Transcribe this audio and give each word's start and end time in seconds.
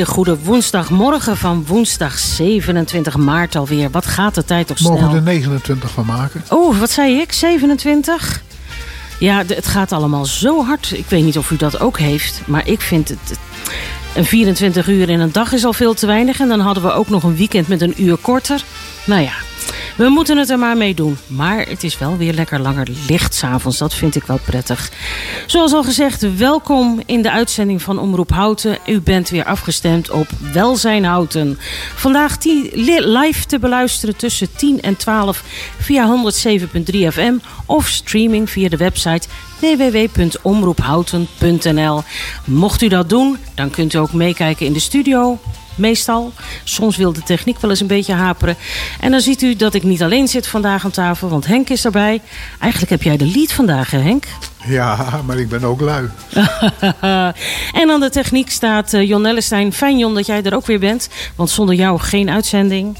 Hele 0.00 0.12
goede 0.12 0.38
woensdagmorgen 0.38 1.36
van 1.36 1.64
woensdag 1.66 2.18
27 2.18 3.16
maart 3.16 3.56
alweer. 3.56 3.90
Wat 3.90 4.06
gaat 4.06 4.34
de 4.34 4.44
tijd 4.44 4.66
toch 4.66 4.78
snel? 4.78 4.92
Mogen 4.92 5.10
we 5.10 5.16
er 5.16 5.22
29 5.22 5.90
van 5.90 6.06
maken? 6.06 6.42
Oh, 6.48 6.78
wat 6.78 6.90
zei 6.90 7.20
ik? 7.20 7.32
27? 7.32 8.42
Ja, 9.18 9.42
het 9.46 9.66
gaat 9.66 9.92
allemaal 9.92 10.24
zo 10.24 10.64
hard. 10.64 10.92
Ik 10.92 11.04
weet 11.08 11.24
niet 11.24 11.38
of 11.38 11.50
u 11.50 11.56
dat 11.56 11.80
ook 11.80 11.98
heeft, 11.98 12.40
maar 12.44 12.66
ik 12.66 12.80
vind 12.80 13.08
het... 13.08 13.38
Een 14.14 14.24
24 14.24 14.88
uur 14.88 15.08
in 15.08 15.20
een 15.20 15.32
dag 15.32 15.52
is 15.52 15.64
al 15.64 15.72
veel 15.72 15.94
te 15.94 16.06
weinig. 16.06 16.40
En 16.40 16.48
dan 16.48 16.60
hadden 16.60 16.82
we 16.82 16.92
ook 16.92 17.08
nog 17.08 17.22
een 17.22 17.36
weekend 17.36 17.68
met 17.68 17.80
een 17.80 18.02
uur 18.02 18.16
korter. 18.16 18.62
Nou 19.04 19.22
ja, 19.22 19.32
we 20.00 20.08
moeten 20.08 20.36
het 20.36 20.50
er 20.50 20.58
maar 20.58 20.76
mee 20.76 20.94
doen. 20.94 21.16
Maar 21.26 21.66
het 21.68 21.84
is 21.84 21.98
wel 21.98 22.16
weer 22.16 22.32
lekker 22.32 22.60
langer 22.60 22.88
licht 23.08 23.34
s'avonds. 23.34 23.78
Dat 23.78 23.94
vind 23.94 24.16
ik 24.16 24.24
wel 24.24 24.38
prettig. 24.44 24.90
Zoals 25.46 25.72
al 25.72 25.82
gezegd, 25.82 26.36
welkom 26.36 27.02
in 27.06 27.22
de 27.22 27.30
uitzending 27.30 27.82
van 27.82 27.98
Omroep 27.98 28.30
Houten. 28.30 28.78
U 28.86 29.00
bent 29.00 29.28
weer 29.28 29.44
afgestemd 29.44 30.10
op 30.10 30.28
Welzijn 30.52 31.04
Houten. 31.04 31.58
Vandaag 31.94 32.36
live 32.42 33.46
te 33.46 33.58
beluisteren 33.58 34.16
tussen 34.16 34.48
10 34.56 34.80
en 34.80 34.96
12 34.96 35.44
via 35.78 36.22
107.3 36.54 36.62
FM... 37.08 37.34
of 37.66 37.88
streaming 37.88 38.50
via 38.50 38.68
de 38.68 38.76
website 38.76 39.28
www.omroephouten.nl. 39.58 42.02
Mocht 42.44 42.82
u 42.82 42.88
dat 42.88 43.08
doen, 43.08 43.36
dan 43.54 43.70
kunt 43.70 43.94
u 43.94 43.98
ook 43.98 44.12
meekijken 44.12 44.66
in 44.66 44.72
de 44.72 44.80
studio 44.80 45.38
meestal. 45.80 46.32
Soms 46.64 46.96
wil 46.96 47.12
de 47.12 47.22
techniek 47.22 47.60
wel 47.60 47.70
eens 47.70 47.80
een 47.80 47.86
beetje 47.86 48.12
haperen. 48.12 48.56
En 49.00 49.10
dan 49.10 49.20
ziet 49.20 49.42
u 49.42 49.56
dat 49.56 49.74
ik 49.74 49.82
niet 49.82 50.02
alleen 50.02 50.28
zit 50.28 50.46
vandaag 50.46 50.84
aan 50.84 50.90
tafel, 50.90 51.28
want 51.28 51.46
Henk 51.46 51.68
is 51.68 51.84
erbij. 51.84 52.20
Eigenlijk 52.58 52.90
heb 52.90 53.02
jij 53.02 53.16
de 53.16 53.26
lead 53.26 53.52
vandaag, 53.52 53.90
hè 53.90 53.98
Henk? 53.98 54.24
Ja, 54.66 55.20
maar 55.26 55.38
ik 55.38 55.48
ben 55.48 55.64
ook 55.64 55.80
lui. 55.80 56.08
en 57.80 57.90
aan 57.90 58.00
de 58.00 58.10
techniek 58.10 58.50
staat 58.50 58.92
uh, 58.92 59.08
Jon 59.08 59.26
Ellestein. 59.26 59.72
Fijn 59.72 59.98
Jon 59.98 60.14
dat 60.14 60.26
jij 60.26 60.42
er 60.42 60.54
ook 60.54 60.66
weer 60.66 60.78
bent, 60.78 61.08
want 61.36 61.50
zonder 61.50 61.74
jou 61.74 61.98
geen 61.98 62.30
uitzending. 62.30 62.96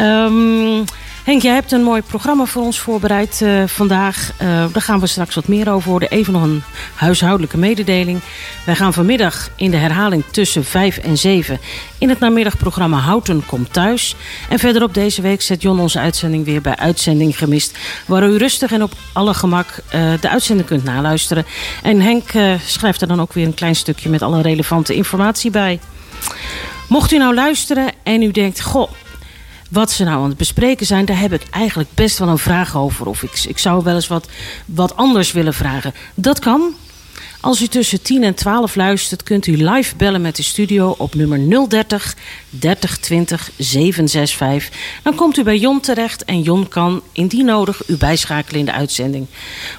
Um, 0.00 0.84
Henk, 1.24 1.42
jij 1.42 1.54
hebt 1.54 1.72
een 1.72 1.82
mooi 1.82 2.02
programma 2.02 2.44
voor 2.44 2.62
ons 2.62 2.78
voorbereid 2.78 3.40
uh, 3.42 3.62
vandaag. 3.66 4.32
Uh, 4.32 4.48
daar 4.72 4.82
gaan 4.82 5.00
we 5.00 5.06
straks 5.06 5.34
wat 5.34 5.48
meer 5.48 5.72
over 5.72 5.90
horen. 5.90 6.10
Even 6.10 6.32
nog 6.32 6.42
een 6.42 6.62
huishoudelijke 6.94 7.58
mededeling. 7.58 8.20
Wij 8.64 8.74
gaan 8.74 8.92
vanmiddag 8.92 9.50
in 9.56 9.70
de 9.70 9.76
herhaling 9.76 10.24
tussen 10.30 10.64
5 10.64 10.98
en 10.98 11.18
7 11.18 11.60
in 11.98 12.08
het 12.08 12.18
namiddagprogramma 12.18 12.98
Houten 12.98 13.46
komt 13.46 13.72
thuis. 13.72 14.16
En 14.48 14.58
verderop 14.58 14.94
deze 14.94 15.22
week 15.22 15.42
zet 15.42 15.62
Jon 15.62 15.80
onze 15.80 15.98
uitzending 15.98 16.44
weer 16.44 16.60
bij 16.60 16.76
Uitzending 16.76 17.38
Gemist. 17.38 17.78
Waar 18.06 18.28
u 18.28 18.36
rustig 18.36 18.72
en 18.72 18.82
op 18.82 18.92
alle 19.12 19.34
gemak 19.34 19.66
uh, 19.68 20.12
de 20.20 20.28
uitzending 20.28 20.68
kunt 20.68 20.84
naluisteren. 20.84 21.46
En 21.82 22.00
Henk 22.00 22.30
schrijft 22.66 23.00
er 23.00 23.08
dan 23.08 23.20
ook 23.20 23.32
weer 23.32 23.46
een 23.46 23.54
klein 23.54 23.76
stukje 23.76 24.08
met 24.08 24.22
alle 24.22 24.42
relevante 24.42 24.94
informatie 24.94 25.50
bij. 25.50 25.80
Mocht 26.88 27.12
u 27.12 27.18
nou 27.18 27.34
luisteren 27.34 27.92
en 28.02 28.22
u 28.22 28.30
denkt, 28.30 28.60
goh, 28.60 28.90
wat 29.72 29.90
ze 29.90 30.04
nou 30.04 30.22
aan 30.22 30.28
het 30.28 30.38
bespreken 30.38 30.86
zijn, 30.86 31.04
daar 31.04 31.20
heb 31.20 31.32
ik 31.32 31.42
eigenlijk 31.50 31.90
best 31.94 32.18
wel 32.18 32.28
een 32.28 32.38
vraag 32.38 32.76
over. 32.76 33.06
Of 33.06 33.22
ik, 33.22 33.44
ik 33.48 33.58
zou 33.58 33.84
wel 33.84 33.94
eens 33.94 34.06
wat, 34.06 34.28
wat 34.66 34.96
anders 34.96 35.32
willen 35.32 35.54
vragen. 35.54 35.94
Dat 36.14 36.38
kan. 36.38 36.74
Als 37.40 37.62
u 37.62 37.66
tussen 37.66 38.02
10 38.02 38.22
en 38.22 38.34
12 38.34 38.74
luistert, 38.74 39.22
kunt 39.22 39.46
u 39.46 39.70
live 39.70 39.96
bellen 39.96 40.20
met 40.20 40.36
de 40.36 40.42
studio 40.42 40.94
op 40.98 41.14
nummer 41.14 41.68
030 41.68 42.16
3020 42.48 43.50
765. 43.58 44.78
Dan 45.02 45.14
komt 45.14 45.36
u 45.36 45.42
bij 45.42 45.58
Jon 45.58 45.80
terecht 45.80 46.24
en 46.24 46.42
Jon 46.42 46.68
kan 46.68 47.02
indien 47.12 47.44
nodig 47.44 47.88
u 47.88 47.96
bijschakelen 47.96 48.60
in 48.60 48.66
de 48.66 48.72
uitzending. 48.72 49.26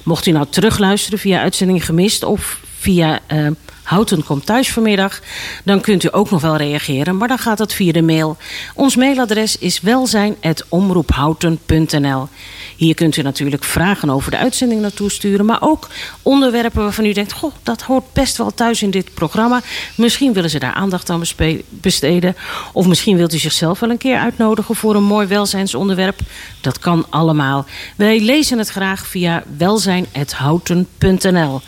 Mocht 0.02 0.26
u 0.26 0.30
nou 0.30 0.46
terugluisteren 0.50 1.18
via 1.18 1.40
uitzending 1.40 1.84
gemist 1.84 2.24
of 2.24 2.60
via 2.78 3.20
uh, 3.32 3.46
Houten 3.84 4.24
komt 4.24 4.46
thuis 4.46 4.72
vanmiddag. 4.72 5.20
Dan 5.64 5.80
kunt 5.80 6.04
u 6.04 6.08
ook 6.10 6.30
nog 6.30 6.40
wel 6.40 6.56
reageren, 6.56 7.16
maar 7.16 7.28
dan 7.28 7.38
gaat 7.38 7.58
dat 7.58 7.72
via 7.72 7.92
de 7.92 8.02
mail. 8.02 8.36
Ons 8.74 8.96
mailadres 8.96 9.58
is 9.58 9.80
welzijn.omroephouten.nl 9.80 12.28
Hier 12.76 12.94
kunt 12.94 13.16
u 13.16 13.22
natuurlijk 13.22 13.64
vragen 13.64 14.10
over 14.10 14.30
de 14.30 14.36
uitzending 14.36 14.80
naartoe 14.80 15.10
sturen... 15.10 15.46
maar 15.46 15.58
ook 15.60 15.88
onderwerpen 16.22 16.82
waarvan 16.82 17.04
u 17.04 17.12
denkt... 17.12 17.32
goh, 17.32 17.52
dat 17.62 17.82
hoort 17.82 18.12
best 18.12 18.36
wel 18.36 18.54
thuis 18.54 18.82
in 18.82 18.90
dit 18.90 19.14
programma. 19.14 19.62
Misschien 19.96 20.32
willen 20.32 20.50
ze 20.50 20.58
daar 20.58 20.74
aandacht 20.74 21.10
aan 21.10 21.22
besteden. 21.68 22.36
Of 22.72 22.86
misschien 22.86 23.16
wilt 23.16 23.34
u 23.34 23.38
zichzelf 23.38 23.80
wel 23.80 23.90
een 23.90 23.98
keer 23.98 24.18
uitnodigen... 24.18 24.74
voor 24.74 24.94
een 24.94 25.04
mooi 25.04 25.26
welzijnsonderwerp. 25.26 26.18
Dat 26.60 26.78
kan 26.78 27.06
allemaal. 27.10 27.66
Wij 27.96 28.20
lezen 28.20 28.58
het 28.58 28.68
graag 28.68 29.06
via 29.06 29.42
welzijn.houten.nl 29.56 31.60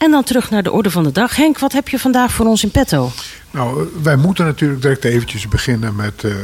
en 0.00 0.10
dan 0.10 0.24
terug 0.24 0.50
naar 0.50 0.62
de 0.62 0.72
orde 0.72 0.90
van 0.90 1.02
de 1.02 1.12
dag. 1.12 1.36
Henk, 1.36 1.58
wat 1.58 1.72
heb 1.72 1.88
je 1.88 1.98
vandaag 1.98 2.32
voor 2.32 2.46
ons 2.46 2.62
in 2.62 2.70
petto? 2.70 3.10
Nou, 3.50 3.88
wij 4.02 4.16
moeten 4.16 4.44
natuurlijk 4.44 4.82
direct 4.82 5.04
eventjes 5.04 5.48
beginnen 5.48 5.94
met 5.94 6.22
uh, 6.22 6.34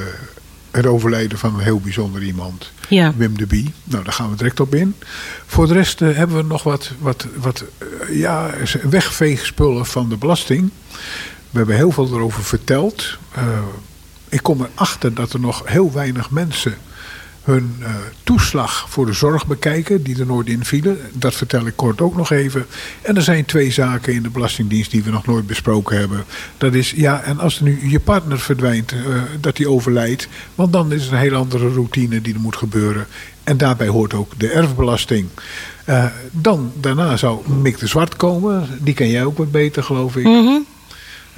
het 0.71 0.87
overlijden 0.87 1.39
van 1.39 1.55
een 1.55 1.61
heel 1.61 1.81
bijzonder 1.81 2.23
iemand. 2.23 2.71
Ja. 2.89 3.13
Wim 3.17 3.39
de 3.39 3.47
Bie. 3.47 3.75
Nou, 3.85 4.05
daar 4.05 4.13
gaan 4.13 4.31
we 4.31 4.37
direct 4.37 4.61
op 4.61 4.75
in. 4.75 4.95
Voor 5.47 5.67
de 5.67 5.73
rest 5.73 6.01
uh, 6.01 6.17
hebben 6.17 6.37
we 6.37 6.43
nog 6.43 6.63
wat, 6.63 6.91
wat, 6.99 7.27
wat 7.37 7.65
uh, 8.09 8.21
ja, 8.21 8.51
wegveegspullen 8.83 9.87
van 9.87 10.09
de 10.09 10.17
belasting. 10.17 10.71
We 11.51 11.59
hebben 11.59 11.77
heel 11.77 11.91
veel 11.91 12.09
erover 12.13 12.45
verteld. 12.45 13.19
ik 14.29 14.43
kom 14.43 14.67
erachter 14.75 15.15
dat 15.15 15.33
er 15.33 15.41
nog 15.41 15.63
heel 15.65 15.93
weinig 15.93 16.31
mensen 16.31 16.75
hun 17.47 17.77
uh, 17.81 17.89
toeslag 18.23 18.87
voor 18.89 19.07
de 19.07 19.13
zorg 19.13 19.47
bekijken, 19.47 20.03
die 20.03 20.19
er 20.19 20.27
nooit 20.27 20.49
in 20.49 20.65
vielen. 20.65 20.99
Dat 21.13 21.35
vertel 21.35 21.67
ik 21.67 21.77
kort 21.77 22.01
ook 22.01 22.17
nog 22.17 22.31
even. 22.31 22.67
En 23.03 23.17
er 23.17 23.23
zijn 23.23 23.45
twee 23.45 23.71
zaken 23.71 24.13
in 24.13 24.23
de 24.23 24.31
Belastingdienst 24.31 24.91
die 24.91 25.03
we 25.03 25.11
nog 25.11 25.27
nooit 25.27 25.47
besproken 25.47 25.99
hebben. 25.99 26.25
Dat 26.59 26.75
is, 26.75 26.91
ja, 26.91 27.23
en 27.23 27.39
als 27.39 27.61
nu 27.61 27.91
je 27.91 28.01
partner 28.01 28.39
verdwijnt, 28.39 28.93
uh, 28.93 29.23
dat 29.41 29.57
die 29.57 29.71
overlijdt, 29.71 30.29
want 30.55 30.73
dan 30.73 30.93
is 30.93 31.07
er 31.07 31.13
een 31.13 31.19
heel 31.19 31.35
andere 31.35 31.69
routine 31.69 32.21
die 32.21 32.35
er 32.35 32.41
moet 32.41 32.57
gebeuren. 32.57 33.07
En 33.45 33.57
daarbij 33.57 33.89
hoort 33.89 34.15
ook 34.15 34.33
de 34.37 34.49
erfbelasting. 34.49 35.29
Uh, 35.89 36.05
dan, 36.31 36.73
daarna 36.81 37.17
zou 37.17 37.51
Mick 37.61 37.79
de 37.79 37.87
Zwart 37.87 38.17
komen. 38.17 38.69
Die 38.81 38.95
ken 38.95 39.11
jij 39.11 39.25
ook 39.25 39.39
wat 39.39 39.51
beter, 39.51 39.83
geloof 39.83 40.17
ik. 40.17 40.25
Mm. 40.25 40.67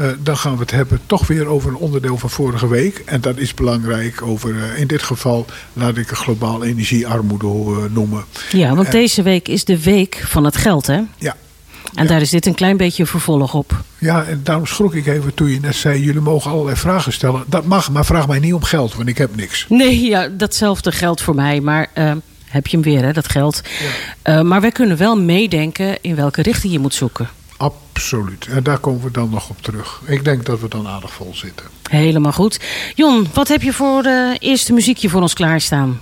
Uh, 0.00 0.06
dan 0.22 0.36
gaan 0.36 0.52
we 0.52 0.60
het 0.60 0.70
hebben 0.70 1.00
toch 1.06 1.26
weer 1.26 1.46
over 1.46 1.70
een 1.70 1.76
onderdeel 1.76 2.18
van 2.18 2.30
vorige 2.30 2.68
week. 2.68 3.02
En 3.06 3.20
dat 3.20 3.36
is 3.36 3.54
belangrijk 3.54 4.22
over, 4.22 4.54
uh, 4.54 4.78
in 4.78 4.86
dit 4.86 5.02
geval 5.02 5.46
laat 5.72 5.96
ik 5.96 6.08
het 6.08 6.18
globaal 6.18 6.64
energiearmoede 6.64 7.46
uh, 7.46 7.76
noemen. 7.90 8.24
Ja, 8.50 8.74
want 8.74 8.90
deze 8.90 9.22
week 9.22 9.48
is 9.48 9.64
de 9.64 9.82
week 9.82 10.22
van 10.26 10.44
het 10.44 10.56
geld 10.56 10.86
hè? 10.86 11.00
Ja. 11.18 11.36
En 11.94 12.02
ja. 12.02 12.10
daar 12.10 12.20
is 12.20 12.30
dit 12.30 12.46
een 12.46 12.54
klein 12.54 12.76
beetje 12.76 13.02
een 13.02 13.08
vervolg 13.08 13.54
op. 13.54 13.82
Ja, 13.98 14.24
en 14.24 14.40
daarom 14.44 14.66
schrok 14.66 14.94
ik 14.94 15.06
even 15.06 15.34
toen 15.34 15.48
je 15.48 15.60
net 15.60 15.74
zei... 15.74 16.02
jullie 16.02 16.20
mogen 16.20 16.50
allerlei 16.50 16.76
vragen 16.76 17.12
stellen. 17.12 17.44
Dat 17.46 17.64
mag, 17.64 17.90
maar 17.90 18.04
vraag 18.04 18.28
mij 18.28 18.38
niet 18.38 18.54
om 18.54 18.62
geld, 18.62 18.94
want 18.94 19.08
ik 19.08 19.18
heb 19.18 19.36
niks. 19.36 19.66
Nee, 19.68 20.00
ja, 20.00 20.28
datzelfde 20.28 20.92
geldt 20.92 21.22
voor 21.22 21.34
mij. 21.34 21.60
Maar 21.60 21.86
uh, 21.94 22.12
heb 22.44 22.66
je 22.66 22.76
hem 22.76 22.84
weer, 22.84 23.02
hè, 23.02 23.12
dat 23.12 23.28
geld. 23.28 23.62
Ja. 24.24 24.38
Uh, 24.38 24.44
maar 24.44 24.60
wij 24.60 24.72
kunnen 24.72 24.96
wel 24.96 25.20
meedenken 25.20 25.98
in 26.00 26.14
welke 26.14 26.42
richting 26.42 26.72
je 26.72 26.78
moet 26.78 26.94
zoeken. 26.94 27.28
Absoluut. 27.58 28.46
En 28.46 28.62
daar 28.62 28.78
komen 28.78 29.02
we 29.02 29.10
dan 29.10 29.30
nog 29.30 29.48
op 29.50 29.62
terug. 29.62 30.00
Ik 30.06 30.24
denk 30.24 30.46
dat 30.46 30.60
we 30.60 30.68
dan 30.68 30.88
aardig 30.88 31.12
vol 31.12 31.34
zitten. 31.34 31.66
Helemaal 31.90 32.32
goed. 32.32 32.60
Jon, 32.94 33.26
wat 33.34 33.48
heb 33.48 33.62
je 33.62 33.72
voor 33.72 34.02
de 34.02 34.36
eerste 34.38 34.72
muziekje 34.72 35.08
voor 35.08 35.20
ons 35.20 35.34
klaarstaan? 35.34 36.00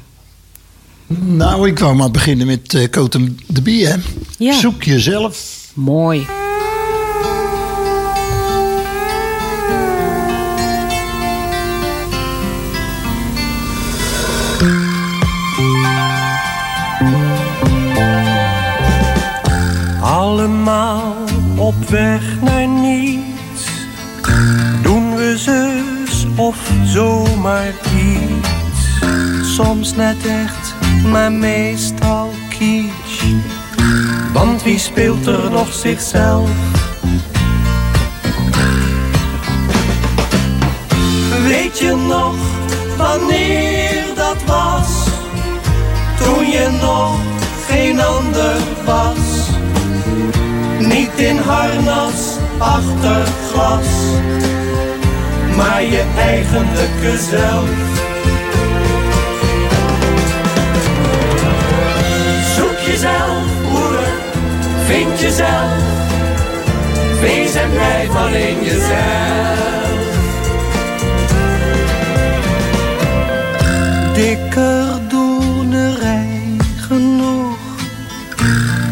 Nou, 1.06 1.68
ik 1.68 1.78
wou 1.78 1.94
maar 1.94 2.10
beginnen 2.10 2.46
met 2.46 2.72
uh, 2.72 2.88
Cotem 2.88 3.36
de 3.46 3.62
Bie, 3.62 3.86
hè? 3.86 3.94
Ja. 4.38 4.58
Zoek 4.58 4.82
jezelf. 4.82 5.64
Mooi. 5.74 6.26
Allemaal 20.00 21.05
op 21.66 21.88
weg 21.88 22.40
naar 22.40 22.68
niets. 22.68 23.64
Doen 24.82 25.16
we 25.16 25.38
zus 25.38 26.26
of 26.36 26.56
zomaar 26.84 27.72
iets. 27.96 29.54
Soms 29.54 29.94
net 29.94 30.16
echt, 30.26 30.74
maar 31.10 31.32
meestal 31.32 32.30
kitsch. 32.48 33.24
Want 34.32 34.62
wie 34.62 34.78
speelt 34.78 35.26
er 35.26 35.50
nog 35.50 35.72
zichzelf? 35.72 36.50
Weet 41.42 41.78
je 41.78 41.94
nog 42.08 42.36
wanneer 42.96 44.04
dat 44.14 44.44
was? 44.46 45.06
Toen 46.18 46.46
je 46.50 46.78
nog 46.80 47.18
geen 47.68 48.00
ander 48.00 48.56
was. 48.84 49.25
Niet 51.06 51.26
in 51.26 51.36
harnas 51.36 52.36
achter 52.58 53.26
glas, 53.50 53.86
maar 55.56 55.82
je 55.82 56.04
eigenlijke 56.18 57.18
zelf. 57.30 57.68
Zoek 62.56 62.78
jezelf, 62.78 63.44
broer, 63.62 64.04
vind 64.86 65.20
jezelf. 65.20 65.72
Wees 67.20 67.54
en 67.54 67.70
blijf 67.70 68.16
alleen 68.16 68.64
jezelf. 68.64 70.04
Dikker 74.14 75.08
doenerij 75.08 76.56
genoeg 76.76 77.58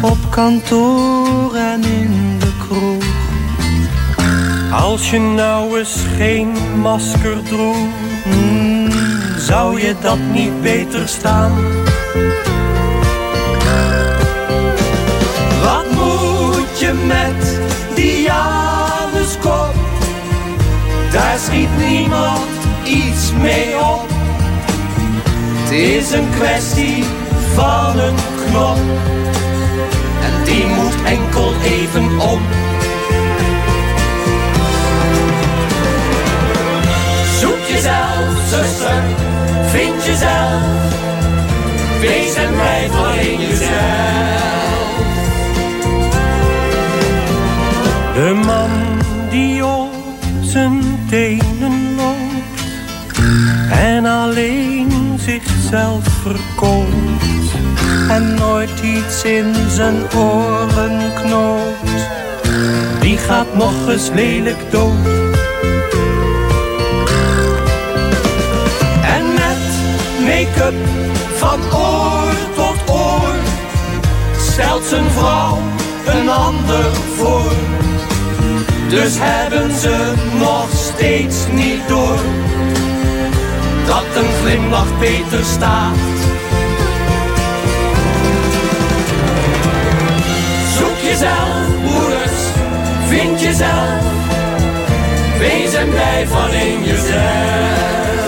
op 0.01 0.17
kantoor 0.29 1.55
en 1.55 1.81
de. 1.81 1.84
Als 4.81 5.09
je 5.09 5.19
nou 5.19 5.79
eens 5.79 6.03
geen 6.17 6.53
masker 6.81 7.43
droeg, 7.43 7.77
zou 9.37 9.81
je 9.81 9.95
dat 10.01 10.17
niet 10.31 10.61
beter 10.61 11.07
staan? 11.07 11.51
Wat 15.63 15.85
moet 15.91 16.79
je 16.79 16.93
met 17.07 17.59
die 17.95 18.21
Januskop? 18.21 19.73
Daar 21.11 21.37
schiet 21.37 21.69
niemand 21.89 22.49
iets 22.83 23.31
mee 23.41 23.77
op. 23.77 24.05
Het 25.63 25.71
is 25.71 26.11
een 26.11 26.29
kwestie 26.29 27.03
van 27.53 27.99
een 27.99 28.15
knop. 28.45 28.77
En 30.21 30.43
die 30.43 30.65
moet 30.65 31.03
enkel 31.05 31.53
even 31.63 32.19
om. 32.19 32.41
Jezelf, 37.75 38.47
zuster, 38.49 39.03
vind 39.65 40.05
jezelf. 40.05 40.61
Wees 41.99 42.35
en 42.35 42.53
blijf 42.53 42.91
alleen 42.91 43.39
jezelf. 43.39 44.43
De 48.13 48.41
man 48.45 48.69
die 49.29 49.65
op 49.65 49.93
zijn 50.41 50.81
tenen 51.09 51.95
loopt 51.95 53.17
en 53.71 54.05
alleen 54.05 55.19
zichzelf 55.19 56.03
verkoopt 56.21 57.51
en 58.09 58.33
nooit 58.33 58.79
iets 58.83 59.23
in 59.23 59.53
zijn 59.69 59.95
oren 60.15 61.13
knoopt, 61.23 62.07
die 62.99 63.17
gaat 63.17 63.55
nog 63.55 63.89
eens 63.89 64.09
lelijk 64.13 64.71
dood. 64.71 65.14
Van 71.35 71.59
oor 71.73 72.33
tot 72.55 72.89
oor 72.95 73.35
stelt 74.37 74.83
zijn 74.83 75.09
vrouw 75.09 75.57
een 76.05 76.29
ander 76.29 76.95
voor. 77.15 77.53
Dus 78.89 79.13
hebben 79.19 79.75
ze 79.79 80.13
nog 80.37 80.67
steeds 80.73 81.35
niet 81.51 81.87
door 81.87 82.19
dat 83.85 84.05
een 84.15 84.31
glimlach 84.41 84.99
beter 84.99 85.43
staat. 85.45 85.95
Zoek 90.77 90.97
jezelf, 91.09 91.67
broeders, 91.85 92.41
vind 93.07 93.41
jezelf. 93.41 94.03
Wees 95.39 95.73
en 95.73 95.89
blijf 95.89 96.31
alleen 96.31 96.83
jezelf. 96.83 98.24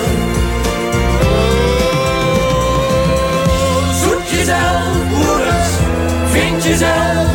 Jezelf. 6.68 7.28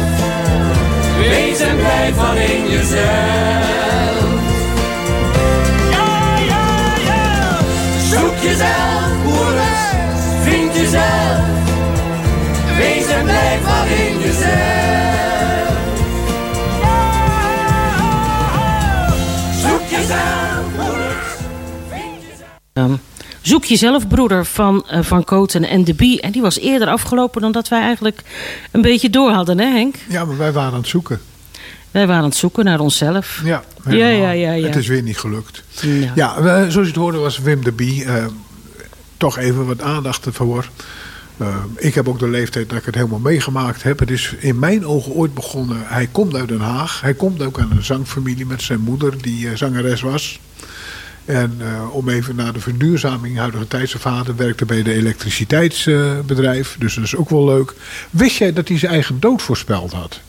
Wees 1.19 1.61
en 1.61 1.76
blijf 1.76 2.19
alleen 2.19 2.69
jezelf. 2.70 3.00
Ja, 5.90 6.37
ja, 6.50 6.67
ja. 7.06 7.58
Zoek 8.11 8.37
jezelf, 8.43 9.11
broeders, 9.23 9.82
vind 10.43 10.75
jezelf. 10.75 11.40
Wees 12.76 13.06
en 13.06 13.25
blijf 13.25 13.67
alleen 13.81 14.19
jezelf. 14.20 14.50
Zoek 19.61 19.88
jezelf, 19.88 20.62
Zoek 23.43 23.65
jezelf, 23.65 24.09
broeder 24.09 24.44
van 24.47 24.85
eh, 24.89 25.03
Van 25.03 25.25
Koten 25.25 25.65
en 25.65 25.85
de 25.85 25.94
Bie. 25.94 26.21
En 26.21 26.33
die 26.33 26.43
was 26.43 26.59
eerder 26.59 26.89
afgelopen 26.89 27.41
dan 27.41 27.53
dat 27.53 27.69
wij 27.69 27.81
eigenlijk 27.81 28.23
een 28.71 28.83
beetje 28.83 29.11
door 29.11 29.31
hadden, 29.31 29.59
hè 29.59 29.67
Henk? 29.67 29.94
Ja, 30.09 30.25
maar 30.25 30.37
wij 30.37 30.53
waren 30.53 30.73
aan 30.73 30.79
het 30.79 30.89
zoeken. 30.89 31.21
Wij 31.91 32.06
waren 32.06 32.23
aan 32.23 32.29
het 32.29 32.39
zoeken 32.39 32.65
naar 32.65 32.81
onszelf. 32.81 33.41
Ja, 33.44 33.62
Ja, 33.89 33.93
ja, 34.09 34.31
ja, 34.31 34.53
ja. 34.53 34.67
Het 34.67 34.77
is 34.77 34.87
weer 34.87 35.03
niet 35.03 35.19
gelukt. 35.19 35.62
Ja. 36.15 36.35
Zoals 36.43 36.75
je 36.75 36.81
het 36.81 36.94
hoorde 36.94 37.19
was 37.19 37.39
Wim 37.39 37.65
de 37.65 37.73
Bie. 37.73 38.05
eh, 38.05 38.25
toch 39.17 39.39
even 39.39 39.67
wat 39.67 39.81
aandacht 39.83 40.27
ervoor. 40.27 40.69
Eh, 41.37 41.56
ik 41.77 41.94
heb 41.94 42.09
ook 42.09 42.19
de 42.19 42.29
leeftijd 42.29 42.69
dat 42.69 42.79
ik 42.79 42.85
het 42.85 42.94
helemaal 42.94 43.19
meegemaakt 43.19 43.83
heb. 43.83 43.99
Het 43.99 44.11
is 44.11 44.35
in 44.39 44.59
mijn 44.59 44.87
ogen 44.87 45.12
ooit 45.12 45.35
begonnen. 45.35 45.77
Hij 45.83 46.09
komt 46.12 46.35
uit 46.35 46.49
Den 46.49 46.61
Haag. 46.61 47.00
Hij 47.00 47.15
komt 47.15 47.43
ook 47.43 47.59
aan 47.59 47.71
een 47.71 47.85
zangfamilie 47.85 48.47
met 48.47 48.62
zijn 48.62 48.81
moeder, 48.81 49.23
die 49.23 49.56
zangeres 49.56 50.00
was. 50.00 50.41
En 51.24 51.56
eh, 51.58 51.94
om 51.94 52.08
even 52.08 52.36
naar 52.36 52.52
de 52.52 52.60
verduurzaming, 52.60 53.36
huidige 53.38 53.69
tijd. 53.69 53.88
Zijn 53.90 54.02
vader 54.02 54.36
werkte 54.36 54.64
bij 54.64 54.82
de 54.82 54.92
elektriciteitsbedrijf. 54.92 56.76
dus 56.78 56.94
dat 56.94 57.04
is 57.04 57.16
ook 57.16 57.30
wel 57.30 57.44
leuk. 57.44 57.74
Wist 58.10 58.36
jij 58.36 58.52
dat 58.52 58.69
hij 58.69 58.78
zijn 58.78 58.92
eigen 58.92 59.20
dood 59.20 59.42
voorspeld 59.42 59.92
had? 59.92 60.20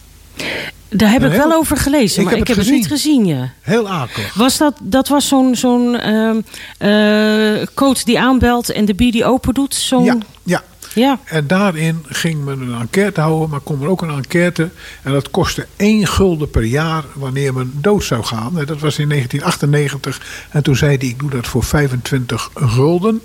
Daar 0.89 1.11
heb 1.11 1.23
ik 1.23 1.31
Heel- 1.31 1.47
wel 1.47 1.57
over 1.57 1.77
gelezen, 1.77 2.17
Ik 2.17 2.23
maar 2.23 2.33
heb 2.33 2.41
ik 2.41 2.47
het 2.47 2.57
heb 2.57 2.65
het 2.65 2.75
niet 2.75 2.87
gezien. 2.87 3.25
Ja. 3.25 3.51
Heel 3.61 3.89
akelig. 3.89 4.33
Was 4.33 4.57
dat, 4.57 4.73
dat 4.81 5.07
was 5.07 5.27
zo'n 5.27 5.55
zo'n 5.55 5.95
ehm, 5.99 6.41
eh, 6.77 7.67
coach 7.73 8.03
die 8.03 8.19
aanbelt 8.19 8.69
en 8.69 8.85
de 8.85 8.93
Bie 8.95 9.11
die 9.11 9.25
open 9.25 9.53
doet? 9.53 9.75
Zo'n, 9.75 10.03
Ja, 10.03 10.17
ja. 10.43 10.63
Ja. 10.93 11.19
En 11.23 11.47
daarin 11.47 12.05
ging 12.07 12.45
men 12.45 12.61
een 12.61 12.79
enquête 12.79 13.21
houden, 13.21 13.49
maar 13.49 13.59
kon 13.59 13.81
er 13.81 13.87
ook 13.87 14.01
een 14.01 14.09
enquête. 14.09 14.69
En 15.01 15.11
dat 15.11 15.31
kostte 15.31 15.67
1 15.75 16.07
gulden 16.07 16.49
per 16.49 16.63
jaar 16.63 17.03
wanneer 17.13 17.53
men 17.53 17.73
dood 17.75 18.03
zou 18.03 18.23
gaan. 18.23 18.59
En 18.59 18.65
Dat 18.65 18.79
was 18.79 18.99
in 18.99 19.09
1998. 19.09 20.21
En 20.49 20.63
toen 20.63 20.75
zei 20.75 20.97
hij, 20.97 21.07
ik 21.07 21.19
doe 21.19 21.29
dat 21.29 21.47
voor 21.47 21.63
25 21.63 22.49
gulden. 22.55 23.21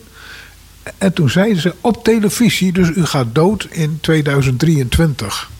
En 0.98 1.12
toen 1.12 1.30
zeiden 1.30 1.62
ze 1.62 1.74
op 1.80 2.04
televisie, 2.04 2.72
dus 2.72 2.88
u 2.88 3.06
gaat 3.06 3.26
dood 3.32 3.66
in 3.70 3.98
2023. 4.00 5.50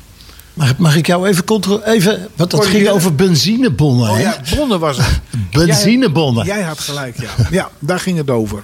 Mag, 0.55 0.77
mag 0.77 0.97
ik 0.97 1.07
jou 1.07 1.29
even 1.29 1.45
controleren? 1.45 1.93
Even, 1.93 2.29
want 2.37 2.51
dat 2.51 2.67
ging 2.67 2.89
over 2.89 3.15
benzinebonnen. 3.15 4.11
Oh 4.11 4.17
hè? 4.17 4.23
ja, 4.23 4.41
bonnen 4.57 4.81
was 4.81 4.97
het. 4.97 5.21
Benzinebonnen. 5.51 6.47
Jij, 6.47 6.57
jij 6.57 6.67
had 6.67 6.79
gelijk, 6.79 7.21
ja. 7.21 7.31
Ja, 7.51 7.71
daar 7.79 8.01
ging 8.01 8.17
het 8.17 8.31
over. 8.31 8.63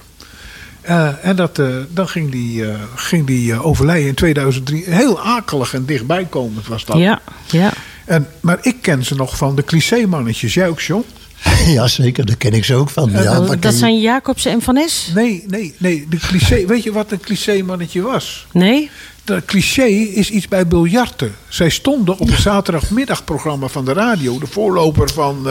Eh, 0.85 1.09
en 1.23 1.37
dat, 1.37 1.59
eh, 1.59 1.67
dan 1.91 2.09
ging 2.09 2.31
die, 2.31 2.69
eh, 2.69 2.75
ging 2.95 3.27
die 3.27 3.63
overlijden 3.63 4.09
in 4.09 4.15
2003. 4.15 4.85
Heel 4.87 5.21
akelig 5.21 5.75
en 5.75 5.85
dichtbij 5.85 6.25
komend 6.25 6.67
was 6.67 6.85
dat. 6.85 6.97
Ja, 6.99 7.21
ja. 7.51 7.73
En, 8.05 8.27
maar 8.41 8.59
ik 8.63 8.77
ken 8.81 9.05
ze 9.05 9.15
nog 9.15 9.37
van 9.37 9.57
de 9.57 9.65
cliché-mannetjes. 9.65 10.55
Jij 10.55 10.69
ook, 10.69 10.81
John? 10.81 11.05
Ja, 11.67 11.89
zeker. 11.89 12.27
Daar 12.27 12.37
ken 12.37 12.53
ik 12.53 12.65
ze 12.65 12.75
ook 12.75 12.91
van. 12.91 13.11
Ja, 13.11 13.41
dat 13.41 13.63
je- 13.63 13.73
zijn 13.73 14.01
Jacobsen 14.01 14.53
en 14.53 14.63
Van 14.63 14.77
Es? 14.77 15.11
Nee, 15.15 15.45
nee, 15.49 15.75
nee. 15.79 16.07
De 16.09 16.17
cliché, 16.17 16.67
weet 16.67 16.83
je 16.83 16.93
wat 16.93 17.13
een 17.13 17.21
cliché-mannetje 17.21 18.03
was? 18.03 18.47
Nee? 18.53 18.91
Dat 19.25 19.45
cliché 19.45 19.85
is 19.87 20.31
iets 20.31 20.49
bij 20.49 20.67
biljarten. 20.67 21.35
Zij 21.49 21.69
stonden 21.69 22.19
op 22.19 22.29
het 22.29 22.39
zaterdagmiddagprogramma 22.41 23.69
van 23.69 23.85
de 23.85 23.93
radio. 23.93 24.39
De 24.39 24.47
voorloper 24.47 25.11
van... 25.11 25.47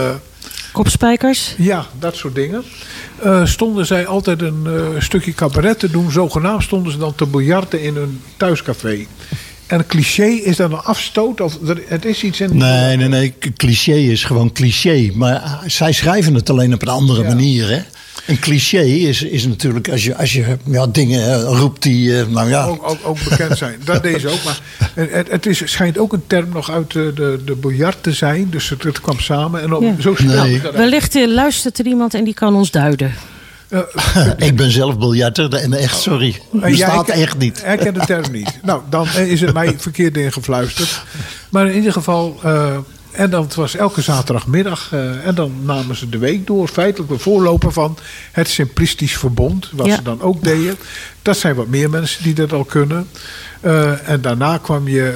Kopspijkers? 0.74 1.56
Ja, 1.58 1.86
dat 2.00 2.16
soort 2.16 2.36
dingen. 2.36 2.64
Eh, 3.24 3.46
stonden 3.46 3.86
zij 3.86 4.08
altijd 4.08 4.42
een 4.42 4.64
eh, 4.66 5.02
stukje 5.02 5.34
cabaret 5.34 5.80
te 5.80 5.90
doen. 5.92 6.12
Zogenaamd 6.12 6.64
stonden 6.64 6.92
ze 6.92 6.98
dan 6.98 7.16
te 7.16 7.26
biljarten 7.26 7.82
in 7.82 7.96
hun 7.96 8.22
thuiscafé. 8.38 9.06
En 9.68 9.80
een 9.80 9.86
cliché 9.88 10.26
is 10.26 10.56
dan 10.56 10.72
een 10.72 10.80
afstoot. 10.80 11.42
Of 11.42 11.58
er, 11.68 11.82
het 11.86 12.06
is 12.06 12.24
iets 12.24 12.42
in. 12.42 12.58
Nee, 12.58 12.98
nee, 12.98 13.08
nee. 13.08 13.34
Cliché 13.58 13.94
is 13.96 14.24
gewoon 14.24 14.52
cliché. 14.52 15.12
Maar 15.14 15.40
ah, 15.40 15.54
zij 15.68 15.92
schrijven 15.92 16.34
het 16.34 16.50
alleen 16.50 16.74
op 16.74 16.82
een 16.82 16.88
andere 16.88 17.22
Ja. 17.22 17.28
manier. 17.28 17.70
Hè? 17.70 17.82
Een 18.28 18.40
cliché 18.40 18.82
is, 18.82 19.22
is 19.24 19.46
natuurlijk 19.46 19.90
als 19.90 20.04
je, 20.04 20.16
als 20.18 20.34
je 20.34 20.58
ja, 20.66 20.88
dingen 20.88 21.34
eh, 21.34 21.42
roept 21.60 21.82
die. 21.82 22.20
eh, 22.20 22.28
nou 22.28 22.50
ja. 22.50 22.66
Ook, 22.66 22.90
ook, 22.90 22.98
ook 23.04 23.18
bekend 23.30 23.58
zijn. 23.58 23.80
Dat 23.86 24.04
deze 24.12 24.28
ook. 24.30 24.44
Maar 24.44 24.60
het, 24.94 25.32
het 25.32 25.46
is, 25.46 25.62
schijnt 25.66 25.98
ook 25.98 26.14
een 26.14 26.24
term 26.28 26.50
nog 26.54 26.72
uit 26.72 26.92
de, 26.92 27.12
de, 27.16 27.40
de 27.46 27.56
biljart 27.56 28.04
te 28.04 28.12
zijn. 28.12 28.50
Dus 28.50 28.70
het, 28.70 28.84
het 28.84 29.02
kwam 29.02 29.20
samen. 29.20 29.62
En 29.62 29.74
op, 29.74 29.82
Ja. 29.82 29.96
zo 30.00 30.16
snel 30.16 30.44
Nee. 30.44 30.62
Wellicht 30.74 31.16
eh, 31.16 31.28
luistert 31.28 31.80
er 31.80 31.86
iemand 31.86 32.14
en 32.14 32.24
die 32.24 32.34
kan 32.34 32.56
ons 32.56 32.72
duiden. 32.72 33.14
Eh, 33.70 33.80
ik 34.48 34.56
ben 34.56 34.72
zelf 34.72 34.98
biljarter 34.98 35.54
en 35.54 35.74
echt, 35.74 36.02
sorry. 36.02 36.40
Eh, 36.54 36.64
Die 36.66 36.78
ja, 36.78 36.90
staat 36.90 37.08
ik- 37.08 37.14
echt 37.16 37.38
niet. 37.38 37.64
Hij 37.64 37.78
kent 37.78 37.96
de 38.00 38.06
term 38.06 38.32
niet. 38.32 38.60
Nou, 38.64 38.82
dan 38.90 39.08
is 39.16 39.42
het 39.42 39.54
mij 39.54 39.76
verkeerd 39.88 40.18
ingefluisterd. 40.18 41.02
Maar 41.50 41.68
in 41.70 41.76
ieder 41.76 41.92
geval, 41.92 42.40
eh, 42.44 42.78
en 43.14 43.30
dat 43.30 43.56
was 43.56 43.76
elke 43.76 44.02
zaterdagmiddag. 44.02 44.90
eh, 44.92 45.28
en 45.28 45.36
dan 45.36 45.52
namen 45.62 45.96
ze 45.96 46.10
de 46.10 46.18
week 46.18 46.48
door. 46.48 46.68
Feitelijk 46.68 47.12
de 47.12 47.18
voorloper 47.20 47.72
van 47.72 47.98
het 48.32 48.50
Simplistisch 48.50 49.18
Verbond. 49.18 49.70
Wat 49.72 49.86
Ja. 49.86 49.96
ze 49.96 50.02
dan 50.02 50.22
ook 50.22 50.44
deden. 50.44 50.76
Dat 51.22 51.38
zijn 51.38 51.56
wat 51.56 51.68
meer 51.68 51.90
mensen 51.90 52.24
die 52.24 52.34
dat 52.34 52.54
al 52.54 52.64
kunnen. 52.64 53.08
Eh, 53.62 54.10
en 54.10 54.22
daarna 54.22 54.58
kwam 54.58 54.88
je... 54.88 55.14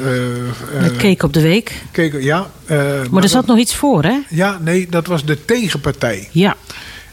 Met 0.81 0.91
eh, 0.91 0.97
Cake 0.97 1.25
op 1.25 1.33
de 1.33 1.41
Week. 1.41 1.71
keek- 1.91 2.21
ja, 2.21 2.49
eh, 2.65 2.77
Maar 3.11 3.23
er 3.23 3.29
zat 3.29 3.45
nog 3.45 3.57
iets 3.57 3.75
voor, 3.75 4.03
hè? 4.03 4.17
Ja, 4.29 4.57
nee, 4.61 4.87
dat 4.89 5.07
was 5.07 5.25
de 5.25 5.45
tegenpartij. 5.45 6.27
Ja. 6.31 6.55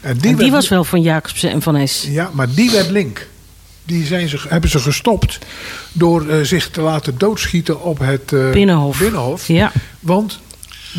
En 0.01 0.13
Die, 0.13 0.21
die 0.21 0.35
werd- 0.35 0.51
was 0.51 0.69
wel 0.69 0.83
van 0.83 1.01
Jacobsen 1.01 1.51
en 1.51 1.61
Van 1.61 1.75
Es. 1.75 2.05
Ja, 2.09 2.29
maar 2.33 2.47
die 2.53 2.71
werd 2.71 2.89
link. 2.89 3.27
Die 3.85 4.05
zijn 4.05 4.29
ze, 4.29 4.39
hebben 4.47 4.69
ze 4.69 4.79
gestopt 4.79 5.39
door 5.91 6.25
zich 6.41 6.69
te 6.69 6.81
laten 6.81 7.17
doodschieten 7.17 7.81
op 7.81 7.99
het 7.99 8.25
Binnenhof. 8.51 8.99
Binnenhof. 8.99 9.47
Ja. 9.47 9.71
Want 9.99 10.39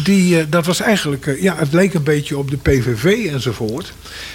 die, 0.05 0.39
eh, 0.39 0.47
dat 0.49 0.67
was 0.67 0.81
eigenlijk, 0.81 1.27
eh, 1.27 1.43
ja, 1.43 1.57
het 1.57 1.73
leek 1.73 1.95
een 1.95 2.03
beetje 2.03 2.39
op 2.39 2.51
de 2.51 2.57
PVV 2.57 3.33
enzovoort. 3.33 3.93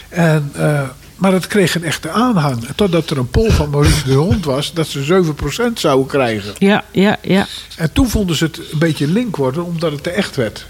En, 0.10 0.52
eh, 0.56 0.90
maar 1.16 1.34
het 1.34 1.48
kreeg 1.48 1.76
een 1.76 1.84
echte 1.84 2.10
aanhang. 2.10 2.68
Totdat 2.76 3.10
er 3.10 3.18
een 3.18 3.30
poll 3.30 3.52
van 3.52 3.70
Maurice 3.70 4.04
de 4.06 4.14
Hond 4.14 4.46
was 4.46 4.74
dat 4.74 4.88
ze 4.88 5.04
7% 5.04 5.80
zouden 5.80 6.08
krijgen. 6.08 6.54
Ja, 6.58 6.84
ja, 6.92 7.18
ja. 7.22 7.48
En 7.78 7.94
toen 7.94 8.10
vonden 8.10 8.36
ze 8.36 8.44
het 8.44 8.58
een 8.58 8.80
beetje 8.80 9.08
link 9.08 9.36
worden, 9.36 9.66
omdat 9.66 9.92
het 9.92 10.04
te 10.04 10.10
echt 10.10 10.36
werd. 10.36 10.66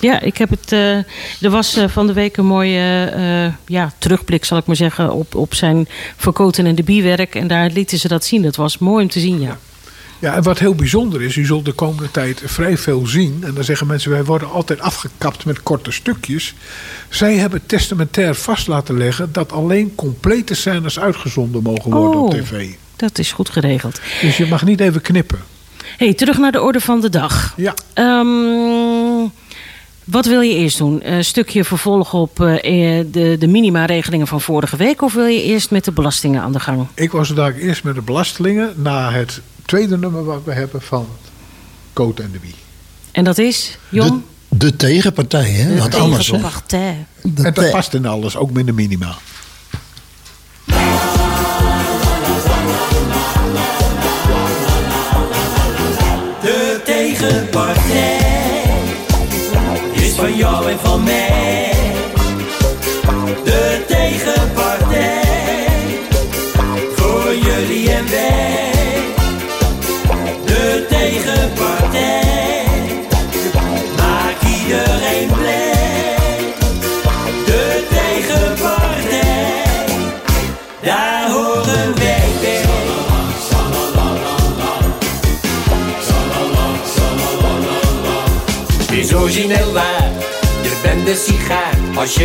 Ja, 0.00 0.20
ik 0.20 0.36
heb 0.36 0.50
het. 0.50 0.72
er 1.40 1.50
was 1.50 1.78
van 1.86 2.06
de 2.06 2.12
week 2.12 2.36
een 2.36 2.46
mooie 2.46 3.52
ja, 3.66 3.92
terugblik, 3.98 4.44
zal 4.44 4.58
ik 4.58 4.66
maar 4.66 4.76
zeggen, 4.76 5.12
op, 5.12 5.34
op 5.34 5.54
zijn 5.54 5.88
verkoten 6.16 6.66
en 6.66 6.74
de 6.74 6.82
bierwerk. 6.82 7.34
En 7.34 7.46
daar 7.46 7.70
lieten 7.70 7.98
ze 7.98 8.08
dat 8.08 8.24
zien. 8.24 8.42
Dat 8.42 8.56
was 8.56 8.78
mooi 8.78 9.02
om 9.02 9.10
te 9.10 9.20
zien, 9.20 9.40
ja. 9.40 9.58
Ja, 10.22 10.34
en 10.34 10.42
wat 10.42 10.58
heel 10.58 10.74
bijzonder 10.74 11.22
is, 11.22 11.36
u 11.36 11.44
zult 11.44 11.64
de 11.64 11.72
komende 11.72 12.10
tijd 12.10 12.42
vrij 12.44 12.78
veel 12.78 13.06
zien. 13.06 13.38
En 13.44 13.54
dan 13.54 13.64
zeggen 13.64 13.86
mensen, 13.86 14.10
wij 14.10 14.24
worden 14.24 14.50
altijd 14.50 14.80
afgekapt 14.80 15.44
met 15.44 15.62
korte 15.62 15.90
stukjes. 15.90 16.54
Zij 17.08 17.36
hebben 17.36 17.62
testamentair 17.66 18.34
vast 18.34 18.66
laten 18.66 18.96
leggen 18.98 19.28
dat 19.32 19.52
alleen 19.52 19.94
complete 19.94 20.54
scènes 20.54 20.98
uitgezonden 20.98 21.62
mogen 21.62 21.90
worden 21.90 22.20
op 22.20 22.32
Oh. 22.32 22.38
tv. 22.40 22.68
Dat 22.96 23.18
is 23.18 23.32
goed 23.32 23.48
geregeld. 23.50 24.00
Dus 24.20 24.36
je 24.36 24.46
mag 24.46 24.64
niet 24.64 24.80
even 24.80 25.00
knippen. 25.00 25.38
hey, 25.96 26.14
terug 26.14 26.38
naar 26.38 26.52
de 26.52 26.60
orde 26.60 26.80
van 26.80 27.00
de 27.00 27.08
dag. 27.10 27.54
Ja, 27.56 27.74
Ehm, 27.94 29.28
wat 30.04 30.26
wil 30.26 30.40
je 30.40 30.54
eerst 30.54 30.78
doen? 30.78 31.10
Een 31.12 31.24
stukje 31.24 31.64
vervolg 31.64 32.14
op 32.14 32.40
eh, 32.40 32.98
eh, 32.98 33.06
de, 33.10 33.36
de 33.38 33.46
minima-regelingen 33.46 34.26
van 34.26 34.40
vorige 34.40 34.76
week? 34.76 35.02
Of 35.02 35.12
wil 35.12 35.26
je 35.26 35.42
eerst 35.42 35.70
met 35.70 35.84
de 35.84 35.92
belastingen 35.92 36.42
aan 36.42 36.52
de 36.52 36.60
gang? 36.60 36.86
ik 36.94 37.12
was 37.12 37.26
vandaag 37.26 37.58
eerst 37.60 37.84
met 37.84 37.94
de 37.94 38.02
belastelingen 38.02 38.72
na 38.76 39.10
het 39.12 39.40
tweede 39.72 39.98
nummer 39.98 40.24
wat 40.24 40.44
we 40.44 40.52
hebben 40.52 40.82
van 40.82 41.06
Coat 41.92 42.18
en 42.20 42.30
de 42.32 42.38
Wie. 42.40 42.54
En 43.12 43.24
dat 43.24 43.38
is, 43.38 43.78
De, 43.88 43.96
Jon? 43.96 44.24
de 44.48 44.76
tegenpartij, 44.76 45.50
hè? 45.50 45.78
Wat 45.78 45.94
anders, 45.94 46.26
hè? 46.26 46.32
Tegenpartij. 46.32 47.06
De 47.22 47.42
En 47.42 47.54
dat 47.54 47.70
past 47.70 47.94
in 47.94 48.06
alles, 48.06 48.36
ook 48.36 48.50
met 48.50 48.66
de 48.66 48.72
minima. 48.72 49.16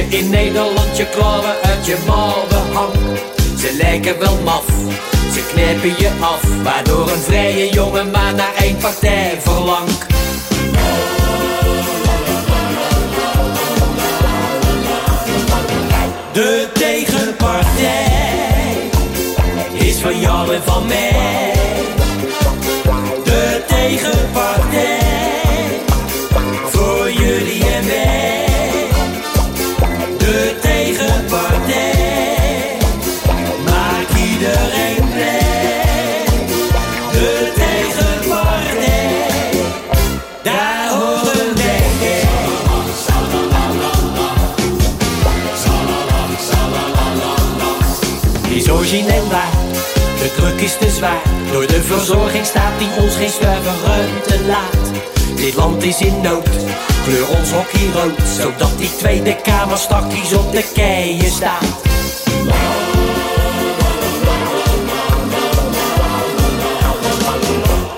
In 0.10 0.30
Nederland 0.30 0.98
je 0.98 1.06
klauwen 1.06 1.56
uit 1.63 1.86
je 1.86 1.98
mouwen 2.08 2.74
hangt. 2.74 2.98
Ze 3.60 3.75
lijken 3.82 4.20
wel 4.20 4.38
maf, 4.44 4.66
ze 5.34 5.42
knijpen 5.51 5.94
je 5.98 6.10
af. 6.20 6.42
Waardoor 6.63 7.12
een 7.12 7.22
vrije 7.22 7.70
jongen 7.70 8.12
maar 8.12 8.34
naar 8.34 8.54
één 8.60 8.77
partij 8.77 9.38
verlangt. 9.42 10.06
De 16.34 16.68
tegenpartij 16.74 18.89
is 19.74 19.98
van 19.98 20.20
jou 20.20 20.54
en 20.54 20.62
van 20.66 20.88
mij. 20.88 21.51
De 23.24 23.63
tegenpartij 23.68 24.47
is 50.68 50.78
te. 50.78 51.22
Door 51.52 51.68
de 51.68 51.84
verzorgingsstaat 51.84 52.80
die 52.80 53.04
ons 53.04 53.16
geen 53.16 53.30
stuiver 53.30 53.74
laat. 54.46 54.92
Dit 55.36 55.56
land 55.56 55.84
is 55.84 56.02
in 56.02 56.22
nood. 56.22 56.50
Kleur 57.04 57.28
ons 57.38 57.52
hockey 57.52 57.90
rood. 57.94 58.20
Zodat 58.38 58.78
die 58.78 58.96
Tweede 58.98 59.36
Kamer 59.36 59.78
stakjes 59.78 60.34
op 60.34 60.52
de 60.52 60.64
keien 60.74 61.32
staat. 61.32 61.66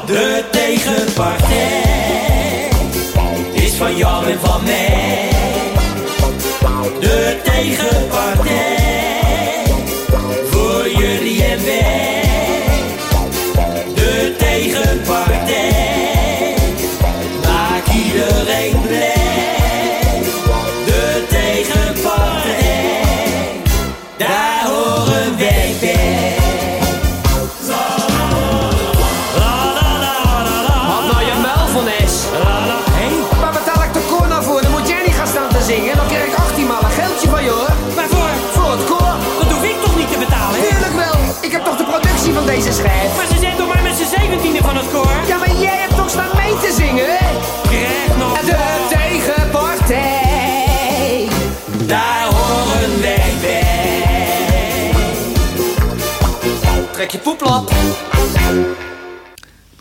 De 0.06 0.44
tegenpartij 0.52 2.70
is 3.54 3.74
van 3.74 3.98
jou 3.98 4.26
en 4.26 4.40
van 4.40 4.64
mij. 4.64 5.30
De 7.00 7.40
tegenpartij 7.44 7.99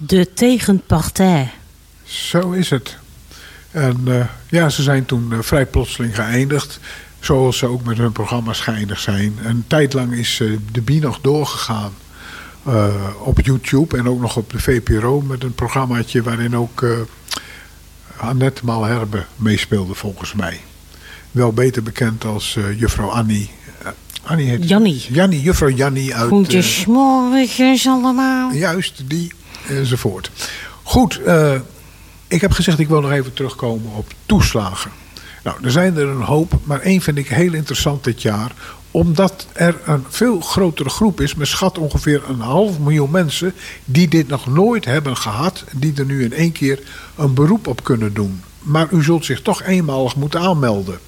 De 0.08 0.32
tegenpartij. 0.34 1.50
Zo 2.04 2.50
is 2.50 2.70
het. 2.70 2.96
En 3.70 4.00
eh, 4.06 4.24
ja, 4.48 4.68
ze 4.68 4.82
zijn 4.82 5.04
toen 5.04 5.32
eh, 5.32 5.38
vrij 5.40 5.66
plotseling 5.66 6.14
geëindigd. 6.14 6.80
Zoals 7.20 7.58
ze 7.58 7.66
ook 7.66 7.84
met 7.84 7.98
hun 7.98 8.12
programma's 8.12 8.60
geëindigd 8.60 9.02
zijn. 9.02 9.38
Een 9.42 9.64
tijd 9.66 9.92
lang 9.92 10.12
is 10.12 10.40
eh, 10.40 10.48
de 10.72 10.80
Bie 10.80 11.00
nog 11.00 11.20
doorgegaan. 11.20 11.92
op 13.24 13.40
YouTube 13.40 13.96
en 13.96 14.08
ook 14.08 14.20
nog 14.20 14.36
op 14.36 14.50
de 14.50 14.58
VPRO 14.58 15.20
met 15.20 15.42
een 15.42 15.54
programmaatje 15.54 16.22
waarin 16.22 16.56
ook 16.56 16.86
Annette 18.16 18.64
Malherbe 18.64 19.24
meespeelde 19.36 19.94
volgens 19.94 20.34
mij. 20.34 20.60
Wel 21.30 21.52
beter 21.52 21.82
bekend 21.82 22.24
als 22.24 22.58
juffrouw 22.76 23.08
Annie. 23.08 23.50
Annie 24.22 24.48
heet 24.48 24.68
Jannie. 24.68 25.06
Jannie, 25.10 25.40
juffrouw 25.40 25.70
Jannie 25.70 26.14
uit... 26.14 26.28
Goedemorgen 26.28 27.78
allemaal. 27.84 28.52
Juist, 28.52 29.02
die 29.06 29.32
enzovoort. 29.68 30.30
Goed, 30.82 31.22
eh, 31.22 31.54
ik 32.28 32.40
heb 32.40 32.52
gezegd, 32.52 32.78
ik 32.78 32.88
wil 32.88 33.00
nog 33.00 33.10
even 33.10 33.32
terugkomen 33.32 33.92
op 33.92 34.06
toeslagen. 34.26 34.90
Nou, 35.42 35.56
er 35.62 35.70
zijn 35.70 35.96
er 35.96 36.08
een 36.08 36.22
hoop, 36.22 36.58
maar 36.64 36.80
één 36.80 37.00
vind 37.00 37.18
ik 37.18 37.28
heel 37.28 37.52
interessant 37.52 38.04
dit 38.04 38.22
jaar. 38.22 38.52
Omdat 38.90 39.46
er 39.52 39.76
een 39.84 40.04
veel 40.08 40.40
grotere 40.40 40.88
groep 40.88 41.20
is, 41.20 41.34
met 41.34 41.48
schat 41.48 41.78
ongeveer 41.78 42.22
een 42.28 42.40
half 42.40 42.78
miljoen 42.78 43.10
mensen, 43.10 43.54
die 43.84 44.08
dit 44.08 44.28
nog 44.28 44.46
nooit 44.46 44.84
hebben 44.84 45.16
gehad, 45.16 45.64
die 45.72 45.92
er 45.96 46.04
nu 46.04 46.24
in 46.24 46.32
één 46.32 46.52
keer 46.52 46.80
een 47.16 47.34
beroep 47.34 47.66
op 47.66 47.84
kunnen 47.84 48.14
doen. 48.14 48.42
Maar 48.58 48.88
u 48.90 49.02
zult 49.02 49.24
zich 49.24 49.42
toch 49.42 49.62
eenmalig 49.62 50.16
moeten 50.16 50.40
aanmelden. 50.40 50.98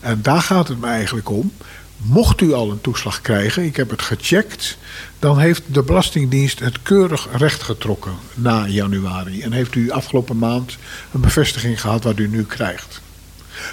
En 0.00 0.22
daar 0.22 0.42
gaat 0.42 0.68
het 0.68 0.80
me 0.80 0.86
eigenlijk 0.86 1.30
om. 1.30 1.52
Mocht 1.96 2.40
u 2.40 2.52
al 2.52 2.70
een 2.70 2.80
toeslag 2.80 3.20
krijgen, 3.20 3.64
ik 3.64 3.76
heb 3.76 3.90
het 3.90 4.02
gecheckt, 4.02 4.78
dan 5.18 5.38
heeft 5.38 5.62
de 5.66 5.82
Belastingdienst 5.82 6.58
het 6.58 6.82
keurig 6.82 7.28
rechtgetrokken 7.32 8.12
na 8.34 8.66
januari. 8.66 9.42
En 9.42 9.52
heeft 9.52 9.74
u 9.74 9.90
afgelopen 9.90 10.38
maand 10.38 10.76
een 11.12 11.20
bevestiging 11.20 11.80
gehad 11.80 12.04
wat 12.04 12.18
u 12.18 12.28
nu 12.28 12.44
krijgt. 12.44 13.00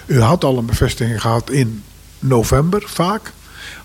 U 0.06 0.22
had 0.22 0.44
al 0.44 0.58
een 0.58 0.66
bevestiging 0.66 1.22
gehad 1.22 1.50
in 1.50 1.84
november 2.20 2.84
vaak, 2.86 3.32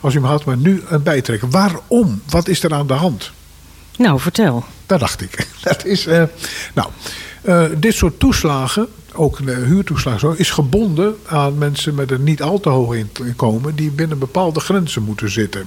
als 0.00 0.14
u 0.14 0.16
hem 0.16 0.26
had, 0.26 0.44
maar 0.44 0.56
nu 0.56 0.82
een 0.88 1.02
bijtrekken. 1.02 1.50
Waarom? 1.50 2.22
Wat 2.28 2.48
is 2.48 2.62
er 2.62 2.74
aan 2.74 2.86
de 2.86 2.92
hand? 2.92 3.30
Nou, 3.96 4.20
vertel. 4.20 4.64
Dat 4.86 5.00
dacht 5.00 5.20
ik. 5.20 5.48
Dat 5.62 5.84
is, 5.84 6.06
eh, 6.06 6.22
nou, 6.74 6.88
eh, 7.42 7.64
dit 7.76 7.94
soort 7.94 8.20
toeslagen, 8.20 8.88
ook 9.18 9.46
de 9.46 9.54
huurtoeslag 9.54 10.18
zo, 10.18 10.34
is 10.36 10.50
gebonden 10.50 11.16
aan 11.26 11.58
mensen 11.58 11.94
met 11.94 12.10
een 12.10 12.22
niet 12.22 12.42
al 12.42 12.60
te 12.60 12.68
hoog 12.68 12.94
inkomen 12.94 13.74
die 13.74 13.90
binnen 13.90 14.18
bepaalde 14.18 14.60
grenzen 14.60 15.02
moeten 15.02 15.30
zitten. 15.30 15.66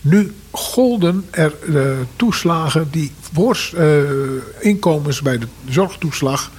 Nu 0.00 0.32
golden 0.50 1.24
er 1.30 1.54
eh, 1.74 1.82
toeslagen 2.16 2.88
die 2.90 3.12
eh, 3.74 4.00
inkomens 4.60 5.22
bij 5.22 5.38
de 5.38 5.46
zorgtoeslag 5.68 6.50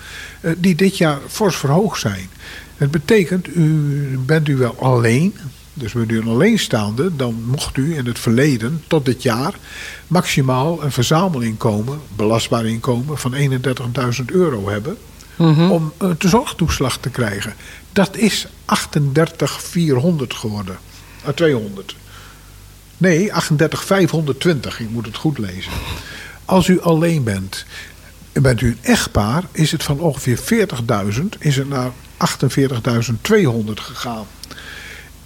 eh, 0.42 0.52
die 0.58 0.76
dit 0.76 0.98
jaar 0.98 1.20
fors 1.28 1.56
verhoogd 1.56 2.00
zijn. 2.00 2.30
Het 2.78 2.92
betekent, 2.92 3.56
u 3.56 4.20
bent 4.26 4.48
u 4.48 4.58
wel 4.58 4.76
alleen, 4.80 5.34
dus 5.74 5.94
bent 5.94 6.12
u 6.12 6.18
een 6.18 6.28
alleenstaande, 6.28 7.16
dan 7.16 7.44
mocht 7.46 7.78
u 7.78 7.96
in 7.96 8.06
het 8.06 8.20
verleden 8.20 8.84
tot 8.88 9.06
dit 9.06 9.24
jaar 9.24 9.54
maximaal 10.08 10.84
een 10.84 10.92
verzamelinkomen, 10.92 12.00
belastbaar 12.16 12.66
inkomen 12.66 13.18
van 13.18 13.34
31.000 13.34 14.26
euro 14.26 14.70
hebben 14.70 14.98
om 15.38 15.94
een 15.98 16.16
zorgtoeslag 16.20 16.98
te 16.98 17.10
krijgen. 17.10 17.54
Dat 17.92 18.18
is 18.18 18.48
38,400 18.66 20.34
geworden. 20.34 20.78
Ah, 21.24 21.34
200. 21.34 21.96
Nee, 22.98 23.34
38,520. 23.34 24.80
Ik 24.80 24.90
moet 24.90 25.06
het 25.06 25.18
goed 25.18 25.38
lezen. 25.38 25.72
Als 26.46 26.68
u 26.68 26.82
alleen 26.82 27.24
bent 27.24 27.66
en 28.32 28.42
bent 28.42 28.62
u 28.62 28.68
een 28.68 28.78
echtpaar, 28.82 29.44
is 29.52 29.72
het 29.72 29.84
van 29.84 30.00
ongeveer 30.00 30.40
40.000 31.14 31.24
is 31.40 31.56
het 31.56 31.70
naar 31.70 31.92
48.200 31.92 33.74
gegaan. 33.74 34.26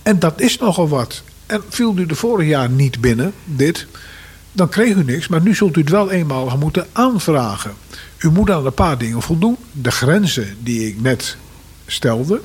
En 0.03 0.19
dat 0.19 0.41
is 0.41 0.57
nogal 0.57 0.87
wat. 0.87 1.23
En 1.45 1.63
viel 1.69 1.97
u 1.97 2.05
de 2.05 2.15
vorig 2.15 2.47
jaar 2.47 2.69
niet 2.69 3.01
binnen, 3.01 3.33
dit, 3.45 3.87
dan 4.57 4.69
kreeg 4.69 4.95
u 4.95 5.03
niks. 5.03 5.27
Maar 5.27 5.41
nu 5.41 5.55
zult 5.55 5.77
u 5.77 5.79
het 5.79 5.89
wel 5.89 6.11
eenmalig 6.11 6.57
moeten 6.57 6.87
aanvragen. 6.91 7.73
U 8.19 8.29
moet 8.29 8.49
aan 8.49 8.65
een 8.65 8.73
paar 8.73 8.97
dingen 8.97 9.21
voldoen. 9.21 9.57
De 9.71 9.91
grenzen 9.91 10.57
die 10.59 10.87
ik 10.87 11.01
net 11.01 11.37
stelde. 11.85 12.41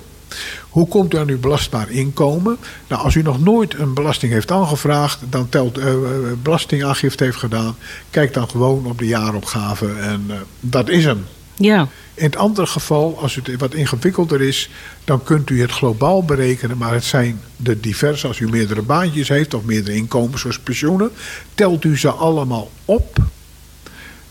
Hoe 0.69 0.89
komt 0.89 1.15
u 1.15 1.19
aan 1.19 1.29
uw 1.29 1.41
belastbaar 1.41 1.91
inkomen? 1.91 2.57
Nou, 2.89 3.03
als 3.03 3.15
u 3.15 3.23
nog 3.23 3.41
nooit 3.41 3.75
een 3.79 3.95
belasting 3.95 4.33
heeft 4.33 4.51
aangevraagd, 4.51 5.21
dan 5.29 5.49
telt 5.49 5.79
eh, 5.79 5.95
belastingaangifte 6.43 7.25
heeft 7.25 7.37
gedaan, 7.37 7.77
kijk 8.11 8.35
dan 8.35 8.49
gewoon 8.49 8.87
op 8.87 8.99
de 8.99 9.07
jaaropgave 9.07 9.93
en 9.93 10.25
eh, 10.29 10.37
dat 10.61 10.89
is 10.89 11.05
hem. 11.05 11.25
Ja. 11.63 11.89
In 12.15 12.25
het 12.25 12.37
andere 12.37 12.67
geval, 12.67 13.19
als 13.21 13.35
het 13.35 13.57
wat 13.59 13.75
ingewikkelder 13.75 14.41
is, 14.41 14.71
dan 15.05 15.23
kunt 15.23 15.51
u 15.51 15.61
het 15.61 15.71
globaal 15.71 16.25
berekenen. 16.25 16.79
Maar 16.79 16.93
het 16.93 17.05
zijn 17.05 17.41
de 17.57 17.81
diverse, 17.81 18.27
als 18.27 18.39
u 18.39 18.49
meerdere 18.49 18.83
baantjes 18.83 19.29
heeft 19.29 19.55
of 19.55 19.65
meerdere 19.65 19.97
inkomens 19.97 20.41
zoals 20.41 20.59
pensioenen, 20.59 21.11
telt 21.55 21.85
u 21.85 21.99
ze 21.99 22.11
allemaal 22.11 22.71
op. 22.85 23.19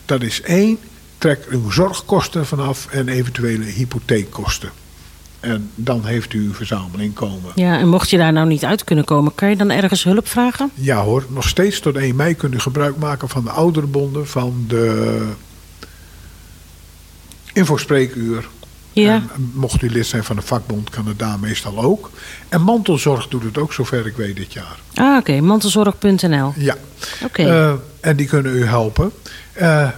Dat 0.04 0.22
is 0.22 0.42
één. 0.42 0.78
Trek 1.18 1.46
uw 1.50 1.70
zorgkosten 1.70 2.46
vanaf 2.46 2.86
en 2.90 3.08
eventuele 3.08 3.64
hypotheekkosten. 3.64 4.70
En 5.40 5.70
dan 5.74 6.04
heeft 6.04 6.32
u 6.32 6.44
uw 6.44 6.54
verzamelinkomen. 6.54 7.52
ja, 7.54 7.78
en 7.78 7.88
mocht 7.88 8.10
je 8.10 8.16
daar 8.16 8.32
nou 8.32 8.46
niet 8.46 8.64
uit 8.64 8.84
kunnen 8.84 9.04
komen, 9.04 9.34
kan 9.34 9.48
je 9.48 9.56
dan 9.56 9.70
ergens 9.70 10.04
hulp 10.04 10.28
vragen? 10.28 10.70
Ja 10.74 11.02
hoor, 11.02 11.24
nog 11.28 11.48
steeds 11.48 11.80
tot 11.80 11.96
1 11.96 12.16
mei 12.16 12.34
kunt 12.34 12.54
u 12.54 12.58
gebruik 12.58 12.96
maken 12.96 13.28
van 13.28 13.44
de 13.44 13.50
ouderenbonden, 13.50 14.26
van 14.28 14.64
de 14.68 15.28
infospreekuur. 17.52 18.48
Ja. 18.92 19.14
En 19.14 19.50
mocht 19.54 19.82
u 19.82 19.90
lid 19.90 20.06
zijn 20.06 20.24
van 20.24 20.36
de 20.36 20.42
vakbond, 20.42 20.90
kan 20.90 21.06
het 21.06 21.18
daar 21.18 21.38
meestal 21.38 21.78
ook. 21.78 22.10
En 22.48 22.62
mantelzorg 22.62 23.28
doet 23.28 23.42
het 23.42 23.58
ook, 23.58 23.72
zover 23.72 24.06
ik 24.06 24.16
weet, 24.16 24.36
dit 24.36 24.52
jaar. 24.52 24.78
Ah, 24.94 25.16
oké. 25.16 25.40
Mantelzorg.nl. 25.40 26.52
Ja. 26.56 26.76
Oké. 27.24 27.42
Eh, 27.42 27.72
en 28.00 28.16
die 28.16 28.26
kunnen 28.26 28.56
u 28.56 28.64
helpen. 28.64 29.12
Eh, 29.52 29.88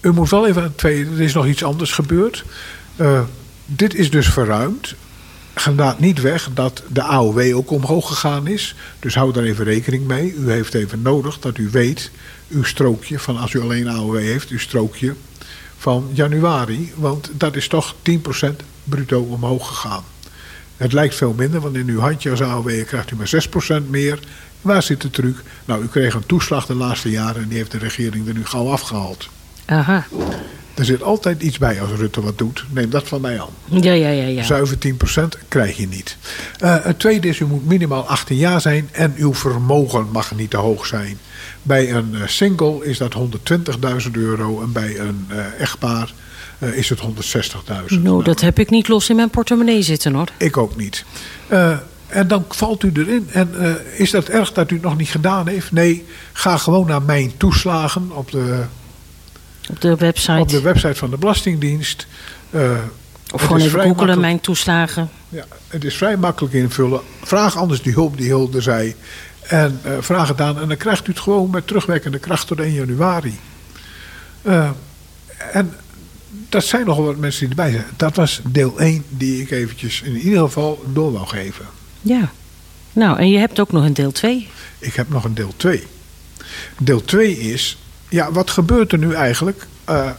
u 0.00 0.12
moet 0.12 0.30
wel 0.30 0.46
even 0.46 0.74
tweede, 0.76 1.10
er 1.10 1.20
is 1.20 1.34
nog 1.34 1.46
iets 1.46 1.64
anders 1.64 1.92
gebeurd. 1.92 2.44
Eh, 2.96 3.20
dit 3.66 3.94
is 3.94 4.10
dus 4.10 4.28
verruimd. 4.28 4.94
Gaat 5.54 5.98
niet 5.98 6.20
weg 6.20 6.48
dat 6.54 6.82
de 6.88 7.02
AOW 7.02 7.56
ook 7.56 7.70
omhoog 7.70 8.08
gegaan 8.08 8.46
is. 8.46 8.74
Dus 8.98 9.14
hou 9.14 9.32
daar 9.32 9.44
even 9.44 9.64
rekening 9.64 10.06
mee. 10.06 10.34
U 10.34 10.50
heeft 10.50 10.74
even 10.74 11.02
nodig 11.02 11.38
dat 11.38 11.58
u 11.58 11.68
weet, 11.72 12.10
uw 12.48 12.62
strookje 12.62 13.18
van 13.18 13.36
als 13.36 13.52
u 13.52 13.60
alleen 13.60 13.88
AOW 13.88 14.16
heeft, 14.16 14.48
uw 14.48 14.58
strookje 14.58 15.14
van 15.80 16.08
januari. 16.12 16.92
Want 16.96 17.30
dat 17.32 17.56
is 17.56 17.68
toch 17.68 17.94
10% 17.94 18.56
bruto 18.84 19.20
omhoog 19.20 19.68
gegaan. 19.68 20.04
Het 20.76 20.92
lijkt 20.92 21.14
veel 21.14 21.32
minder, 21.32 21.60
want 21.60 21.76
in 21.76 21.88
uw 21.88 22.00
handje 22.00 22.30
als 22.30 22.42
AOW 22.42 22.84
krijgt 22.86 23.10
u 23.10 23.16
maar 23.16 23.32
6% 23.84 23.88
meer. 23.88 24.18
Waar 24.60 24.82
zit 24.82 25.00
de 25.00 25.10
truc? 25.10 25.42
Nou, 25.64 25.82
u 25.82 25.88
kreeg 25.88 26.14
een 26.14 26.26
toeslag 26.26 26.66
de 26.66 26.74
laatste 26.74 27.10
jaren 27.10 27.42
en 27.42 27.48
die 27.48 27.56
heeft 27.56 27.70
de 27.70 27.78
regering 27.78 28.28
er 28.28 28.34
nu 28.34 28.44
gauw 28.44 28.70
afgehaald. 28.70 29.28
Aha. 29.64 30.06
Er 30.80 30.86
zit 30.86 31.02
altijd 31.02 31.42
iets 31.42 31.58
bij 31.58 31.80
als 31.80 31.90
Rutte 31.90 32.20
wat 32.20 32.38
doet. 32.38 32.64
Neem 32.70 32.90
dat 32.90 33.08
van 33.08 33.20
mij 33.20 33.40
aan. 33.40 33.82
Ja, 33.82 33.92
ja, 33.92 34.08
ja, 34.08 34.26
ja. 34.26 34.42
Zuiver 34.42 34.76
10% 34.78 35.48
krijg 35.48 35.76
je 35.76 35.88
niet. 35.88 36.16
Eh, 36.58 36.76
het 36.82 36.98
tweede 36.98 37.28
is, 37.28 37.38
u 37.38 37.46
moet 37.46 37.66
minimaal 37.66 38.08
18 38.08 38.36
jaar 38.36 38.60
zijn 38.60 38.88
en 38.92 39.14
uw 39.16 39.34
vermogen 39.34 40.06
mag 40.12 40.34
niet 40.34 40.50
te 40.50 40.56
hoog 40.56 40.86
zijn. 40.86 41.18
Bij 41.62 41.92
een 41.92 42.14
eh, 42.14 42.26
single 42.26 42.84
is 42.84 42.98
dat 42.98 43.14
120.000 43.14 44.10
euro 44.12 44.62
en 44.62 44.72
bij 44.72 44.98
een 44.98 45.26
eh, 45.28 45.60
echtpaar 45.60 46.12
is 46.58 46.88
het 46.88 47.00
160.000. 47.00 48.00
Nou, 48.02 48.24
dat 48.24 48.40
heb 48.40 48.58
ik 48.58 48.70
niet 48.70 48.88
los 48.88 49.08
in 49.10 49.16
mijn 49.16 49.30
portemonnee 49.30 49.82
zitten 49.82 50.14
hoor. 50.14 50.28
Ik 50.36 50.56
ook 50.56 50.76
niet. 50.76 51.04
En 52.06 52.28
dan 52.28 52.44
valt 52.48 52.82
u 52.82 52.92
erin. 52.94 53.28
En 53.32 53.48
is 53.96 54.10
dat 54.10 54.28
erg 54.28 54.52
dat 54.52 54.70
u 54.70 54.74
het 54.74 54.84
nog 54.84 54.96
niet 54.96 55.08
gedaan 55.08 55.48
heeft? 55.48 55.72
Nee, 55.72 56.06
ga 56.32 56.56
gewoon 56.56 56.86
naar 56.86 57.02
mijn 57.02 57.32
toeslagen 57.36 58.10
op 58.12 58.30
de, 58.30 58.64
Op 59.70 59.80
de 59.80 59.96
website. 59.96 60.40
op 60.40 60.48
de 60.48 60.60
website 60.60 60.94
van 60.94 61.10
de 61.10 61.16
Belastingdienst. 61.16 62.06
Eh, 62.50 62.70
of 63.32 63.42
gewoon 63.42 63.60
even 63.60 63.80
googelen 63.80 64.20
mijn 64.20 64.40
toeslagen. 64.40 65.10
Ja, 65.28 65.44
het 65.68 65.84
is 65.84 65.96
vrij 65.96 66.16
makkelijk 66.16 66.54
invullen. 66.54 67.00
Vraag 67.22 67.56
anders 67.56 67.82
die 67.82 67.92
hulp 67.92 68.16
die 68.16 68.26
Hilde 68.26 68.60
zei. 68.60 68.94
En 69.40 69.80
eh, 69.82 69.92
vraag 70.00 70.28
het 70.28 70.40
aan. 70.40 70.60
En 70.60 70.68
dan 70.68 70.76
krijgt 70.76 71.06
u 71.06 71.10
het 71.10 71.20
gewoon 71.20 71.50
met 71.50 71.66
terugwerkende 71.66 72.18
kracht 72.18 72.46
tot 72.46 72.60
1 72.60 72.72
januari. 72.72 73.38
Eh, 74.42 74.70
en 75.52 75.74
dat 76.48 76.64
zijn 76.64 76.86
nogal 76.86 77.04
wat 77.04 77.16
mensen 77.16 77.40
die 77.40 77.48
erbij 77.48 77.70
zijn. 77.72 77.86
Dat 77.96 78.16
was 78.16 78.40
deel 78.44 78.80
1 78.80 79.04
die 79.08 79.42
ik 79.42 79.50
eventjes 79.50 80.02
in 80.02 80.16
ieder 80.16 80.40
geval 80.40 80.84
door 80.92 81.12
wou 81.12 81.26
geven. 81.26 81.64
Ja. 82.02 82.30
Nou, 82.92 83.18
en 83.18 83.30
je 83.30 83.38
hebt 83.38 83.60
ook 83.60 83.72
nog 83.72 83.84
een 83.84 83.92
deel 83.92 84.12
2. 84.12 84.48
Ik 84.78 84.94
heb 84.94 85.08
nog 85.08 85.24
een 85.24 85.34
deel 85.34 85.52
2. 85.56 85.86
Deel 86.78 87.04
2 87.04 87.38
is, 87.38 87.78
ja, 88.10 88.32
wat 88.32 88.50
gebeurt 88.50 88.92
er 88.92 88.98
nu 88.98 89.14
eigenlijk 89.14 89.66
eh, 89.84 90.10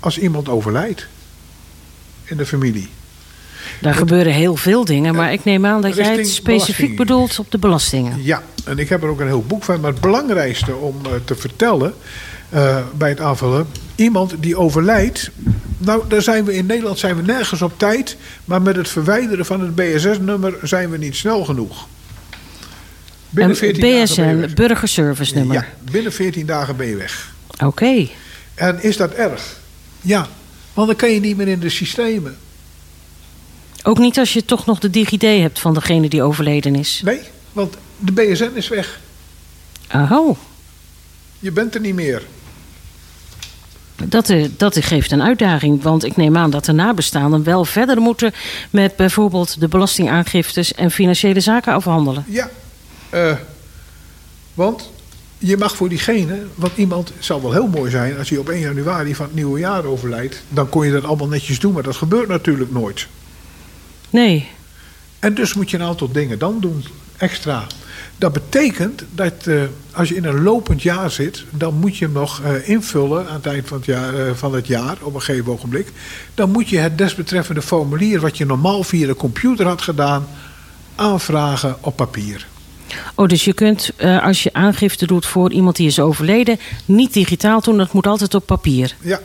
als 0.00 0.18
iemand 0.18 0.48
overlijdt 0.48 1.06
in 2.24 2.36
de 2.36 2.46
familie? 2.46 2.88
Daar 3.80 3.94
gebeuren 3.94 4.32
heel 4.32 4.56
veel 4.56 4.84
dingen, 4.84 5.14
maar 5.14 5.32
ik 5.32 5.44
neem 5.44 5.66
aan 5.66 5.82
dat 5.82 5.96
jij 5.96 6.16
het 6.16 6.28
specifiek 6.28 6.96
bedoelt 6.96 7.38
op 7.38 7.50
de 7.50 7.58
belastingen. 7.58 8.22
Ja, 8.22 8.42
en 8.64 8.78
ik 8.78 8.88
heb 8.88 9.02
er 9.02 9.08
ook 9.08 9.20
een 9.20 9.26
heel 9.26 9.44
boek 9.46 9.62
van. 9.62 9.80
Maar 9.80 9.90
het 9.90 10.00
belangrijkste 10.00 10.74
om 10.74 10.96
eh, 11.04 11.12
te 11.24 11.34
vertellen 11.34 11.94
eh, 12.48 12.78
bij 12.94 13.08
het 13.08 13.20
aanvullen. 13.20 13.66
Iemand 13.94 14.34
die 14.40 14.56
overlijdt. 14.56 15.30
Nou, 15.78 16.02
daar 16.08 16.22
zijn 16.22 16.44
we 16.44 16.54
in 16.54 16.66
Nederland 16.66 16.98
zijn 16.98 17.16
we 17.16 17.22
nergens 17.22 17.62
op 17.62 17.72
tijd. 17.76 18.16
Maar 18.44 18.62
met 18.62 18.76
het 18.76 18.88
verwijderen 18.88 19.44
van 19.44 19.60
het 19.60 19.74
BSS-nummer 19.74 20.54
zijn 20.62 20.90
we 20.90 20.98
niet 20.98 21.16
snel 21.16 21.44
genoeg. 21.44 21.86
Binnen 23.32 23.52
En 23.52 23.58
14 23.58 23.80
dagen 23.80 24.16
ben 24.16 24.36
je 24.36 24.46
BSN, 24.46 24.54
burgerservice 24.54 25.34
nummer. 25.34 25.56
Ja, 25.56 25.66
binnen 25.90 26.12
14 26.12 26.46
dagen 26.46 26.76
ben 26.76 26.86
je 26.86 26.96
weg. 26.96 27.34
Oké. 27.64 28.08
En 28.54 28.82
is 28.82 28.96
dat 28.96 29.12
erg? 29.12 29.60
Ja, 30.00 30.28
want 30.72 30.86
dan 30.86 30.96
kan 30.96 31.10
je 31.10 31.20
niet 31.20 31.36
meer 31.36 31.48
in 31.48 31.60
de 31.60 31.68
systemen. 31.68 32.36
Ook 33.82 33.98
niet 33.98 34.18
als 34.18 34.32
je 34.32 34.44
toch 34.44 34.66
nog 34.66 34.78
de 34.78 34.90
DigiD 34.90 35.22
hebt 35.22 35.58
van 35.58 35.74
degene 35.74 36.08
die 36.08 36.22
overleden 36.22 36.74
is. 36.74 37.00
Nee, 37.04 37.20
want 37.52 37.76
de 37.98 38.12
BSN 38.12 38.50
is 38.54 38.68
weg. 38.68 39.00
Oh, 39.94 40.38
Je 41.38 41.50
bent 41.50 41.74
er 41.74 41.80
niet 41.80 41.94
meer. 41.94 42.22
Dat, 44.04 44.30
eh, 44.30 44.44
dat 44.56 44.84
geeft 44.84 45.10
een 45.10 45.22
uitdaging, 45.22 45.82
want 45.82 46.04
ik 46.04 46.16
neem 46.16 46.36
aan 46.36 46.50
dat 46.50 46.64
de 46.64 46.72
nabestaanden 46.72 47.44
wel 47.44 47.64
verder 47.64 48.00
moeten 48.00 48.32
met 48.70 48.96
bijvoorbeeld 48.96 49.60
de 49.60 49.68
belastingaangiftes 49.68 50.74
en 50.74 50.90
financiële 50.90 51.40
zaken 51.40 51.72
afhandelen. 51.72 52.24
Ja, 52.28 52.50
eh, 53.12 53.36
want 54.54 54.90
je 55.38 55.56
mag 55.56 55.76
voor 55.76 55.88
diegene, 55.88 56.46
want 56.54 56.72
iemand 56.76 57.08
het 57.08 57.24
zal 57.24 57.42
wel 57.42 57.52
heel 57.52 57.66
mooi 57.66 57.90
zijn 57.90 58.18
als 58.18 58.28
hij 58.28 58.38
op 58.38 58.48
1 58.48 58.60
januari 58.60 59.14
van 59.14 59.26
het 59.26 59.34
nieuwe 59.34 59.58
jaar 59.58 59.84
overlijdt, 59.84 60.42
dan 60.48 60.68
kon 60.68 60.86
je 60.86 60.92
dat 60.92 61.04
allemaal 61.04 61.28
netjes 61.28 61.58
doen, 61.58 61.72
maar 61.72 61.82
dat 61.82 61.96
gebeurt 61.96 62.28
natuurlijk 62.28 62.72
nooit. 62.72 63.06
Nee, 64.10 64.48
En 65.18 65.34
dus 65.34 65.54
moet 65.54 65.70
je 65.70 65.76
een 65.76 65.82
aantal 65.82 66.12
dingen 66.12 66.38
dan 66.38 66.60
doen, 66.60 66.84
extra. 67.16 67.66
Dat 68.16 68.32
betekent 68.32 69.04
dat 69.10 69.46
eh, 69.46 69.62
als 69.92 70.08
je 70.08 70.14
in 70.14 70.24
een 70.24 70.42
lopend 70.42 70.82
jaar 70.82 71.10
zit, 71.10 71.44
dan 71.50 71.74
moet 71.74 71.96
je 71.96 72.04
hem 72.04 72.14
nog 72.14 72.40
eh, 72.42 72.68
invullen 72.68 73.28
aan 73.28 73.34
het 73.34 73.46
eind 73.46 73.68
van 73.68 73.76
het, 73.76 73.86
jaar, 73.86 74.34
van 74.34 74.54
het 74.54 74.66
jaar, 74.66 74.96
op 75.00 75.14
een 75.14 75.22
gegeven 75.22 75.52
ogenblik. 75.52 75.92
Dan 76.34 76.50
moet 76.50 76.68
je 76.68 76.78
het 76.78 76.98
desbetreffende 76.98 77.62
formulier, 77.62 78.20
wat 78.20 78.36
je 78.36 78.46
normaal 78.46 78.84
via 78.84 79.06
de 79.06 79.14
computer 79.14 79.66
had 79.66 79.82
gedaan, 79.82 80.26
aanvragen 80.94 81.76
op 81.80 81.96
papier. 81.96 82.46
Oh, 83.14 83.28
dus 83.28 83.44
je 83.44 83.52
kunt, 83.52 83.90
eh, 83.96 84.22
als 84.24 84.42
je 84.42 84.52
aangifte 84.52 85.06
doet 85.06 85.26
voor 85.26 85.52
iemand 85.52 85.76
die 85.76 85.86
is 85.86 86.00
overleden, 86.00 86.58
niet 86.84 87.12
digitaal 87.12 87.60
doen. 87.60 87.76
Dat 87.76 87.92
moet 87.92 88.06
altijd 88.06 88.34
op 88.34 88.46
papier. 88.46 88.94
Ja, 89.00 89.20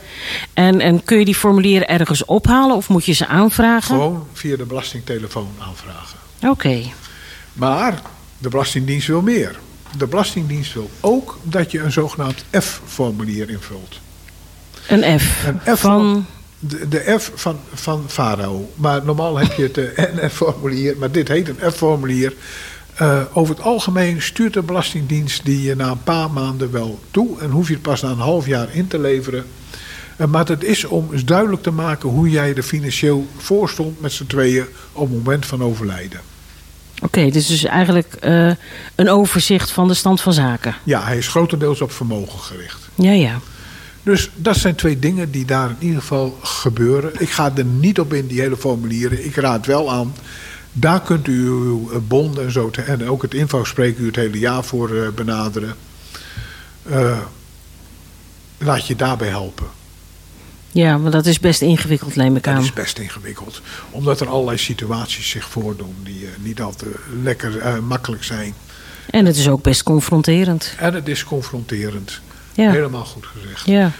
En, 0.54 0.80
en 0.80 1.04
kun 1.04 1.18
je 1.18 1.24
die 1.24 1.34
formulieren 1.34 1.88
ergens 1.88 2.24
ophalen 2.24 2.76
of 2.76 2.88
moet 2.88 3.04
je 3.04 3.12
ze 3.12 3.26
aanvragen? 3.26 3.94
gewoon 3.94 4.26
via 4.32 4.56
de 4.56 4.64
belastingtelefoon 4.64 5.48
aanvragen. 5.58 6.18
Oké. 6.46 6.80
Maar 7.52 8.02
de 8.38 8.48
Belastingdienst 8.48 9.06
wil 9.06 9.20
meer. 9.22 9.58
De 9.96 10.06
Belastingdienst 10.06 10.74
wil 10.74 10.90
ook 11.00 11.38
dat 11.42 11.70
je 11.70 11.80
een 11.80 11.92
zogenaamd 11.92 12.44
F-formulier 12.60 13.50
invult. 13.50 14.00
Een 14.88 15.20
F. 15.20 15.46
Een 15.46 15.76
F 15.76 15.80
van. 15.80 16.26
De, 16.58 16.88
de 16.88 17.16
F 17.20 17.30
van, 17.34 17.58
van 17.74 18.04
Farao. 18.06 18.70
Maar 18.74 19.04
normaal 19.04 19.36
heb 19.36 19.52
je 19.52 19.62
het 19.62 19.78
eh, 19.78 20.04
NF-formulier, 20.22 20.96
maar 20.98 21.10
dit 21.10 21.28
heet 21.28 21.48
een 21.48 21.72
F-formulier. 21.72 22.32
Eh, 22.98 23.20
over 23.32 23.54
het 23.54 23.64
algemeen 23.64 24.22
stuurt 24.22 24.52
de 24.52 24.62
Belastingdienst 24.62 25.44
die 25.44 25.62
je 25.62 25.74
na 25.74 25.90
een 25.90 26.02
paar 26.02 26.30
maanden 26.30 26.72
wel 26.72 26.98
toe. 27.10 27.40
En 27.40 27.50
hoef 27.50 27.66
je 27.68 27.72
het 27.72 27.82
pas 27.82 28.02
na 28.02 28.08
een 28.08 28.18
half 28.18 28.46
jaar 28.46 28.74
in 28.74 28.86
te 28.86 28.98
leveren. 28.98 29.44
Eh, 30.16 30.26
maar 30.26 30.46
het 30.46 30.64
is 30.64 30.84
om 30.84 31.08
eens 31.12 31.24
duidelijk 31.24 31.62
te 31.62 31.70
maken 31.70 32.08
hoe 32.08 32.30
jij 32.30 32.54
er 32.54 32.62
financieel 32.62 33.26
voor 33.36 33.68
stond 33.68 34.00
met 34.00 34.12
z'n 34.12 34.26
tweeën 34.26 34.64
op 34.92 35.08
het 35.08 35.16
moment 35.16 35.46
van 35.46 35.62
overlijden. 35.62 36.20
Oké, 37.02 37.30
dus 37.30 37.46
dus 37.46 37.64
eigenlijk 37.64 38.14
eh, 38.14 38.50
een 38.94 39.08
overzicht 39.08 39.70
van 39.70 39.88
de 39.88 39.94
stand 39.94 40.20
van 40.20 40.32
zaken. 40.32 40.74
Ja, 40.84 41.04
hij 41.04 41.18
is 41.18 41.28
grotendeels 41.28 41.80
op 41.80 41.92
vermogen 41.92 42.38
gericht. 42.38 42.88
Ja, 42.94 43.12
ja. 43.12 43.40
Dus 44.02 44.30
dat 44.34 44.56
zijn 44.56 44.74
twee 44.74 44.98
dingen 44.98 45.30
die 45.30 45.44
daar 45.44 45.68
in 45.68 45.76
ieder 45.86 46.00
geval 46.00 46.38
gebeuren. 46.42 47.12
Ik 47.18 47.30
ga 47.30 47.52
er 47.56 47.64
niet 47.64 48.00
op 48.00 48.12
in, 48.12 48.26
die 48.26 48.40
hele 48.40 48.56
formulieren. 48.56 49.24
Ik 49.24 49.34
raad 49.34 49.66
wel 49.66 49.90
aan. 49.92 50.14
Daar 50.72 51.00
kunt 51.02 51.26
u 51.28 51.46
uw 51.46 51.90
eh, 51.92 51.98
bond 52.08 52.38
en 52.38 52.52
zo, 52.52 52.70
te- 52.70 52.82
en 52.82 53.08
ook 53.08 53.22
het 53.22 53.34
invalspreekuur 53.34 54.06
het 54.06 54.16
hele 54.16 54.38
jaar 54.38 54.64
voor 54.64 54.96
eh, 54.96 55.08
benaderen. 55.08 55.74
Eh, 56.82 57.18
laat 58.58 58.86
je 58.86 58.96
daarbij 58.96 59.28
helpen. 59.28 59.66
Ja, 60.70 60.98
maar 60.98 61.10
dat 61.10 61.26
is 61.26 61.40
best 61.40 61.60
ingewikkeld, 61.62 62.16
neem 62.16 62.36
ik 62.36 62.44
Dat 62.44 62.54
aan. 62.54 62.62
is 62.62 62.72
best 62.72 62.98
ingewikkeld. 62.98 63.60
Omdat 63.90 64.20
er 64.20 64.28
allerlei 64.28 64.58
situaties 64.58 65.28
zich 65.30 65.44
voordoen 65.44 65.94
die 66.04 66.28
niet 66.38 66.60
altijd 66.60 66.94
lekker 67.22 67.82
makkelijk 67.82 68.24
zijn. 68.24 68.54
En 69.10 69.26
het 69.26 69.36
is 69.36 69.48
ook 69.48 69.62
best 69.62 69.82
confronterend. 69.82 70.74
En 70.78 70.94
het 70.94 71.08
is 71.08 71.24
confronterend. 71.24 72.20
Ja. 72.54 72.70
Helemaal 72.70 73.04
goed 73.04 73.26
gezegd. 73.26 73.66
Ja. 73.66 73.92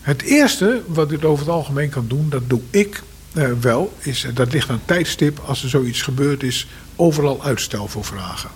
Het 0.00 0.22
eerste 0.22 0.82
wat 0.86 1.12
u 1.12 1.24
over 1.26 1.44
het 1.46 1.54
algemeen 1.54 1.88
kan 1.88 2.04
doen, 2.08 2.28
dat 2.28 2.42
doe 2.46 2.60
ik 2.70 3.02
eh, 3.38 3.50
wel, 3.60 3.92
is, 3.98 4.24
eh, 4.24 4.30
dat 4.34 4.52
ligt 4.52 4.70
aan 4.70 4.80
tijdstip, 4.84 5.40
als 5.46 5.62
er 5.62 5.68
zoiets 5.68 6.02
gebeurd 6.02 6.42
is, 6.42 6.66
overal 6.96 7.44
uitstel 7.44 7.88
voor 7.88 8.04
vragen. 8.04 8.50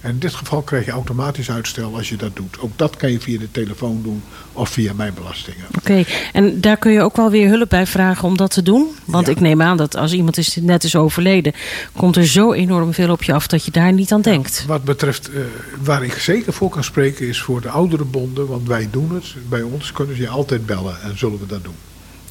En 0.00 0.10
in 0.10 0.18
dit 0.18 0.34
geval 0.34 0.62
krijg 0.62 0.84
je 0.84 0.90
automatisch 0.90 1.50
uitstel 1.50 1.96
als 1.96 2.08
je 2.08 2.16
dat 2.16 2.36
doet. 2.36 2.58
Ook 2.60 2.70
dat 2.76 2.96
kan 2.96 3.12
je 3.12 3.20
via 3.20 3.38
de 3.38 3.50
telefoon 3.50 4.00
doen 4.02 4.22
of 4.52 4.68
via 4.68 4.92
mijn 4.92 5.14
belastingen. 5.14 5.64
Oké, 5.78 6.04
en 6.32 6.60
daar 6.60 6.76
kun 6.76 6.92
je 6.92 7.00
ook 7.02 7.16
wel 7.16 7.30
weer 7.30 7.48
hulp 7.48 7.68
bij 7.68 7.86
vragen 7.86 8.24
om 8.28 8.36
dat 8.36 8.50
te 8.50 8.62
doen? 8.62 8.86
Want 9.04 9.26
Ja. 9.26 9.32
ik 9.32 9.40
neem 9.40 9.62
aan 9.62 9.76
dat 9.76 9.96
als 9.96 10.12
iemand 10.12 10.38
is, 10.38 10.56
net 10.60 10.84
is 10.84 10.96
overleden, 10.96 11.52
komt 11.96 12.16
er 12.16 12.26
zo 12.26 12.52
enorm 12.52 12.94
veel 12.94 13.10
op 13.10 13.22
je 13.22 13.32
af 13.32 13.46
dat 13.46 13.64
je 13.64 13.70
daar 13.70 13.92
niet 13.92 14.12
aan 14.12 14.22
denkt. 14.22 14.64
Wat 14.66 14.84
betreft, 14.84 15.30
eh, 15.30 15.40
waar 15.82 16.04
ik 16.04 16.12
zeker 16.12 16.52
voor 16.52 16.68
kan 16.70 16.84
spreken, 16.84 17.28
is 17.28 17.40
voor 17.40 17.60
de 17.60 17.68
oudere 17.68 18.04
bonden, 18.04 18.46
want 18.46 18.66
wij 18.68 18.88
doen 18.90 19.14
het. 19.14 19.34
Bij 19.48 19.62
ons 19.62 19.92
kunnen 19.92 20.16
ze 20.16 20.22
je 20.22 20.28
altijd 20.28 20.66
bellen 20.66 21.00
en 21.02 21.18
zullen 21.18 21.38
we 21.38 21.46
dat 21.46 21.64
doen. 21.64 21.76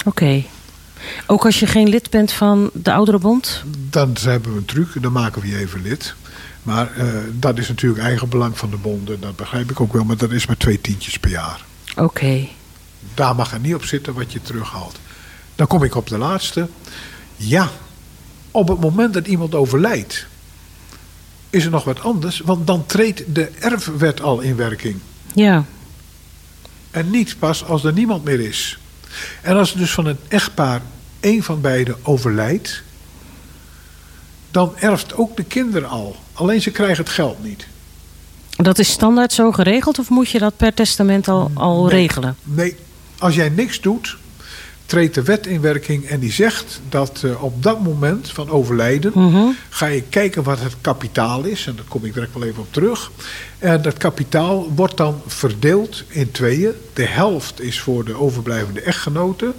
Oké. 0.06 0.44
Ook 1.26 1.46
als 1.46 1.60
je 1.60 1.68
geen 1.68 1.90
lid 1.90 2.10
bent 2.10 2.32
van 2.32 2.70
de 2.74 2.94
Ouderenbond? 2.94 3.64
Dan 3.90 4.16
hebben 4.20 4.52
we 4.52 4.58
een 4.58 4.66
truc, 4.66 5.02
dan 5.02 5.12
maken 5.12 5.42
we 5.42 5.48
je 5.48 5.58
even 5.58 5.82
lid. 5.82 6.16
Maar 6.64 6.96
eh, 6.96 7.08
dat 7.32 7.58
is 7.58 7.68
natuurlijk 7.68 8.04
eigen 8.04 8.30
belang 8.30 8.58
van 8.58 8.70
de 8.70 8.78
bonden, 8.78 9.20
dat 9.20 9.36
begrijp 9.36 9.72
ik 9.72 9.82
ook 9.82 9.94
wel, 9.94 10.04
maar 10.04 10.18
dat 10.18 10.32
is 10.32 10.48
maar 10.48 10.58
twee 10.58 10.82
tientjes 10.82 11.20
per 11.20 11.30
jaar. 11.30 11.66
Oké. 11.96 12.48
Daar 13.14 13.36
mag 13.36 13.54
er 13.54 13.60
niet 13.60 13.76
op 13.76 13.84
zitten 13.84 14.14
wat 14.14 14.32
je 14.32 14.42
terughaalt. 14.42 15.00
Dan 15.56 15.68
kom 15.68 15.84
ik 15.84 15.96
op 15.96 16.08
de 16.08 16.18
laatste. 16.18 16.68
Ja, 17.36 17.70
op 18.52 18.68
het 18.68 18.80
moment 18.80 19.14
dat 19.14 19.28
iemand 19.28 19.56
overlijdt, 19.56 20.28
is 21.50 21.66
er 21.66 21.72
nog 21.72 21.84
wat 21.84 22.02
anders, 22.02 22.40
want 22.40 22.68
dan 22.68 22.86
treedt 22.86 23.24
de 23.36 23.46
erfwet 23.60 24.22
al 24.22 24.40
in 24.40 24.56
werking. 24.56 25.00
Ja. 25.34 25.66
En 26.92 27.10
niet 27.10 27.36
pas 27.40 27.66
als 27.66 27.84
er 27.84 27.94
niemand 27.94 28.24
meer 28.24 28.40
is. 28.40 28.78
En 29.42 29.56
als 29.58 29.72
er 29.74 29.78
dus 29.78 29.92
van 29.92 30.06
een 30.06 30.18
echtpaar 30.28 30.82
één 31.20 31.44
van 31.44 31.62
beiden 31.62 31.96
overlijdt, 32.06 32.84
dan 34.52 34.74
erft 34.80 35.14
ook 35.16 35.38
de 35.38 35.44
kinderen 35.44 35.90
al. 35.90 36.16
Alleen 36.34 36.62
ze 36.62 36.72
krijgen 36.72 36.98
het 37.04 37.14
geld 37.14 37.44
niet. 37.44 37.68
Dat 38.50 38.80
is 38.80 38.90
standaard 38.92 39.34
zo 39.34 39.52
geregeld 39.52 40.00
of 40.00 40.10
moet 40.10 40.30
je 40.30 40.40
dat 40.40 40.58
per 40.58 40.74
testament 40.74 41.28
al, 41.28 41.52
al 41.54 41.82
Nee. 41.82 41.90
regelen? 41.92 42.36
Nee, 42.44 42.76
als 43.20 43.36
jij 43.36 43.50
niks 43.50 43.82
doet, 43.82 44.18
treedt 44.88 45.14
de 45.16 45.24
wet 45.24 45.48
in 45.48 45.62
werking 45.62 46.06
en 46.06 46.20
die 46.20 46.32
zegt 46.32 46.82
dat 46.90 47.22
eh, 47.24 47.44
op 47.44 47.64
dat 47.64 47.82
moment 47.84 48.30
van 48.32 48.50
overlijden 48.50 49.12
Mhm. 49.16 49.46
ga 49.70 49.86
je 49.86 50.02
kijken 50.10 50.44
wat 50.44 50.60
het 50.60 50.76
kapitaal 50.82 51.44
is. 51.44 51.68
En 51.68 51.76
daar 51.76 51.86
kom 51.88 52.06
ik 52.06 52.14
direct 52.14 52.34
wel 52.34 52.44
even 52.44 52.60
op 52.62 52.74
terug. 52.74 53.12
En 53.58 53.82
dat 53.82 53.98
kapitaal 53.98 54.72
wordt 54.76 54.98
dan 54.98 55.22
verdeeld 55.28 56.04
in 56.08 56.32
tweeën. 56.32 56.72
De 56.94 57.06
helft 57.06 57.62
is 57.62 57.80
voor 57.80 58.06
de 58.06 58.16
overblijvende 58.20 58.82
echtgenoten. 58.82 59.54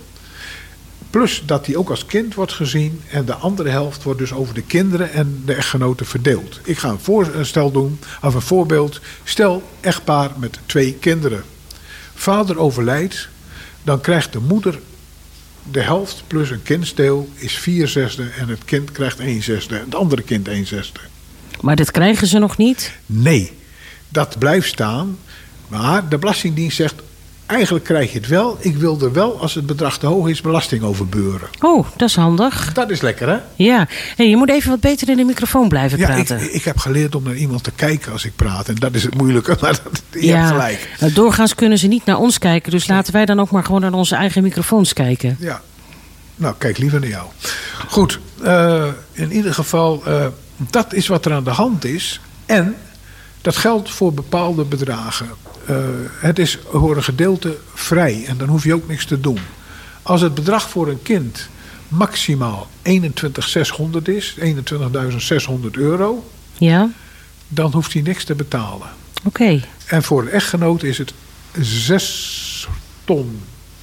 Plus 1.11 1.43
dat 1.47 1.65
die 1.65 1.79
ook 1.79 1.91
als 1.91 2.07
kind 2.07 2.35
wordt 2.35 2.53
gezien. 2.53 3.01
En 3.11 3.25
de 3.25 3.35
andere 3.35 3.69
helft 3.69 4.03
wordt 4.03 4.19
dus 4.19 4.33
over 4.33 4.55
de 4.55 4.63
kinderen 4.63 5.13
en 5.13 5.43
de 5.45 5.55
echtgenoten 5.55 6.07
verdeeld. 6.07 6.61
Ik 6.65 6.79
ga 6.79 6.89
een 6.89 6.99
voorstel 6.99 7.71
doen, 7.71 7.99
of 8.23 8.35
een 8.35 8.41
voorbeeld. 8.41 9.01
Stel, 9.25 9.63
echtpaar 9.81 10.31
met 10.39 10.59
twee 10.67 10.95
kinderen. 10.95 11.43
Vader 12.15 12.59
overlijdt, 12.59 13.29
dan 13.83 14.01
krijgt 14.01 14.33
de 14.33 14.39
moeder 14.41 14.79
de 15.71 15.81
helft 15.81 16.23
plus 16.27 16.51
een 16.51 16.63
kindsdeel 16.63 17.29
is 17.35 17.57
vier 17.57 17.89
zesde. 17.89 18.29
En 18.39 18.49
het 18.49 18.65
kind 18.65 18.93
krijgt 18.93 19.21
één 19.21 19.43
zesde. 19.43 19.77
En 19.77 19.85
het 19.85 19.95
andere 19.95 20.23
kind 20.23 20.49
één 20.49 20.67
zesde. 20.67 21.01
Maar 21.61 21.77
dat 21.77 21.91
krijgen 21.91 22.27
ze 22.27 22.39
nog 22.39 22.57
niet? 22.57 22.93
Nee, 23.07 23.53
dat 24.09 24.39
blijft 24.39 24.69
staan. 24.69 25.19
Maar 25.69 26.09
de 26.09 26.19
Belastingdienst 26.19 26.77
zegt, 26.77 26.95
eigenlijk 27.49 27.85
krijg 27.85 28.13
je 28.13 28.19
het 28.19 28.29
wel. 28.29 28.57
Ik 28.61 28.77
wil 28.77 29.01
er 29.01 29.13
wel, 29.13 29.41
als 29.41 29.55
het 29.55 29.67
bedrag 29.67 29.99
te 29.99 30.07
hoog 30.07 30.29
is, 30.29 30.41
belasting 30.41 30.83
over 30.83 31.07
beuren. 31.07 31.49
Oh, 31.61 31.87
dat 31.97 32.09
is 32.09 32.17
handig. 32.17 32.73
Dat 32.73 32.91
is 32.91 33.01
lekker, 33.01 33.29
hè? 33.29 33.39
Ja. 33.55 33.87
Hey, 34.17 34.29
je 34.29 34.37
moet 34.37 34.49
even 34.51 34.71
wat 34.71 34.81
beter 34.81 35.09
in 35.09 35.17
de 35.17 35.25
microfoon 35.25 35.69
blijven 35.69 35.99
Ja, 35.99 36.09
ik, 36.09 36.27
praten. 36.27 36.55
ik 36.55 36.65
heb 36.65 36.79
geleerd 36.79 37.15
om 37.15 37.23
naar 37.23 37.35
iemand 37.35 37.65
te 37.65 37.71
kijken 37.71 38.13
als 38.13 38.25
ik 38.25 38.33
praat. 38.37 38.69
En 38.69 38.75
dat 38.75 38.95
is 38.95 39.03
het 39.03 39.15
moeilijke, 39.15 39.57
maar 39.61 39.81
dat, 39.83 40.23
je 40.23 40.33
hebt 40.33 40.49
gelijk. 40.49 40.89
Nou, 41.01 41.13
doorgaans 41.13 41.55
kunnen 41.55 41.79
ze 41.79 41.87
niet 41.87 42.05
naar 42.05 42.19
ons 42.19 42.39
kijken. 42.39 42.71
Dus 42.71 42.89
laten 42.89 43.13
wij 43.13 43.25
dan 43.25 43.41
ook 43.41 43.51
maar 43.51 43.65
gewoon 43.65 43.81
naar 43.81 43.93
onze 43.93 44.15
eigen 44.15 44.43
microfoons 44.43 44.93
kijken. 44.93 45.37
Ja. 45.41 45.61
Nou, 46.37 46.55
kijk 46.59 46.79
liever 46.79 47.01
naar 47.01 47.09
jou. 47.09 47.27
Goed, 47.89 48.19
eh, 48.43 48.87
in 49.13 49.33
ieder 49.33 49.55
geval, 49.55 50.03
eh, 50.07 50.27
dat 50.57 50.93
is 50.93 51.07
wat 51.07 51.25
er 51.25 51.33
aan 51.33 51.45
de 51.45 51.51
hand 51.51 51.85
is. 51.85 52.21
En 52.47 52.77
dat 53.43 53.57
geldt 53.57 53.91
voor 53.91 54.13
bepaalde 54.15 54.65
bedragen. 54.65 55.29
Eh, 55.67 55.77
het 56.21 56.39
is 56.39 56.59
voor 56.71 56.97
een 56.97 57.05
gedeelte 57.05 57.57
vrij 57.75 58.25
en 58.27 58.37
dan 58.37 58.49
hoef 58.49 58.65
je 58.65 58.75
ook 58.75 58.89
niks 58.89 59.05
te 59.05 59.21
doen. 59.21 59.39
Als 60.03 60.21
het 60.21 60.35
bedrag 60.35 60.69
voor 60.71 60.89
een 60.89 61.03
kind 61.03 61.49
maximaal 61.89 62.69
21.600 62.83 64.09
is, 64.09 64.37
21.600 64.39 65.71
euro, 65.71 66.25
Ja? 66.59 66.91
dan 67.49 67.73
hoeft 67.73 67.93
hij 67.93 68.03
niks 68.03 68.25
te 68.25 68.35
betalen. 68.35 68.89
Oké. 69.25 69.61
En 69.87 70.03
voor 70.03 70.25
de 70.25 70.31
echtgenoot 70.31 70.83
is 70.83 70.99
het 70.99 71.13
6 71.61 72.69
ton. 73.05 73.41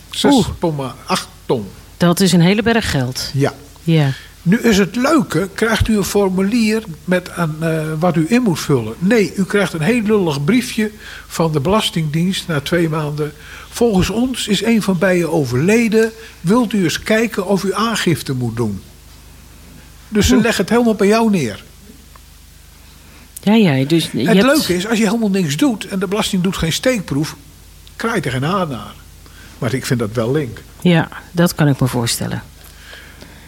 6,8 0.09 1.27
ton. 1.45 1.67
Dat 1.97 2.19
is 2.19 2.31
een 2.31 2.41
hele 2.41 2.63
berg 2.63 2.91
geld. 2.91 3.31
Ja. 3.33 3.53
Ja. 3.83 4.11
Nu 4.47 4.57
is 4.59 4.77
het 4.77 4.95
leuke, 4.95 5.49
krijgt 5.53 5.87
u 5.87 5.97
een 5.97 6.03
formulier 6.03 6.83
met 7.05 7.29
een, 7.35 7.55
eh, 7.63 7.83
wat 7.99 8.15
u 8.15 8.25
in 8.29 8.41
moet 8.41 8.59
vullen. 8.59 8.93
Nee, 8.99 9.33
u 9.35 9.43
krijgt 9.45 9.73
een 9.73 9.81
heel 9.81 10.01
lullig 10.01 10.43
briefje 10.43 10.91
van 11.27 11.51
de 11.51 11.59
Belastingdienst 11.59 12.47
na 12.47 12.61
twee 12.61 12.89
maanden. 12.89 13.33
Volgens 13.69 14.09
ons 14.09 14.47
is 14.47 14.63
een 14.63 14.81
van 14.81 14.97
beiden 14.97 15.31
overleden. 15.31 16.11
Wilt 16.41 16.73
u 16.73 16.83
eens 16.83 16.99
kijken 17.03 17.45
of 17.47 17.63
u 17.63 17.73
aangifte 17.73 18.33
moet 18.33 18.55
doen? 18.55 18.81
Dus 20.09 20.27
ze 20.27 20.35
leggen 20.35 20.61
het 20.63 20.69
helemaal 20.69 20.95
bij 20.95 21.07
jou 21.07 21.29
neer. 21.29 21.63
Ja, 23.41 23.53
ja. 23.53 23.85
Dus 23.85 24.09
je 24.11 24.17
Het 24.17 24.27
hebt- 24.27 24.43
leuke 24.45 24.75
is, 24.75 24.87
als 24.87 24.97
je 24.97 25.05
helemaal 25.05 25.29
niks 25.29 25.57
doet 25.57 25.87
en 25.87 25.99
de 25.99 26.07
belasting 26.07 26.43
doet 26.43 26.57
geen 26.57 26.73
steekproef, 26.73 27.35
krijg 27.95 28.15
je 28.15 28.21
er 28.21 28.31
geen 28.31 28.43
haar 28.43 28.67
naar. 28.67 28.93
Maar 29.59 29.73
ik 29.73 29.85
vind 29.85 29.99
dat 29.99 30.11
wel 30.13 30.31
link. 30.31 30.61
Ja, 30.81 31.07
dat 31.31 31.55
kan 31.55 31.67
ik 31.67 31.79
me 31.79 31.87
voorstellen. 31.87 32.43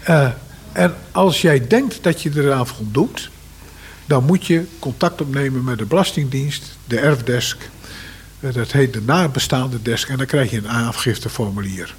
Eh, 0.03 0.27
en 0.77 0.95
als 1.11 1.41
jij 1.41 1.67
denkt 1.67 2.03
dat 2.03 2.21
je 2.21 2.31
eraan 2.35 2.67
voldoet, 2.67 3.29
dan 4.05 4.23
moet 4.23 4.45
je 4.45 4.65
contact 4.79 5.21
opnemen 5.21 5.63
met 5.63 5.77
de 5.77 5.85
Belastingdienst, 5.85 6.77
de 6.85 6.99
erfdesk. 6.99 7.69
Eh, 8.39 8.53
dat 8.53 8.71
heet 8.71 8.93
de 8.93 9.01
nabestaande 9.01 9.81
desk 9.81 10.09
en 10.09 10.17
dan 10.17 10.25
krijg 10.25 10.51
je 10.51 10.57
een 10.57 10.67
aangifteformulier. 10.69 11.95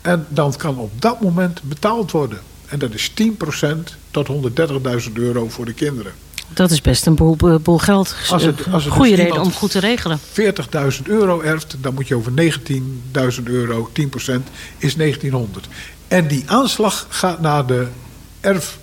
En 0.00 0.26
dan 0.28 0.56
kan 0.56 0.78
op 0.78 1.02
dat 1.02 1.20
moment 1.20 1.62
betaald 1.62 2.10
worden. 2.10 2.38
En 2.66 2.78
dat 2.78 2.94
is 2.94 3.08
10% 3.14 3.96
tot 4.10 4.26
130.000 4.28 5.12
euro 5.18 5.48
voor 5.48 5.64
de 5.64 5.72
kinderen. 5.72 6.12
Dat 6.52 6.70
is 6.70 6.80
best 6.80 7.06
een 7.06 7.14
boel, 7.14 7.36
boel- 7.36 7.58
boel 7.60 7.78
geld. 7.78 8.14
Als 8.30 8.42
het- 8.42 8.66
als 8.72 8.84
het 8.84 8.92
Goede 8.92 9.08
dus 9.10 9.18
reden 9.18 9.32
iemand- 9.32 9.46
om 9.52 9.58
goed 9.58 9.70
te 9.70 9.78
regelen. 9.78 10.18
40.000 10.32 11.08
euro 11.08 11.40
erft, 11.40 11.76
dan 11.80 11.94
moet 11.94 12.08
je 12.08 12.14
over 12.14 12.32
19.000 12.32 13.48
euro, 13.48 13.90
10% 13.92 14.48
is 14.78 14.96
1900. 14.96 15.66
En 16.08 16.26
die 16.26 16.42
aanslag 16.46 17.06
gaat 17.08 17.40
naar 17.40 17.66
de 17.66 17.86
erf, 18.40 18.78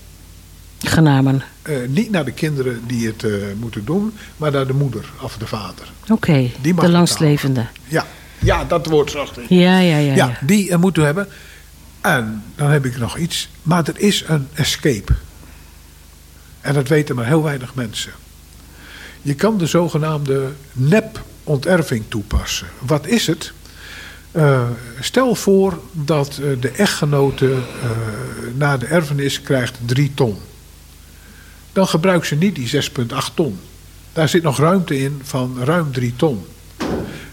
Genamen. 0.80 1.44
eh, 1.62 1.76
niet 1.88 2.12
naar 2.12 2.26
de 2.26 2.32
kinderen 2.32 2.82
die 2.88 3.08
het 3.08 3.24
eh, 3.24 3.32
moeten 3.60 3.86
doen, 3.86 4.14
maar 4.38 4.52
naar 4.52 4.68
de 4.68 4.74
moeder 4.74 5.06
of 5.22 5.38
de 5.38 5.48
vader. 5.48 5.92
Oké, 6.10 6.50
de 6.62 6.90
langstlevende. 6.90 7.66
Ja, 7.88 8.06
ja 8.40 8.66
dat 8.66 8.86
woord 8.86 9.14
ik. 9.38 9.46
Ja, 9.50 9.80
ja, 9.80 9.98
ja. 9.98 9.98
Ja, 9.98 10.14
ja. 10.16 10.38
die 10.42 10.72
eh, 10.72 10.78
moeten 10.78 11.02
we 11.02 11.06
hebben. 11.06 11.28
En 12.02 12.44
dan 12.56 12.70
heb 12.70 12.86
ik 12.86 12.98
nog 12.98 13.18
iets, 13.18 13.50
maar 13.62 13.88
er 13.88 14.00
is 14.00 14.24
een 14.28 14.48
escape. 14.54 15.14
En 16.62 16.74
dat 16.74 16.88
weten 16.88 17.16
maar 17.16 17.26
heel 17.26 17.44
weinig 17.44 17.76
mensen. 17.76 18.12
Je 19.22 19.34
kan 19.34 19.58
de 19.58 19.66
zogenaamde 19.66 20.52
nep-onterving 20.74 22.04
toepassen. 22.08 22.68
Wat 22.80 23.08
is 23.08 23.28
het? 23.28 23.54
Eh, 24.34 24.70
stel 25.00 25.36
voor 25.36 25.80
dat 25.92 26.38
eh, 26.38 26.62
de 26.62 26.70
echtgenote 26.70 27.52
eh, 27.52 27.90
na 28.56 28.78
de 28.78 28.86
erfenis 28.86 29.42
krijgt 29.42 29.78
3 29.86 30.12
ton. 30.14 30.38
Dan 31.72 31.88
gebruikt 31.88 32.28
ze 32.28 32.36
niet 32.36 32.56
die 32.56 32.70
6,8 32.70 33.34
ton. 33.34 33.60
Daar 34.14 34.30
zit 34.30 34.44
nog 34.44 34.58
ruimte 34.58 35.00
in 35.00 35.22
van 35.24 35.64
ruim 35.64 35.92
3 35.92 36.14
ton. 36.16 36.46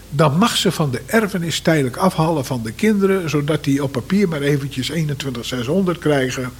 Dan 0.09 0.37
mag 0.37 0.57
ze 0.57 0.71
van 0.71 0.91
de 0.91 1.01
erfenis 1.05 1.59
tijdelijk 1.59 1.97
afhalen 1.97 2.45
van 2.45 2.63
de 2.63 2.71
kinderen, 2.71 3.29
zodat 3.29 3.63
die 3.63 3.83
op 3.83 3.91
papier 3.91 4.27
maar 4.27 4.41
eventjes 4.41 4.89
21,600 4.89 5.99
krijgen. 5.99 6.51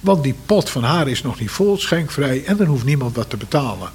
Want 0.00 0.22
die 0.22 0.34
pot 0.46 0.70
van 0.70 0.82
haar 0.82 1.08
is 1.08 1.22
nog 1.22 1.40
niet 1.40 1.50
vol, 1.50 1.78
schenkvrij, 1.78 2.44
en 2.44 2.56
dan 2.56 2.66
hoeft 2.66 2.84
niemand 2.84 3.16
wat 3.16 3.30
te 3.30 3.36
betalen. 3.36 3.90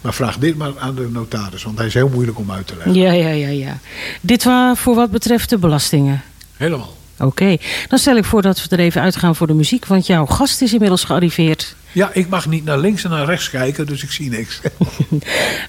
Maar 0.00 0.14
vraag 0.14 0.38
dit 0.38 0.56
maar 0.56 0.72
aan 0.78 0.94
de 0.94 1.08
notaris, 1.12 1.62
want 1.62 1.78
hij 1.78 1.86
is 1.86 1.94
heel 1.94 2.08
moeilijk 2.08 2.38
om 2.38 2.50
uit 2.52 2.66
te 2.66 2.74
leggen. 2.76 2.94
Ja, 2.94 3.12
ja, 3.12 3.28
ja, 3.28 3.48
ja. 3.48 3.78
Dit 4.20 4.44
wa- 4.44 4.74
voor 4.74 4.94
wat 4.94 5.10
betreft 5.10 5.50
de 5.50 5.58
belastingen. 5.58 6.22
Helemaal. 6.56 6.96
Oké, 7.20 7.56
dan 7.88 7.98
stel 7.98 8.16
ik 8.16 8.24
voor 8.24 8.42
dat 8.42 8.62
we 8.62 8.76
er 8.76 8.82
even 8.82 9.00
uitgaan 9.02 9.36
voor 9.36 9.46
de 9.46 9.52
muziek, 9.54 9.86
want 9.86 10.06
jouw 10.06 10.26
gast 10.26 10.62
is 10.62 10.72
inmiddels 10.72 11.04
gearriveerd. 11.04 11.74
Ja, 11.92 12.10
ik 12.12 12.28
mag 12.28 12.46
niet 12.46 12.64
naar 12.64 12.78
links 12.78 13.04
en 13.04 13.10
naar 13.10 13.24
rechts 13.26 13.50
kijken, 13.50 13.86
dus 13.86 14.02
ik 14.02 14.10
zie 14.10 14.30
niks. 14.30 14.60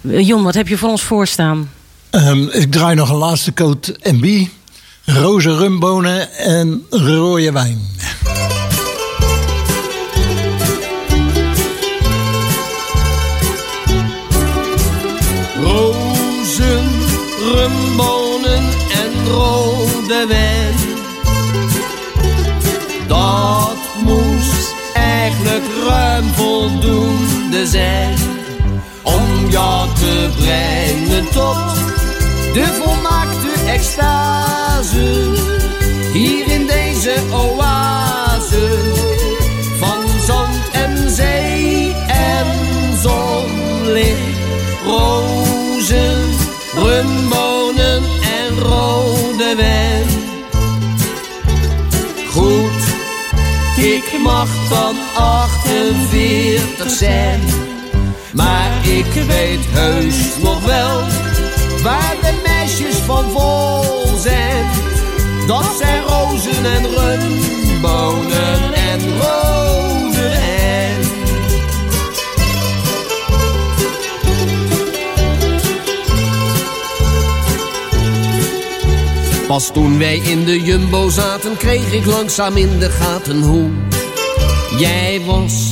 Jon, 0.28 0.44
wat 0.44 0.54
heb 0.54 0.68
je 0.68 0.78
voor 0.78 0.90
ons 0.90 1.04
voorstaan? 1.04 1.72
Ehm, 2.10 2.44
ik 2.52 2.72
draai 2.72 2.96
nog 2.96 3.10
een 3.10 3.16
laatste 3.16 3.54
coat 3.54 3.94
MB. 4.04 4.46
Roze 5.06 5.56
rumbonen 5.58 6.32
en 6.38 6.86
rode 6.90 7.52
wijn. 7.52 7.80
Rode 19.30 20.26
wijn. 20.28 20.76
Dat 23.08 23.78
moest 24.04 24.74
eigenlijk 24.94 25.66
ruim 25.88 26.24
voldoende 26.34 27.68
zijn. 27.68 28.16
Om 29.04 29.50
jou 29.50 29.88
te 29.94 30.30
brengen 30.38 31.30
tot 31.32 31.76
de 32.54 32.66
volmaakte 32.66 33.66
extase. 33.68 35.32
Hier 36.14 36.48
in 36.48 36.68
deze 36.68 37.14
oase 37.32 38.68
van 39.80 40.04
zand 40.26 40.70
en 40.72 41.10
zee 41.10 41.94
en 42.08 42.48
zonlicht. 43.02 44.38
Rozen, 44.86 46.30
rumbonen 46.76 48.04
en 48.04 48.19
rode 48.60 49.56
wijn. 49.56 50.08
Goed, 52.30 52.82
ik 53.78 54.20
mag 54.24 54.50
dan 54.70 54.96
48 55.16 56.90
zijn. 56.90 57.40
Maar 58.34 58.88
ik 58.88 59.14
weet 59.14 59.66
heus 59.70 60.38
nog 60.42 60.66
wel 60.66 61.02
waar 61.84 62.16
de 62.22 62.42
meisjes 62.48 62.96
van 62.96 63.30
vol 63.32 64.18
zijn. 64.18 64.66
Dat 65.48 65.76
zijn 65.78 66.04
rozen 66.04 66.66
en 66.66 66.86
rumbonen 66.86 68.74
en 68.74 69.00
rode 69.22 69.49
Pas 79.50 79.70
toen 79.74 79.98
wij 79.98 80.18
in 80.18 80.46
de 80.46 80.62
jumbo 80.62 81.10
zaten, 81.10 81.58
kreeg 81.58 81.94
ik 81.94 82.06
langzaam 82.06 82.58
in 82.58 82.80
de 82.80 82.90
gaten 82.90 83.42
hoe 83.42 83.70
jij 84.78 85.22
was. 85.26 85.72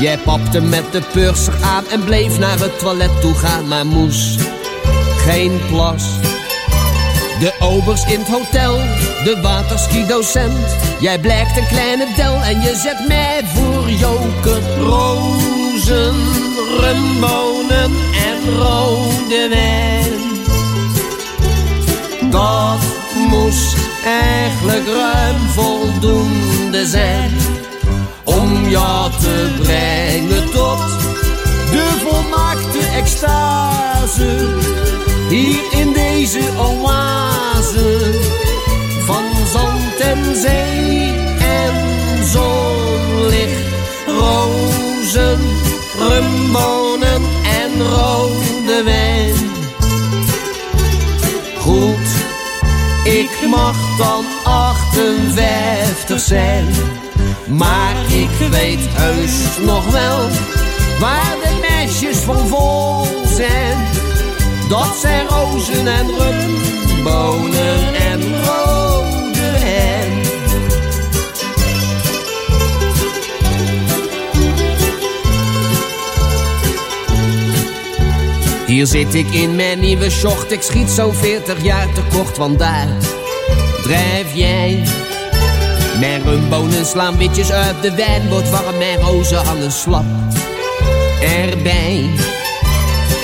Jij 0.00 0.18
papte 0.18 0.60
met 0.60 0.92
de 0.92 1.02
purser 1.12 1.54
aan 1.62 1.84
en 1.90 2.04
bleef 2.04 2.38
naar 2.38 2.58
het 2.58 2.78
toilet 2.78 3.20
toe 3.20 3.34
gaan, 3.34 3.68
maar 3.68 3.86
moest 3.86 4.40
geen 5.16 5.60
plas. 5.68 6.04
De 7.38 7.54
obers 7.60 8.04
in 8.04 8.18
het 8.18 8.28
hotel, 8.28 8.76
de 9.24 9.38
waterski-docent. 9.42 10.76
Jij 11.00 11.18
blijkt 11.18 11.56
een 11.56 11.66
kleine 11.66 12.06
del 12.16 12.34
en 12.34 12.60
je 12.60 12.74
zet 12.76 13.08
mij 13.08 13.40
voor 13.44 13.90
joker. 13.90 14.60
Rozen, 14.78 16.14
rumbonen 16.80 17.90
en 18.28 18.56
rode 18.58 19.46
wijn. 19.50 19.89
Dat 22.30 22.78
moest 23.28 23.76
eigenlijk 24.04 24.86
ruim 24.86 25.36
voldoende 25.48 26.86
zijn 26.86 27.30
om 28.24 28.68
jou 28.68 29.10
te 29.20 29.54
brengen 29.62 30.50
tot 30.50 30.78
de 31.70 32.06
volmaakte 32.06 32.78
extase. 32.96 34.36
Hier 35.28 35.62
in 35.70 35.92
deze 35.92 36.40
oase 36.58 38.20
van 39.04 39.24
zand 39.52 40.00
en 40.00 40.36
zee 40.36 41.14
en 41.38 41.74
zonlicht. 42.26 43.68
Rozen, 44.06 45.38
rumbonen 45.98 47.22
en 47.44 47.86
rode 47.86 48.82
wijn. 48.84 49.19
Dan 53.98 54.24
58 54.44 56.20
zijn. 56.20 56.66
Maar 57.48 57.94
ik 58.08 58.48
weet 58.50 58.88
heus 58.88 59.58
nog 59.66 59.90
wel 59.90 60.28
waar 60.98 61.36
de 61.42 61.58
meisjes 61.60 62.16
van 62.16 62.48
vol 62.48 63.06
zijn. 63.26 63.76
Dat 64.68 64.96
zijn 65.00 65.26
rozen 65.26 65.86
en 65.86 66.06
rumbonen 66.06 67.94
en 67.94 68.20
rode 68.44 69.50
wijn. 69.50 70.18
Hier 78.66 78.86
zit 78.86 79.14
ik 79.14 79.30
in 79.30 79.56
mijn 79.56 79.80
nieuwe 79.80 80.10
short, 80.10 80.52
ik 80.52 80.62
schiet 80.62 80.90
zo'n 80.90 81.14
40 81.14 81.62
jaar 81.62 81.92
tekort, 81.92 82.36
want 82.36 82.58
daar 82.58 82.88
drijf 83.90 84.34
jij 84.34 84.82
Mijn 85.98 86.22
rumbonen 86.22 86.86
slaan 86.86 87.16
witjes 87.16 87.52
uit 87.52 87.82
de 87.82 87.94
wijn, 87.94 88.28
wordt 88.28 88.50
warm, 88.50 88.78
mijn 88.78 88.98
rozen 88.98 89.44
hangen 89.44 89.72
slap 89.72 90.04
erbij. 91.20 92.10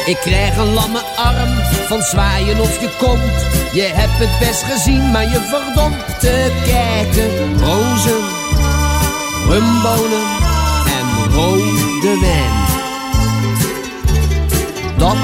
Ik 0.06 0.16
krijg 0.16 0.56
een 0.56 0.72
lamme 0.72 1.02
arm 1.16 1.48
van 1.86 2.02
zwaaien 2.02 2.60
of 2.60 2.80
je 2.80 2.88
komt. 2.98 3.46
Je 3.72 3.90
hebt 3.94 4.18
het 4.18 4.38
best 4.38 4.62
gezien, 4.62 5.10
maar 5.10 5.22
je 5.22 5.40
verdompt 5.40 6.20
te 6.20 6.52
kijken. 6.64 7.58
Rozen, 7.58 8.22
rumbonen 9.48 10.26
en 10.98 11.34
rode 11.34 12.18
wijn. 12.20 12.64
Dat 14.96 15.16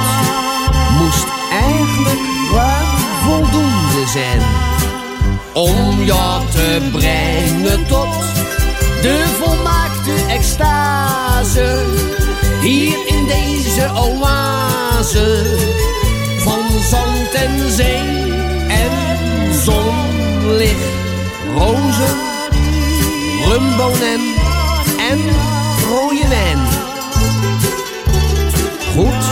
moest 0.98 1.26
eigenlijk 1.50 2.20
ruim 2.52 2.86
voldoende 3.24 4.06
zijn. 4.12 4.71
Om 5.54 6.02
jou 6.02 6.46
te 6.50 6.88
brengen 6.92 7.86
tot 7.86 8.14
de 9.02 9.24
volmaakte 9.40 10.14
extase. 10.28 11.84
Hier 12.60 13.06
in 13.06 13.26
deze 13.26 13.90
oase 13.94 15.56
van 16.38 16.64
zand 16.90 17.32
en 17.32 17.70
zee 17.70 18.32
en 18.68 18.90
zonlicht. 19.54 20.90
Rozen, 21.56 22.16
rumbonen 23.48 24.20
en 25.10 25.20
rode 25.88 26.28
wijn. 26.28 26.58
Goed, 28.94 29.24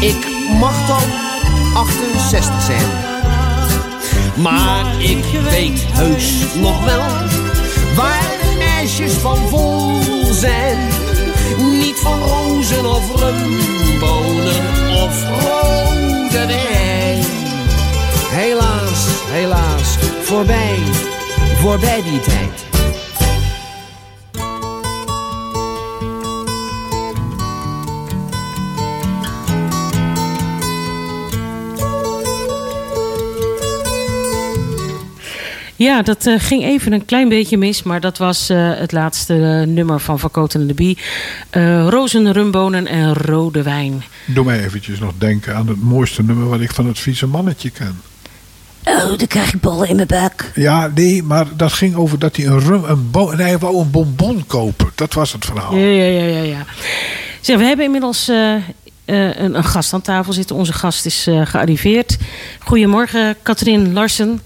ik 0.00 0.26
mag 0.58 0.86
dan 0.86 1.02
68 1.74 2.62
zijn. 2.62 3.15
Maar 4.36 5.02
ik 5.02 5.24
weet 5.50 5.84
heus 5.88 6.54
nog 6.54 6.84
wel 6.84 7.08
waar 7.94 8.36
de 8.40 8.54
meisjes 8.58 9.12
van 9.12 9.48
vol 9.48 10.00
zijn. 10.32 10.78
Niet 11.58 11.98
van 11.98 12.20
rozen 12.20 12.86
of 12.86 13.20
rumbonen 13.20 14.94
of 15.04 15.22
rode 15.22 16.46
wijn. 16.46 17.24
Helaas, 18.30 19.06
helaas, 19.30 19.96
voorbij, 20.22 20.78
voorbij 21.60 22.02
die 22.02 22.20
tijd. 22.20 22.75
Ja, 35.76 36.02
dat 36.02 36.26
eh, 36.26 36.34
ging 36.38 36.62
even 36.62 36.92
een 36.92 37.04
klein 37.04 37.28
beetje 37.28 37.56
mis, 37.56 37.82
maar 37.82 38.00
dat 38.00 38.18
was 38.18 38.48
eh, 38.48 38.70
het 38.74 38.92
laatste 38.92 39.34
eh, 39.34 39.66
nummer 39.74 40.00
van 40.00 40.18
Van 40.18 40.48
en 40.48 40.66
de 40.66 40.74
Bie. 40.74 40.98
Eh, 41.50 41.88
rozen, 41.88 42.32
rumbonen 42.32 42.86
en 42.86 43.14
rode 43.14 43.62
wijn. 43.62 44.04
Doe 44.24 44.44
mij 44.44 44.64
eventjes 44.64 44.98
nog 44.98 45.12
denken 45.18 45.56
aan 45.56 45.68
het 45.68 45.82
mooiste 45.82 46.22
nummer 46.22 46.48
wat 46.48 46.60
ik 46.60 46.72
van 46.72 46.86
het 46.86 46.98
vieze 46.98 47.26
mannetje 47.26 47.70
ken. 47.70 48.00
Oh, 48.84 49.18
dan 49.18 49.26
krijg 49.26 49.54
ik 49.54 49.60
ballen 49.60 49.88
in 49.88 49.96
mijn 49.96 50.08
buik. 50.08 50.50
Ja, 50.54 50.90
nee, 50.94 51.22
maar 51.22 51.46
dat 51.56 51.72
ging 51.72 51.94
over 51.94 52.18
dat 52.18 52.36
hij 52.36 52.46
een 52.46 52.60
rum, 52.60 52.84
een 52.84 53.10
nee, 53.12 53.46
hij 53.46 53.58
wou 53.58 53.80
een 53.80 53.90
bonbon 53.90 54.44
kopen. 54.46 54.90
Dat 54.94 55.14
was 55.14 55.32
het 55.32 55.44
verhaal. 55.44 55.76
Ja, 55.76 55.86
ja, 55.86 56.04
ja, 56.04 56.24
ja. 56.24 56.42
ja. 56.42 56.64
Zeg, 57.40 57.58
we 57.58 57.64
hebben 57.64 57.84
inmiddels 57.84 58.28
eh, 58.28 58.54
eh, 58.54 58.62
een, 59.04 59.54
een 59.54 59.64
gast 59.64 59.92
aan 59.92 60.00
tafel 60.00 60.32
zitten. 60.32 60.56
Onze 60.56 60.72
gast 60.72 61.06
is 61.06 61.26
eh, 61.26 61.46
gearriveerd. 61.46 62.16
Goedemorgen, 62.58 63.36
Katrien 63.42 63.92
Larsen. 63.92 64.40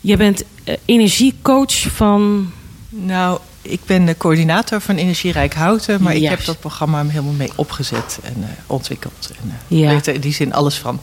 Jij 0.00 0.16
bent 0.16 0.44
eh, 0.64 0.74
energiecoach 0.84 1.72
van... 1.94 2.52
Nou, 2.88 3.38
ik 3.62 3.80
ben 3.86 4.04
de 4.04 4.16
coördinator 4.16 4.80
van 4.80 4.96
Energierijk 4.96 5.54
Houten, 5.54 6.02
maar 6.02 6.14
ik 6.14 6.28
heb 6.28 6.44
dat 6.44 6.60
programma 6.60 7.04
helemaal 7.06 7.32
mee 7.32 7.50
opgezet 7.54 8.18
en 8.22 8.34
eh, 8.38 8.48
ontwikkeld. 8.66 9.30
En 9.42 9.76
Ja. 9.76 9.88
weet 9.88 10.06
er 10.06 10.14
in 10.14 10.20
die 10.20 10.32
zin 10.32 10.52
alles 10.52 10.78
van. 10.78 11.00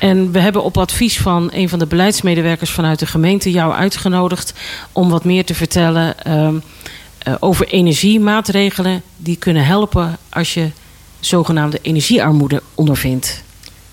En 0.00 0.32
we 0.32 0.38
hebben 0.38 0.62
op 0.62 0.78
advies 0.78 1.18
van 1.20 1.50
een 1.52 1.68
van 1.68 1.78
de 1.78 1.86
beleidsmedewerkers 1.86 2.70
vanuit 2.70 2.98
de 2.98 3.06
gemeente 3.06 3.50
jou 3.50 3.72
uitgenodigd 3.72 4.54
om 4.92 5.08
wat 5.08 5.24
meer 5.24 5.44
te 5.44 5.54
vertellen 5.54 6.24
eh, 6.24 7.34
over 7.40 7.68
energiemaatregelen 7.68 9.02
die 9.16 9.36
kunnen 9.36 9.64
helpen 9.64 10.18
als 10.28 10.54
je 10.54 10.70
zogenaamde 11.20 11.78
energiearmoede 11.82 12.62
ondervindt. 12.74 13.42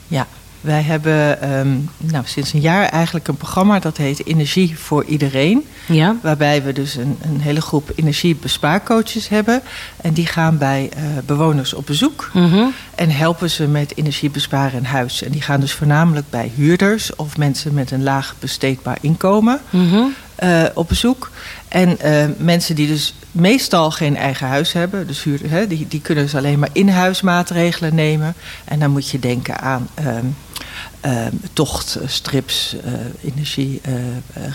Ja, 0.08 0.28
wij 0.62 0.82
hebben 0.82 1.42
ehm, 1.42 1.78
nou, 1.98 2.24
sinds 2.26 2.54
een 2.54 2.60
jaar 2.60 2.86
eigenlijk 2.86 3.28
een 3.28 3.38
programma 3.38 3.80
dat 3.80 3.98
heet 3.98 4.26
Energie 4.28 4.80
voor 4.80 5.04
Iedereen. 5.06 5.66
Ja? 5.86 6.16
Waarbij 6.22 6.64
we 6.64 6.74
dus 6.74 6.96
een, 6.96 7.18
een 7.22 7.42
hele 7.42 7.62
groep 7.62 7.92
energiebespaarcoaches 7.96 9.28
hebben. 9.30 9.62
En 10.02 10.14
die 10.14 10.26
gaan 10.26 10.58
bij 10.58 10.90
eh, 10.94 11.04
bewoners 11.26 11.74
op 11.74 11.86
bezoek. 11.86 12.30
Mhm. 12.34 12.64
En 12.96 13.10
helpen 13.10 13.50
ze 13.50 13.68
met 13.68 13.98
energiebesparen 13.98 14.78
in 14.80 14.86
huis. 14.86 15.24
En 15.24 15.32
die 15.32 15.42
gaan 15.42 15.60
dus 15.60 15.74
voornamelijk 15.74 16.30
bij 16.30 16.52
huurders 16.56 17.16
of 17.16 17.38
mensen 17.38 17.74
met 17.74 17.92
een 17.92 18.04
laag 18.04 18.36
besteedbaar 18.40 18.98
inkomen 19.02 19.60
Mhm. 19.70 20.02
eh, 20.36 20.64
op 20.74 20.88
bezoek. 20.88 21.32
En 21.68 22.00
eh, 22.00 22.26
mensen 22.38 22.76
die 22.76 22.88
dus 22.88 23.14
meestal 23.32 23.92
geen 23.92 24.18
eigen 24.18 24.48
huis 24.48 24.74
hebben, 24.74 25.08
dus 25.08 25.24
huur, 25.24 25.40
hè, 25.48 25.68
die, 25.68 25.86
die 25.90 26.02
kunnen 26.02 26.24
dus 26.24 26.36
alleen 26.36 26.60
maar 26.60 26.70
in-huis 26.72 27.22
maatregelen 27.22 27.96
nemen. 27.96 28.34
En 28.66 28.80
dan 28.80 28.92
moet 28.92 29.10
je 29.10 29.20
denken 29.20 29.60
aan 29.60 29.88
ehm 29.94 30.26
ehm, 31.00 31.32
tocht, 31.54 31.96
eh, 31.96 32.08
strips, 32.08 32.76
eh, 32.84 32.92
energie, 33.34 33.82
eh, 33.84 33.94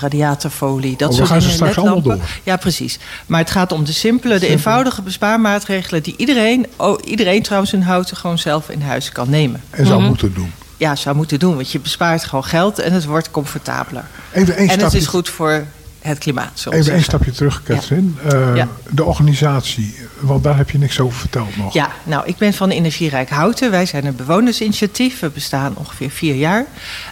radiatorfolie, 0.01 0.97
dat 0.97 1.11
Oh, 1.11 1.17
soort 1.17 1.29
gaan 1.29 1.43
ze 1.43 1.51
straks 1.51 1.79
allemaal 1.79 2.03
door. 2.03 2.19
Ja, 2.43 2.57
precies. 2.57 2.99
Maar 3.27 3.41
het 3.41 3.51
gaat 3.51 3.73
om 3.73 3.85
de 3.85 3.93
simpele, 3.93 4.39
de 4.39 4.47
eenvoudige 4.49 5.03
bespaarmaatregelen 5.03 6.03
die 6.03 6.15
iedereen, 6.17 6.67
oh, 6.77 6.99
iedereen 7.05 7.43
trouwens 7.43 7.73
in 7.73 7.81
houten 7.83 8.17
gewoon 8.17 8.39
zelf 8.39 8.69
in 8.69 8.81
huis 8.83 9.13
kan 9.13 9.31
nemen. 9.31 9.61
En 9.71 9.87
zou 9.87 9.99
Mhm. 9.99 10.09
moeten 10.09 10.35
doen. 10.35 10.53
Ja, 10.77 10.97
zou 10.97 11.17
moeten 11.17 11.39
doen, 11.39 11.55
want 11.55 11.71
je 11.71 11.81
bespaart 11.81 12.25
gewoon 12.25 12.45
geld 12.45 12.79
en 12.79 12.93
het 12.93 13.05
wordt 13.05 13.31
comfortabeler. 13.31 14.05
Even 14.33 14.57
één 14.57 14.69
En 14.69 14.81
het 14.81 14.95
is 14.95 15.07
goed 15.07 15.29
voor 15.29 15.65
het 16.07 16.19
klimaat. 16.19 16.51
even 16.55 16.73
één 16.73 16.85
zeggen. 16.85 17.03
stapje 17.03 17.31
terug, 17.31 17.63
Katrien. 17.63 18.19
Eh, 18.29 18.57
Ja. 18.57 18.69
De 18.91 19.05
organisatie, 19.05 19.97
want 20.21 20.45
daar 20.45 20.57
heb 20.57 20.71
je 20.71 20.79
niks 20.79 21.01
over 21.01 21.19
verteld 21.19 21.57
nog. 21.57 21.73
Ja, 21.73 21.91
nou, 22.05 22.27
ik 22.27 22.37
ben 22.37 22.55
van 22.55 22.71
Energierijk 22.71 23.31
Houten. 23.31 23.71
Wij 23.71 23.87
zijn 23.87 24.07
een 24.07 24.17
bewonersinitiatief. 24.17 25.21
We 25.21 25.29
bestaan 25.29 25.77
ongeveer 25.77 26.11
vier 26.11 26.35
jaar. 26.35 26.67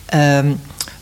Ehm, 0.07 0.53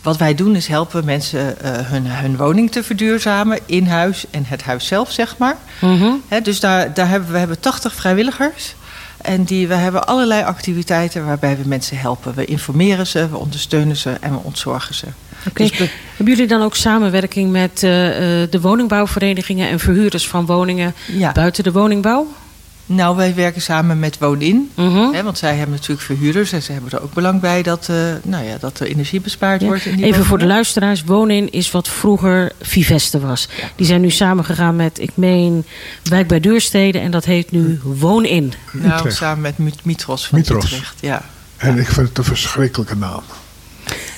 wat 0.03 0.17
wij 0.17 0.35
doen 0.35 0.57
is 0.57 0.67
helpen 0.67 1.05
mensen 1.05 1.61
eh, 1.61 1.71
hun, 1.73 2.07
hun 2.07 2.37
woning 2.37 2.71
te 2.71 2.83
verduurzamen 2.83 3.59
in 3.67 3.87
huis 3.87 4.25
en 4.31 4.45
het 4.47 4.63
huis 4.63 4.87
zelf, 4.87 5.13
zeg 5.13 5.37
maar. 5.39 5.57
Mhm. 5.81 6.11
Hè, 6.29 6.41
dus 6.41 6.61
daar, 6.61 6.95
daar 6.95 7.09
hebben 7.09 7.33
we 7.33 7.39
hebben 7.39 7.61
80 7.61 7.95
vrijwilligers. 7.95 8.75
En 9.23 9.45
die, 9.45 9.69
we 9.69 9.75
hebben 9.75 10.07
allerlei 10.07 10.43
activiteiten 10.43 11.27
waarbij 11.27 11.57
we 11.57 11.69
mensen 11.69 11.99
helpen. 11.99 12.35
We 12.35 12.45
informeren 12.45 13.07
ze, 13.07 13.29
we 13.29 13.37
ondersteunen 13.37 13.97
ze 13.97 14.17
en 14.21 14.33
we 14.33 14.39
ontzorgen 14.39 14.95
ze. 14.95 15.07
Oké. 15.49 15.63
Dus 15.67 15.79
Hebben 16.17 16.35
jullie 16.35 16.47
dan 16.47 16.63
ook 16.63 16.77
samenwerking 16.77 17.51
met 17.51 17.83
eh, 17.83 18.43
eh, 18.43 18.51
de 18.51 18.61
woningbouwverenigingen 18.61 19.69
en 19.69 19.79
verhuurders 19.79 20.29
van 20.29 20.47
woningen 20.47 20.95
ja. 21.07 21.33
buiten 21.33 21.65
de 21.65 21.73
woningbouw? 21.73 22.27
Nou, 22.87 23.17
wij 23.17 23.35
werken 23.35 23.63
samen 23.63 23.99
met 23.99 24.19
Woonin. 24.19 24.71
Mhm. 24.75 25.13
Hè, 25.13 25.23
want 25.23 25.39
zij 25.39 25.55
hebben 25.57 25.75
natuurlijk 25.75 26.01
verhuurders 26.01 26.53
en 26.53 26.63
ze 26.63 26.73
hebben 26.73 26.91
er 26.91 27.03
ook 27.03 27.13
belang 27.15 27.41
bij 27.41 27.63
dat, 27.63 27.87
eh, 27.91 27.97
nou 28.23 28.45
ja, 28.45 28.57
dat 28.61 28.81
er 28.81 28.87
energie 28.87 29.21
bespaard 29.21 29.61
Ja. 29.61 29.67
wordt. 29.67 29.85
In 29.87 29.97
die 29.97 30.05
Even 30.05 30.25
voor 30.25 30.39
de 30.39 30.47
luisteraars. 30.47 31.03
Wonin 31.05 31.53
is 31.53 31.71
wat 31.71 31.89
vroeger 31.89 32.53
Viveste 32.61 33.21
was. 33.21 33.49
Die 33.77 33.87
zijn 33.87 34.01
nu 34.01 34.11
samengegaan 34.11 34.77
met, 34.77 34.99
ik 35.01 35.11
meen, 35.15 35.65
Wijk 36.03 36.27
bij 36.29 36.41
Duurstede. 36.41 36.99
En 36.99 37.11
dat 37.11 37.25
heet 37.25 37.51
nu 37.51 37.81
Woonin. 37.83 38.53
Nou, 38.73 38.95
Utrecht. 38.97 39.17
samen 39.17 39.41
met 39.41 39.59
Mit- 39.59 39.85
Mitros 39.85 40.27
van 40.27 40.39
Mitros. 40.39 40.65
Utrecht. 40.65 40.95
Ja, 41.01 41.23
En 41.57 41.79
ik 41.79 41.87
vind 41.89 42.09
het 42.09 42.19
een 42.19 42.25
verschrikkelijke 42.25 42.97
naam. 42.97 43.23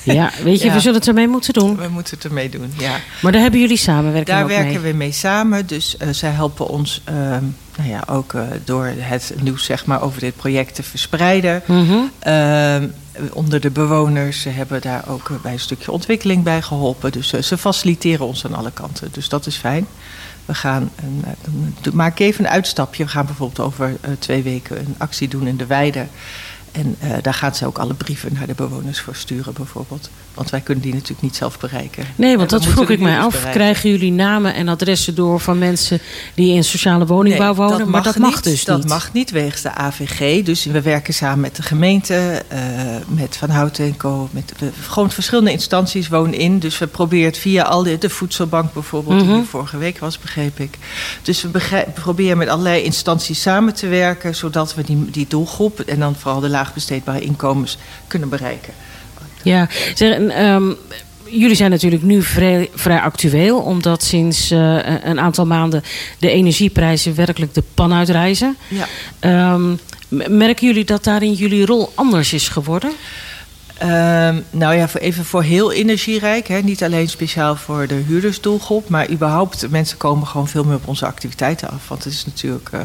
Ja, 0.04 0.30
weet 0.42 0.60
je, 0.60 0.66
Ja. 0.66 0.72
we 0.72 0.80
zullen 0.80 0.98
het 0.98 1.08
ermee 1.08 1.28
moeten 1.28 1.52
doen. 1.52 1.76
we 1.76 1.88
moeten 1.88 2.14
het 2.16 2.24
ermee 2.24 2.48
doen. 2.48 2.72
Ja. 2.78 2.96
Maar 3.22 3.32
daar 3.32 3.40
hebben 3.40 3.60
jullie 3.60 3.76
samenwerking 3.76 4.36
Daar 4.36 4.46
werken 4.46 4.82
mee. 4.82 4.92
we 4.92 4.98
mee 4.98 5.12
samen. 5.12 5.66
Dus 5.66 5.96
eh, 5.96 6.08
zij 6.10 6.30
helpen 6.30 6.68
ons 6.68 7.00
ehm, 7.04 7.44
nou 7.76 7.88
ja, 7.88 8.02
ook 8.08 8.34
eh, 8.34 8.42
door 8.64 8.90
het 8.96 9.32
nieuws 9.42 9.64
zeg 9.64 9.86
maar, 9.86 10.02
over 10.02 10.20
dit 10.20 10.36
project 10.36 10.74
te 10.74 10.82
verspreiden. 10.82 11.62
Mhm. 11.66 11.94
Ehm, 12.18 12.88
onder 13.32 13.60
de 13.60 13.70
bewoners 13.70 14.40
ze 14.40 14.48
hebben 14.48 14.80
daar 14.80 15.04
ook 15.08 15.30
bij 15.42 15.52
een 15.52 15.60
stukje 15.60 15.92
ontwikkeling 15.92 16.42
bij 16.42 16.62
geholpen. 16.62 17.12
Dus 17.12 17.32
eh, 17.32 17.42
ze 17.42 17.58
faciliteren 17.58 18.26
ons 18.26 18.44
aan 18.44 18.54
alle 18.54 18.70
kanten. 18.72 19.08
Dus 19.12 19.28
dat 19.28 19.46
is 19.46 19.56
fijn. 19.56 19.86
We 20.44 20.54
gaan, 20.54 20.90
een, 21.02 21.74
maak 21.92 22.18
even 22.18 22.44
een 22.44 22.50
uitstapje. 22.50 23.04
We 23.04 23.10
gaan 23.10 23.26
bijvoorbeeld 23.26 23.66
over 23.66 23.96
twee 24.18 24.42
weken 24.42 24.78
een 24.78 24.94
actie 24.98 25.28
doen 25.28 25.46
in 25.46 25.56
de 25.56 25.66
Weide. 25.66 26.06
En 26.74 26.96
eh, 27.00 27.10
daar 27.22 27.34
gaan 27.34 27.54
ze 27.54 27.66
ook 27.66 27.78
alle 27.78 27.94
brieven 27.94 28.32
naar 28.32 28.46
de 28.46 28.54
bewoners 28.54 29.00
voor 29.00 29.14
sturen, 29.14 29.54
bijvoorbeeld. 29.54 30.10
Want 30.34 30.50
wij 30.50 30.60
kunnen 30.60 30.84
die 30.84 30.92
natuurlijk 30.92 31.22
niet 31.22 31.36
zelf 31.36 31.58
bereiken. 31.58 32.04
Nee, 32.16 32.36
want 32.36 32.50
dat 32.50 32.64
vroeg 32.66 32.90
ik 32.90 33.00
mij 33.00 33.18
af. 33.18 33.26
bereiken. 33.32 33.52
Krijgen 33.60 33.90
jullie 33.90 34.12
namen 34.12 34.54
en 34.54 34.68
adressen 34.68 35.14
door 35.14 35.40
van 35.40 35.58
mensen 35.58 35.98
die 36.34 36.54
in 36.54 36.64
sociale 36.64 37.06
woningbouw 37.06 37.46
Nee, 37.54 37.68
wonen? 37.68 37.90
maar 37.90 38.02
dat 38.02 38.18
mag 38.18 38.34
niet. 38.34 38.44
dus 38.44 38.64
dat 38.64 38.78
niet. 38.78 38.88
mag 38.88 39.12
niet 39.12 39.30
wegens 39.30 39.62
de 39.62 39.74
AVG. 39.74 40.42
Dus 40.44 40.64
we 40.64 40.80
werken 40.82 41.14
samen 41.14 41.40
met 41.40 41.56
de 41.56 41.62
gemeente, 41.62 42.42
eh, 42.48 42.60
met 43.08 43.36
Van 43.36 43.50
Houten 43.50 43.84
en 43.84 43.96
Co. 43.96 44.28
Met 44.30 44.52
gewoon 44.88 45.10
verschillende 45.10 45.50
instanties 45.50 46.08
wonen 46.08 46.34
in. 46.38 46.58
Dus 46.58 46.78
we 46.78 46.86
proberen 46.86 47.26
het 47.26 47.38
via 47.38 47.62
al 47.62 47.82
de, 47.82 47.98
de 47.98 48.10
voedselbank 48.10 48.72
bijvoorbeeld, 48.72 49.20
die 49.20 49.28
Mhm. 49.28 49.44
vorige 49.44 49.78
week 49.78 49.98
was, 49.98 50.18
begreep 50.18 50.60
ik. 50.60 50.78
Dus 51.22 51.42
we 51.42 51.48
begrijp- 51.48 51.94
proberen 51.94 52.38
met 52.38 52.48
allerlei 52.48 52.82
instanties 52.82 53.42
samen 53.42 53.74
te 53.74 53.86
werken, 53.86 54.34
zodat 54.34 54.74
we 54.74 54.82
die, 54.82 55.10
die 55.10 55.26
doelgroep 55.28 55.80
en 55.80 55.98
dan 55.98 56.14
vooral 56.16 56.40
de 56.40 56.48
laagbesteedbare 56.48 57.20
inkomens 57.20 57.78
kunnen 58.06 58.28
bereiken. 58.28 58.72
Ja, 59.44 59.68
zeg, 59.94 60.14
en, 60.14 60.30
ehm, 60.30 60.72
jullie 61.24 61.56
zijn 61.56 61.70
natuurlijk 61.70 62.02
nu 62.02 62.22
vrij, 62.22 62.70
vrij 62.74 63.00
actueel, 63.00 63.58
omdat 63.58 64.02
sinds 64.02 64.50
eh, 64.50 64.78
een 65.04 65.20
aantal 65.20 65.46
maanden 65.46 65.82
de 66.18 66.30
energieprijzen 66.30 67.14
werkelijk 67.14 67.54
de 67.54 67.62
pan 67.74 67.92
uitreizen. 67.92 68.56
Ja. 68.68 68.86
Ehm, 69.18 69.76
merken 70.36 70.66
jullie 70.66 70.84
dat 70.84 71.04
daarin 71.04 71.32
jullie 71.32 71.66
rol 71.66 71.92
anders 71.94 72.32
is 72.32 72.48
geworden? 72.48 72.92
Ehm, 73.78 74.40
nou 74.50 74.74
ja, 74.74 74.88
voor, 74.88 75.00
even 75.00 75.24
voor 75.24 75.42
heel 75.42 75.72
energierijk. 75.72 76.48
Hè. 76.48 76.58
Niet 76.58 76.82
alleen 76.82 77.08
speciaal 77.08 77.56
voor 77.56 77.86
de 77.86 77.94
huurdersdoelgroep. 77.94 78.88
Maar 78.88 79.10
überhaupt, 79.10 79.70
mensen 79.70 79.96
komen 79.96 80.26
gewoon 80.26 80.48
veel 80.48 80.64
meer 80.64 80.74
op 80.76 80.88
onze 80.88 81.06
activiteiten 81.06 81.70
af. 81.70 81.88
Want 81.88 82.04
het 82.04 82.12
is 82.12 82.26
natuurlijk, 82.26 82.68
eh, 82.72 82.80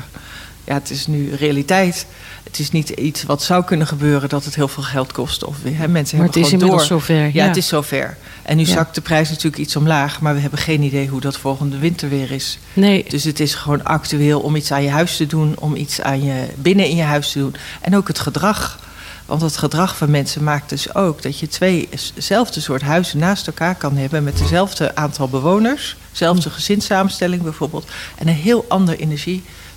ja, 0.70 0.76
het 0.76 0.90
is 0.90 1.08
nu 1.08 1.36
realiteit. 1.36 2.06
Het 2.44 2.60
is 2.60 2.72
niet 2.72 2.90
iets 2.90 3.24
wat 3.24 3.44
zou 3.44 3.64
kunnen 3.64 3.88
gebeuren 3.88 4.30
dat 4.30 4.46
het 4.46 4.56
heel 4.56 4.68
veel 4.68 4.84
geld 4.84 5.12
kost. 5.12 5.44
Of, 5.44 5.58
hè, 5.64 5.88
mensen 5.88 6.18
Maar 6.18 6.28
het 6.28 6.36
is 6.36 6.52
inmiddels 6.52 6.88
door. 6.88 7.00
zover. 7.00 7.30
Ja, 7.34 7.48
het 7.48 7.58
is 7.58 7.68
zover. 7.68 8.18
En 8.44 8.58
nu 8.58 8.66
Ja. 8.66 8.70
zakt 8.74 8.96
de 8.96 9.02
prijs 9.02 9.30
natuurlijk 9.30 9.58
iets 9.58 9.76
omlaag. 9.76 10.22
Maar 10.22 10.34
we 10.34 10.40
hebben 10.40 10.60
geen 10.60 10.82
idee 10.82 11.08
hoe 11.08 11.22
dat 11.22 11.38
volgende 11.38 11.78
winter 11.78 12.10
weer 12.10 12.32
is. 12.32 12.60
Nee, 12.74 13.06
Dus 13.08 13.24
het 13.24 13.40
is 13.40 13.54
gewoon 13.56 13.84
actueel 13.84 14.40
om 14.40 14.56
iets 14.56 14.72
aan 14.72 14.84
je 14.84 14.90
huis 14.90 15.18
te 15.18 15.26
doen, 15.28 15.56
om 15.60 15.76
iets 15.76 16.02
aan 16.02 16.24
je, 16.24 16.46
binnen 16.56 16.86
in 16.86 16.96
je 16.96 17.04
huis 17.04 17.32
te 17.32 17.40
doen. 17.40 17.56
En 17.82 17.96
ook 17.96 18.08
het 18.08 18.20
gedrag. 18.20 18.80
Want 19.26 19.42
het 19.42 19.58
gedrag 19.58 19.98
van 19.98 20.12
mensen 20.12 20.44
maakt 20.44 20.70
dus 20.70 20.96
ook 20.96 21.22
dat 21.22 21.40
je 21.40 21.48
twee 21.48 21.90
dezelfde 22.14 22.60
soort 22.62 22.82
huizen 22.82 23.20
naast 23.20 23.48
elkaar 23.48 23.76
kan 23.76 23.98
hebben 23.98 24.24
met 24.24 24.38
dezelfde 24.38 24.96
aantal 24.96 25.28
bewoners, 25.30 25.96
dezelfde 26.12 26.50
gezinssamenstelling 26.50 27.42
bijvoorbeeld, 27.42 27.88
en 28.18 28.28
een 28.28 28.34
heel 28.34 28.66
ander 28.68 29.00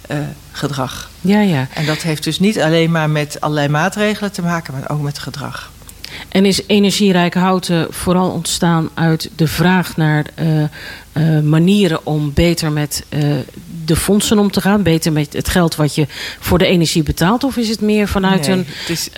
energiegedrag. 0.06 1.10
ja, 1.20 1.40
ja. 1.40 1.66
en 1.74 1.86
dat 1.86 2.02
heeft 2.02 2.24
dus 2.24 2.38
niet 2.38 2.60
alleen 2.60 2.90
maar 2.90 3.10
met 3.10 3.40
allerlei 3.40 3.68
maatregelen 3.68 4.32
te 4.32 4.42
maken, 4.42 4.74
maar 4.74 4.90
ook 4.90 5.00
met 5.00 5.18
gedrag. 5.18 5.71
En 6.28 6.44
is 6.44 6.60
energierijk 6.66 7.34
houten 7.34 7.86
vooral 7.90 8.30
ontstaan 8.30 8.90
uit 8.94 9.30
de 9.36 9.46
vraag 9.46 9.96
naar 9.96 10.26
eh, 10.34 10.62
eh, 10.62 11.42
manieren 11.42 12.06
om 12.06 12.32
beter 12.34 12.72
met 12.72 13.04
eh, 13.08 13.20
de 13.84 13.96
fondsen 13.96 14.38
om 14.38 14.50
te 14.50 14.60
gaan? 14.60 14.82
Beter 14.82 15.12
met 15.12 15.32
het 15.32 15.48
geld 15.48 15.76
wat 15.76 15.94
je 15.94 16.06
voor 16.40 16.58
de 16.58 16.66
energie 16.66 17.02
betaalt? 17.02 17.44
Of 17.44 17.56
is 17.56 17.68
het 17.68 17.80
meer 17.80 18.08
vanuit 18.08 18.46
Nee, 18.46 18.56
een. 18.56 18.66
het 18.68 18.88
is, 18.88 19.08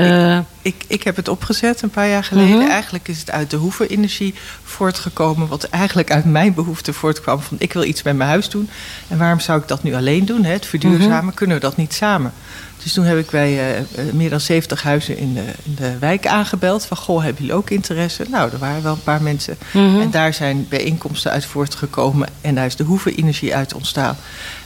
Ik, 0.62 0.84
ik 0.86 1.02
heb 1.02 1.16
het 1.16 1.28
opgezet 1.28 1.82
een 1.82 1.90
paar 1.90 2.08
jaar 2.08 2.24
geleden. 2.24 2.58
Mhm. 2.58 2.68
Eigenlijk 2.70 3.08
is 3.08 3.18
het 3.18 3.30
uit 3.30 3.50
de 3.50 3.56
hoevenenergie 3.56 4.34
voortgekomen. 4.62 5.48
Wat 5.48 5.64
eigenlijk 5.64 6.10
uit 6.10 6.24
mijn 6.24 6.54
behoefte 6.54 6.92
voortkwam 6.92 7.40
van 7.40 7.56
ik 7.60 7.72
wil 7.72 7.84
iets 7.84 8.02
met 8.02 8.16
mijn 8.16 8.28
huis 8.28 8.48
doen. 8.48 8.68
En 9.08 9.18
waarom 9.18 9.40
zou 9.40 9.60
ik 9.60 9.68
dat 9.68 9.82
nu 9.82 9.94
alleen 9.94 10.24
doen? 10.24 10.44
Hè? 10.44 10.52
Het 10.52 10.66
verduurzamen, 10.66 11.24
Mhm. 11.24 11.34
kunnen 11.34 11.56
we 11.56 11.62
dat 11.62 11.76
niet 11.76 11.94
samen? 11.94 12.32
Dus 12.84 12.92
toen 12.92 13.04
heb 13.04 13.18
ik 13.18 13.30
bij 13.30 13.58
eh, 13.58 13.78
eh, 13.78 13.84
meer 14.12 14.30
dan 14.30 14.40
70 14.40 14.82
huizen 14.82 15.16
in 15.16 15.34
de, 15.34 15.44
in 15.62 15.74
de 15.74 15.98
wijk 15.98 16.26
aangebeld. 16.26 16.86
Van, 16.86 16.96
goh, 16.96 17.22
hebben 17.22 17.42
jullie 17.42 17.56
ook 17.56 17.70
interesse? 17.70 18.24
Nou, 18.28 18.52
er 18.52 18.58
waren 18.58 18.82
wel 18.82 18.92
een 18.92 19.02
paar 19.02 19.22
mensen. 19.22 19.56
mhm. 19.72 20.00
En 20.00 20.10
daar 20.10 20.34
zijn 20.34 20.66
bijeenkomsten 20.68 21.30
uit 21.30 21.44
voortgekomen. 21.44 22.28
En 22.40 22.54
daar 22.54 22.66
is 22.66 22.76
de 22.76 22.84
hoevenenergie 22.84 23.54
uit 23.54 23.74
ontstaan. 23.74 24.16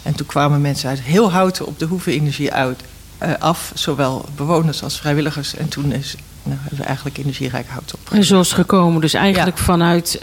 En 0.02 0.14
toen 0.14 0.26
kwamen 0.26 0.60
mensen 0.60 0.88
uit 0.88 1.00
heel 1.00 1.32
houten 1.32 1.66
op 1.66 1.78
de 1.78 1.84
hoevenenergie 1.84 2.52
uit, 2.52 2.80
eh, 3.18 3.32
af. 3.38 3.70
Zowel 3.74 4.24
bewoners 4.36 4.82
als 4.82 4.98
vrijwilligers. 4.98 5.54
En 5.54 5.68
toen 5.68 5.92
is, 5.92 6.16
nou, 6.42 6.58
hebben 6.60 6.78
we 6.78 6.84
eigenlijk 6.84 7.18
energierijk 7.18 7.68
hout 7.68 7.94
op. 7.94 8.12
En 8.12 8.24
zo 8.24 8.40
is 8.40 8.52
gekomen. 8.52 9.00
Dus 9.00 9.14
eigenlijk 9.14 9.58
vanuit 9.58 10.20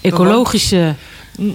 ecologische. 0.00 0.94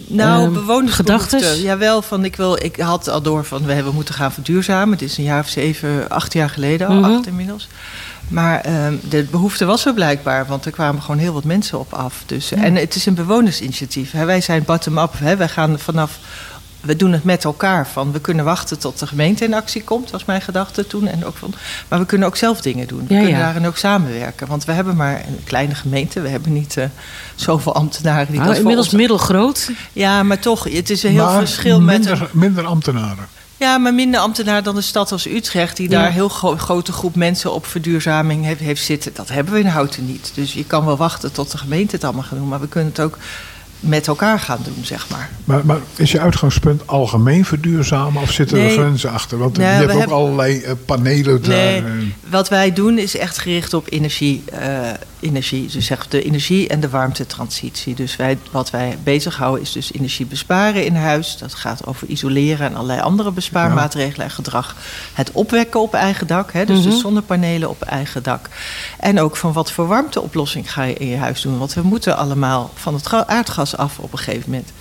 Nou, 0.08 0.44
Ehm, 0.46 0.54
bewonersbehoeften. 0.54 0.94
gedachtes? 1.40 1.62
Jawel, 1.62 2.02
van 2.02 2.26
ik, 2.26 2.36
wil, 2.36 2.64
ik 2.64 2.76
had 2.80 3.10
al 3.10 3.22
door 3.22 3.46
van 3.46 3.66
we, 3.66 3.84
we 3.84 3.92
moeten 3.92 4.14
gaan 4.14 4.32
verduurzamen. 4.32 4.92
Het 4.94 5.02
is 5.02 5.18
een 5.18 5.24
jaar 5.24 5.40
of 5.40 5.48
zeven, 5.50 6.10
acht 6.10 6.34
jaar 6.34 6.50
geleden 6.50 6.88
al, 6.88 6.94
Mhm. 6.96 7.12
acht 7.16 7.28
inmiddels. 7.28 7.68
Maar 8.28 8.62
ehm, 8.62 8.94
de 9.10 9.24
behoefte 9.24 9.66
was 9.66 9.86
er 9.86 9.94
blijkbaar, 9.94 10.46
want 10.46 10.66
er 10.66 10.72
kwamen 10.72 11.02
gewoon 11.02 11.18
heel 11.20 11.34
wat 11.34 11.44
mensen 11.44 11.80
op 11.80 11.94
af. 11.94 12.24
Dus, 12.26 12.52
En 12.52 12.76
het 12.76 12.96
is 12.96 13.06
een 13.06 13.14
bewonersinitiatief. 13.14 14.12
Hè. 14.12 14.26
Wij 14.26 14.42
zijn 14.42 14.64
bottom-up. 14.66 15.14
Wij 15.38 15.48
gaan 15.50 15.80
vanaf. 15.80 16.20
We 16.86 16.96
doen 16.96 17.12
het 17.12 17.24
met 17.24 17.44
elkaar. 17.44 17.88
Van 17.88 18.12
we 18.12 18.20
kunnen 18.20 18.46
wachten 18.46 18.80
tot 18.80 19.00
de 19.00 19.08
gemeente 19.08 19.44
in 19.44 19.54
actie 19.54 19.84
komt, 19.84 20.12
was 20.12 20.26
mijn 20.26 20.42
gedachte 20.42 20.88
toen. 20.88 21.08
En 21.08 21.26
ook 21.26 21.36
van, 21.38 21.54
maar 21.88 22.00
we 22.00 22.06
kunnen 22.06 22.28
ook 22.28 22.36
zelf 22.36 22.62
dingen 22.62 22.88
doen. 22.88 23.06
We 23.08 23.14
Ja, 23.14 23.20
kunnen 23.22 23.38
ja. 23.40 23.44
daarin 23.46 23.68
ook 23.68 23.78
samenwerken. 23.78 24.48
Want 24.48 24.66
we 24.66 24.72
hebben 24.72 24.96
maar 24.96 25.16
een 25.28 25.40
kleine 25.44 25.76
gemeente. 25.76 26.22
We 26.22 26.30
hebben 26.30 26.54
niet 26.54 26.78
eh, 26.78 26.86
zoveel 27.36 27.76
ambtenaren 27.76 28.26
die 28.28 28.36
Nou, 28.36 28.48
dat 28.48 28.58
inmiddels 28.58 28.86
ons 28.88 28.96
middelgroot. 28.96 29.70
ja, 29.94 30.24
maar 30.24 30.40
toch, 30.40 30.64
het 30.64 30.90
is 30.90 31.04
een 31.04 31.12
heel 31.12 31.26
Maar 31.26 31.40
verschil 31.40 31.82
met. 31.82 31.98
minder, 32.06 32.30
minder 32.32 32.66
ambtenaren. 32.66 33.28
Ja, 33.58 33.78
maar 33.78 33.94
minder 33.94 34.20
ambtenaar 34.20 34.64
dan 34.64 34.76
een 34.76 34.84
stad 34.84 35.12
als 35.12 35.28
Utrecht, 35.28 35.78
die 35.78 35.90
Ja. 35.90 35.98
daar 35.98 36.08
een 36.08 36.14
heel 36.14 36.30
gro- 36.30 36.58
grote 36.58 36.92
groep 36.92 37.16
mensen 37.16 37.54
op 37.54 37.66
verduurzaming 37.66 38.46
heeft, 38.46 38.60
heeft 38.60 38.84
zitten. 38.84 39.12
Dat 39.14 39.30
hebben 39.30 39.54
we 39.54 39.60
in 39.60 39.66
Houten 39.66 40.06
niet. 40.06 40.32
Dus 40.34 40.54
je 40.54 40.66
kan 40.66 40.86
wel 40.86 40.98
wachten 40.98 41.32
tot 41.32 41.52
de 41.52 41.58
gemeente 41.58 41.96
het 41.96 42.04
allemaal 42.04 42.24
gaat 42.24 42.38
doen, 42.38 42.48
maar 42.48 42.60
we 42.60 42.68
kunnen 42.68 42.90
het 42.90 43.00
ook 43.00 43.18
met 43.88 44.08
elkaar 44.08 44.40
gaan 44.40 44.60
doen, 44.64 44.86
zeg 44.86 45.10
maar. 45.10 45.30
Maar, 45.46 45.66
maar 45.66 45.78
is 45.96 46.12
je 46.12 46.20
uitgangspunt 46.20 46.88
algemeen 46.88 47.46
verduurzamen 47.46 48.22
of 48.22 48.32
zitten 48.32 48.58
er 48.58 48.64
Nee. 48.64 48.74
grenzen 48.78 49.10
achter? 49.12 49.38
Want 49.38 49.58
Nee, 49.58 49.68
je 49.68 49.74
hebt 49.74 49.92
ook 49.92 49.98
hebben- 50.00 50.18
allerlei 50.18 50.60
eh, 50.62 50.72
panelen. 50.86 51.42
Nee, 51.48 51.76
en- 51.78 52.14
wat 52.30 52.50
wij 52.50 52.74
doen 52.74 52.98
is 52.98 53.18
echt 53.18 53.38
gericht 53.38 53.74
op 53.74 53.86
energie. 53.90 54.44
eh, 54.52 54.90
energie 55.26 55.68
dus 55.72 55.86
zeg 55.86 56.08
de 56.08 56.24
energie- 56.24 56.68
en 56.68 56.80
de 56.80 56.90
warmtetransitie. 56.90 57.96
Dus 57.96 58.16
wij, 58.16 58.38
wat 58.52 58.70
wij 58.70 58.98
bezighouden 59.04 59.62
is 59.62 59.72
dus 59.72 59.94
energie 59.94 60.26
besparen 60.26 60.86
in 60.86 60.96
huis. 60.96 61.38
Dat 61.38 61.54
gaat 61.54 61.86
over 61.86 62.08
isoleren 62.08 62.68
en 62.68 62.76
allerlei 62.76 63.00
andere 63.02 63.32
bespaarmaatregelen 63.32 64.26
en 64.26 64.32
gedrag. 64.32 64.76
Het 65.14 65.32
opwekken 65.32 65.80
op 65.80 65.94
eigen 65.94 66.28
dak, 66.28 66.54
hè, 66.54 66.66
dus 66.66 66.80
Mhm. 66.80 66.90
de 66.90 66.96
zonnepanelen 66.96 67.70
op 67.70 67.82
eigen 67.82 68.24
dak. 68.24 68.50
En 69.00 69.20
ook 69.20 69.36
van 69.38 69.54
wat 69.54 69.72
voor 69.72 69.88
warmteoplossing 69.88 70.74
ga 70.74 70.84
je 70.84 70.94
in 70.94 71.08
je 71.08 71.18
huis 71.18 71.42
doen. 71.42 71.58
Want 71.58 71.74
we 71.74 71.82
moeten 71.82 72.18
allemaal 72.18 72.72
van 72.76 72.94
het 72.94 73.08
ga- 73.08 73.28
aardgas 73.28 73.78
af 73.78 74.00
op 74.00 74.12
een 74.12 74.18
gegeven 74.18 74.50
moment. 74.50 74.72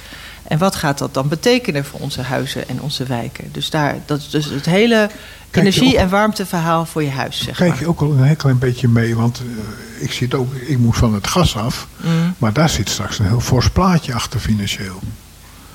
En 0.49 0.59
wat 0.59 0.75
gaat 0.75 0.99
dat 0.99 1.15
dan 1.15 1.29
betekenen 1.29 1.85
voor 1.85 2.01
onze 2.01 2.23
huizen 2.23 2.69
en 2.69 2.81
onze 2.81 3.05
wijken? 3.05 3.45
Dus, 3.53 3.71
daar, 3.71 3.97
dat 4.07 4.19
is 4.19 4.31
dus 4.31 4.45
het 4.45 4.67
hele 4.67 5.11
energie- 5.51 5.97
en 5.99 6.09
warmteverhaal 6.09 6.87
voor 6.87 7.03
je 7.03 7.11
huis, 7.11 7.43
zeg 7.43 7.57
Kijk 7.57 7.71
maar. 7.71 7.81
je 7.81 7.87
ook 7.89 8.01
al 8.01 8.11
een 8.13 8.23
heel 8.23 8.37
klein 8.37 8.59
beetje 8.59 8.89
mee, 8.89 9.17
want 9.17 9.39
eh, 9.41 10.03
ik 10.05 10.13
zie 10.13 10.27
het 10.27 10.37
ook, 10.37 10.55
ik 10.55 10.79
moet 10.79 10.97
van 10.97 11.15
het 11.15 11.27
gas 11.27 11.57
af, 11.57 11.87
Mm. 11.97 12.35
maar 12.39 12.53
daar 12.53 12.69
zit 12.69 12.89
straks 12.89 13.19
een 13.19 13.27
heel 13.27 13.41
fors 13.41 13.71
plaatje 13.71 14.15
achter 14.15 14.41
financieel. 14.41 14.99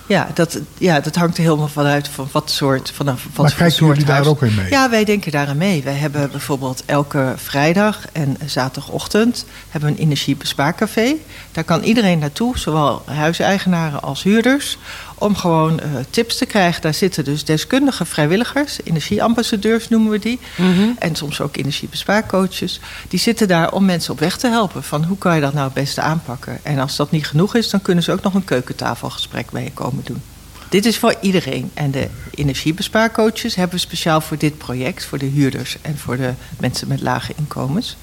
Ja, 0.10 0.28
dat, 0.34 0.60
ja, 0.78 1.00
dat 1.00 1.16
hangt 1.16 1.38
er 1.38 1.44
helemaal 1.44 1.68
vanuit 1.68 2.08
van 2.08 2.28
wat 2.32 2.52
soort 2.52 2.92
vanaf 2.92 3.24
wat 3.24 3.46
maar 3.46 3.56
kijken 3.56 3.76
soort 3.76 3.98
jullie 3.98 4.14
daar 4.14 4.28
ook 4.28 4.42
in 4.42 4.56
mee? 4.56 4.70
Ja, 4.70 4.90
wij 4.90 5.04
denken 5.04 5.32
daar 5.32 5.48
aan 5.48 5.58
mee. 5.58 5.84
Wij 5.84 5.94
hebben 5.94 6.32
bijvoorbeeld 6.32 6.84
elke 6.86 7.34
vrijdag 7.36 8.06
en 8.12 8.38
zaterdagochtend 8.46 9.46
hebben 9.70 9.90
we 9.90 9.96
een 9.96 10.04
energiebespaarcafé. 10.04 11.16
Daar 11.52 11.64
kan 11.64 11.84
iedereen 11.84 12.20
naartoe, 12.20 12.58
zowel 12.58 13.02
huiseigenaren 13.06 14.02
als 14.02 14.24
huurders, 14.24 14.78
om 15.20 15.36
gewoon 15.36 15.80
eh, 15.80 15.90
tips 16.10 16.38
te 16.38 16.46
krijgen. 16.46 16.82
Daar 16.82 16.94
zitten 16.94 17.24
dus 17.24 17.46
deskundige 17.46 18.06
vrijwilligers, 18.06 18.78
energieambassadeurs 18.84 19.90
noemen 19.90 20.12
we 20.12 20.20
die, 20.20 20.40
Mhm. 20.58 20.90
en 21.00 21.16
soms 21.16 21.42
ook 21.42 21.58
energiebespaarcoaches. 21.58 22.80
Die 23.08 23.20
zitten 23.20 23.48
daar 23.48 23.72
om 23.72 23.86
mensen 23.86 24.14
op 24.14 24.20
weg 24.20 24.38
te 24.38 24.48
helpen 24.48 24.84
van 24.84 25.04
hoe 25.04 25.18
kan 25.18 25.36
je 25.36 25.42
dat 25.42 25.54
nou 25.54 25.66
het 25.66 25.74
beste 25.74 26.02
aanpakken. 26.02 26.60
En 26.64 26.80
als 26.80 26.96
dat 26.96 27.12
niet 27.12 27.28
genoeg 27.28 27.56
is, 27.56 27.70
dan 27.70 27.82
kunnen 27.82 28.04
ze 28.04 28.12
ook 28.12 28.22
nog 28.22 28.34
een 28.34 28.44
keukentafelgesprek 28.46 29.50
bij 29.52 29.64
je 29.64 29.72
komen 29.72 30.04
doen. 30.06 30.22
Dit 30.70 30.86
is 30.86 30.98
voor 30.98 31.16
iedereen. 31.22 31.72
En 31.74 31.92
de 31.92 32.08
energiebespaarcoaches 32.36 33.56
hebben 33.56 33.76
we 33.76 33.82
speciaal 33.82 34.22
voor 34.22 34.38
dit 34.38 34.58
project, 34.58 35.06
voor 35.06 35.18
de 35.18 35.26
huurders 35.26 35.78
en 35.82 35.98
voor 35.98 36.18
de 36.18 36.34
mensen 36.60 36.88
met 36.88 37.02
lage 37.02 37.34
inkomens. 37.38 37.98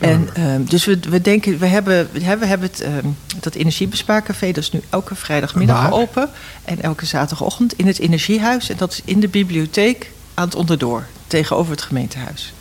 En, 0.00 0.28
ehm, 0.34 0.64
dus 0.64 0.84
we, 0.84 0.98
we 1.08 1.20
denken, 1.20 1.58
we 1.58 1.66
hebben, 1.66 2.08
we 2.12 2.20
hebben, 2.20 2.40
we 2.40 2.46
hebben 2.46 2.68
het, 2.68 2.80
ehm, 2.80 3.06
dat 3.40 3.54
energiebespaarcafé, 3.54 4.46
dat 4.46 4.62
is 4.62 4.72
nu 4.72 4.80
elke 4.90 5.14
vrijdagmiddag 5.14 5.82
Waar? 5.82 5.92
open. 5.92 6.28
En 6.64 6.82
elke 6.82 7.06
zaterdagochtend 7.06 7.72
in 7.72 7.86
het 7.86 7.98
energiehuis. 7.98 8.68
En 8.70 8.76
dat 8.76 8.92
is 8.92 9.00
in 9.04 9.20
de 9.20 9.28
bibliotheek 9.28 10.10
aan 10.34 10.44
het 10.44 10.54
onderdoor, 10.54 11.06
tegenover 11.26 11.70
het 11.72 11.82
gemeentehuis. 11.82 12.52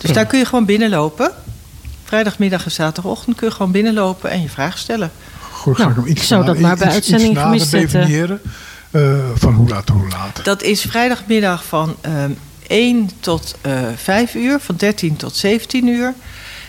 Dus 0.00 0.12
daar 0.12 0.26
kun 0.26 0.38
je 0.38 0.44
gewoon 0.44 0.64
binnenlopen. 0.64 1.30
Vrijdagmiddag 2.04 2.64
en 2.64 2.70
zaterdagochtend 2.70 3.36
kun 3.36 3.46
je 3.48 3.52
gewoon 3.54 3.72
binnenlopen 3.72 4.30
en 4.30 4.42
je 4.42 4.48
vragen 4.48 4.78
stellen. 4.78 5.10
Goed, 5.52 5.76
ga 5.76 5.82
Nou, 5.82 5.90
ik 5.94 5.96
hem 6.04 6.06
iets 6.06 6.26
zou 6.26 6.44
dat 6.44 6.58
maar 6.58 6.76
bij 6.76 6.86
iets- 6.86 6.94
uitzending 6.94 7.38
gemist 7.38 7.68
zetten. 7.68 8.00
definiëren. 8.00 8.40
eh, 8.90 9.18
van 9.34 9.54
hoe 9.54 9.68
laat 9.68 9.86
tot 9.86 9.96
hoe 9.96 10.08
laat. 10.08 10.40
Dat 10.44 10.62
is 10.62 10.80
vrijdagmiddag 10.80 11.64
van 11.64 11.96
ehm 12.00 12.30
1 12.66 13.10
tot 13.20 13.54
eh 13.60 13.72
5 13.96 14.34
uur, 14.34 14.60
van 14.60 14.76
13 14.76 15.16
tot 15.16 15.36
17 15.36 15.86
uur. 15.88 16.14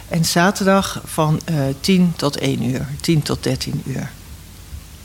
En 0.09 0.25
zaterdag 0.25 1.01
van 1.05 1.39
eh 1.45 1.55
10 1.79 2.13
tot 2.15 2.37
1 2.37 2.63
uur, 2.63 2.87
10 3.01 3.21
tot 3.21 3.43
13 3.43 3.81
uur. 3.85 4.09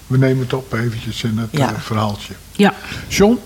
We 0.06 0.18
nemen 0.18 0.42
het 0.42 0.52
op 0.52 0.72
eventjes 0.72 1.22
in 1.22 1.38
het 1.38 1.48
Ja. 1.50 1.72
eh, 1.74 1.80
verhaaltje. 1.80 2.32
Ja. 2.52 2.74
John, 3.08 3.38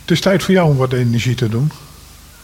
het 0.00 0.10
is 0.10 0.20
tijd 0.20 0.42
voor 0.42 0.54
jou 0.54 0.70
om 0.70 0.76
wat 0.76 0.92
energie 0.92 1.34
te 1.34 1.48
doen. 1.48 1.70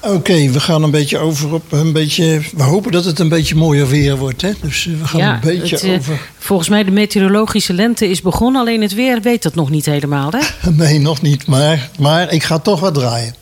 Oké, 0.00 0.50
we 0.50 0.60
gaan 0.60 0.82
een 0.82 0.90
beetje 0.90 1.18
over 1.18 1.52
op 1.52 1.72
een 1.72 1.92
beetje. 1.92 2.40
We 2.56 2.62
hopen 2.62 2.92
dat 2.92 3.04
het 3.04 3.18
een 3.18 3.28
beetje 3.28 3.54
mooier 3.54 3.86
weer 3.88 4.16
wordt, 4.16 4.42
hè? 4.42 4.50
Dus 4.60 4.86
eh, 4.86 4.92
we 5.00 5.06
gaan 5.06 5.20
ja, 5.20 5.34
een 5.34 5.40
beetje 5.40 5.76
het, 5.88 5.98
over. 5.98 6.20
Volgens 6.38 6.68
mij 6.68 6.84
de 6.84 6.90
meteorologische 6.90 7.72
lente 7.72 8.08
is 8.08 8.20
begonnen. 8.22 8.60
Alleen 8.60 8.82
het 8.82 8.94
weer 8.94 9.20
weet 9.20 9.42
dat 9.42 9.54
nog 9.54 9.70
niet 9.70 9.86
helemaal, 9.86 10.30
hè? 10.32 10.70
Nee, 10.70 10.98
nog 10.98 11.22
niet, 11.22 11.46
maar, 11.46 11.90
maar 11.98 12.32
ik 12.32 12.42
ga 12.42 12.58
toch 12.58 12.80
wat 12.80 12.94
draaien. 12.94 13.34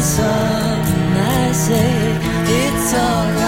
Sun. 0.00 0.80
I 1.16 1.52
say 1.52 2.16
it's 2.48 2.94
alright. 2.94 3.39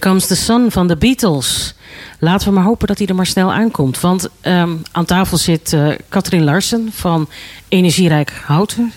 Comes 0.00 0.26
the 0.26 0.36
Sun 0.36 0.70
van 0.70 0.86
de 0.88 0.96
Beatles. 0.96 1.74
Laten 2.18 2.48
we 2.48 2.54
maar 2.54 2.64
hopen 2.64 2.86
dat 2.86 2.98
hij 2.98 3.06
er 3.06 3.14
maar 3.14 3.26
snel 3.26 3.52
aankomt. 3.52 4.00
Want 4.00 4.28
ehm, 4.40 4.70
aan 4.92 5.04
tafel 5.04 5.36
zit 5.36 5.72
eh 5.72 5.88
Katrien 6.08 6.44
Larsen 6.44 6.88
van 6.92 7.28
Energierijk 7.68 8.42
Houten. 8.44 8.92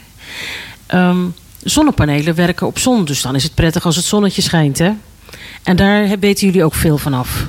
Ehm, 0.85 1.25
zonnepanelen 1.63 2.35
werken 2.35 2.67
op 2.67 2.79
zon, 2.79 3.05
dus 3.05 3.21
dan 3.21 3.35
is 3.35 3.43
het 3.43 3.55
prettig 3.55 3.85
als 3.85 3.95
het 3.95 4.05
zonnetje 4.05 4.41
schijnt. 4.41 4.77
Hè? 4.77 4.91
En 5.63 5.75
daar 5.75 6.19
weten 6.19 6.47
jullie 6.47 6.63
ook 6.63 6.73
veel 6.73 6.97
van 6.97 7.13
af. 7.13 7.47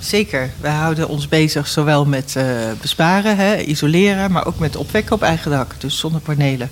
Zeker. 0.00 0.50
We 0.60 0.68
houden 0.68 1.08
ons 1.08 1.28
bezig 1.28 1.68
zowel 1.68 2.04
met 2.04 2.36
eh, 2.36 2.44
besparen, 2.80 3.36
hè, 3.36 3.56
isoleren, 3.62 4.32
maar 4.32 4.46
ook 4.46 4.58
met 4.58 4.76
opwekken 4.76 5.14
op 5.14 5.22
eigen 5.22 5.50
dak. 5.50 5.74
Dus 5.80 5.98
zonnepanelen. 5.98 6.70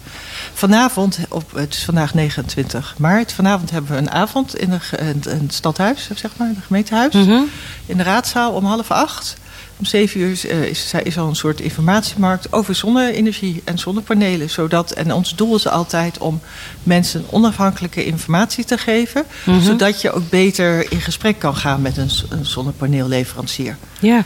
Vanavond, 0.52 1.18
op, 1.28 1.52
het 1.54 1.74
is 1.74 1.84
vandaag 1.84 2.14
29 2.14 2.94
maart, 2.98 3.32
vanavond 3.32 3.70
hebben 3.70 3.90
we 3.90 3.96
een 3.96 4.10
avond 4.10 4.56
in, 4.56 4.70
de, 4.70 4.80
ge- 4.80 4.96
in 4.96 5.06
het- 5.06 5.26
in 5.26 5.38
het 5.42 5.54
stadhuis, 5.54 6.08
zeg 6.14 6.30
maar, 6.36 6.48
in 6.48 6.54
het 6.54 6.64
gemeentehuis. 6.66 7.14
Mhm. 7.14 7.40
In 7.86 7.96
de 7.96 8.02
raadzaal 8.02 8.52
om 8.52 8.64
half 8.64 8.90
acht. 8.90 9.36
Om 9.78 9.84
zeven 9.84 10.20
uur 10.20 10.30
is, 10.30 10.46
eh, 10.46 10.62
is, 10.62 10.92
is 11.02 11.18
al 11.18 11.28
een 11.28 11.36
soort 11.36 11.60
informatiemarkt 11.60 12.52
over 12.52 12.74
zonne-energie 12.74 13.62
en 13.64 13.78
zonnepanelen. 13.78 14.50
Zodat, 14.50 14.90
en 14.90 15.12
ons 15.12 15.34
doel 15.34 15.54
is 15.54 15.68
altijd 15.68 16.18
om 16.18 16.40
mensen 16.82 17.24
onafhankelijke 17.30 18.04
informatie 18.04 18.64
te 18.64 18.78
geven. 18.78 19.24
Mhm. 19.44 19.60
Zodat 19.60 20.00
je 20.00 20.12
ook 20.12 20.30
beter 20.30 20.92
in 20.92 21.00
gesprek 21.00 21.38
kan 21.38 21.56
gaan 21.56 21.82
met 21.82 21.96
een, 21.96 22.10
een 22.28 22.46
zonnepaneelleverancier. 22.46 23.76
Ja, 24.00 24.24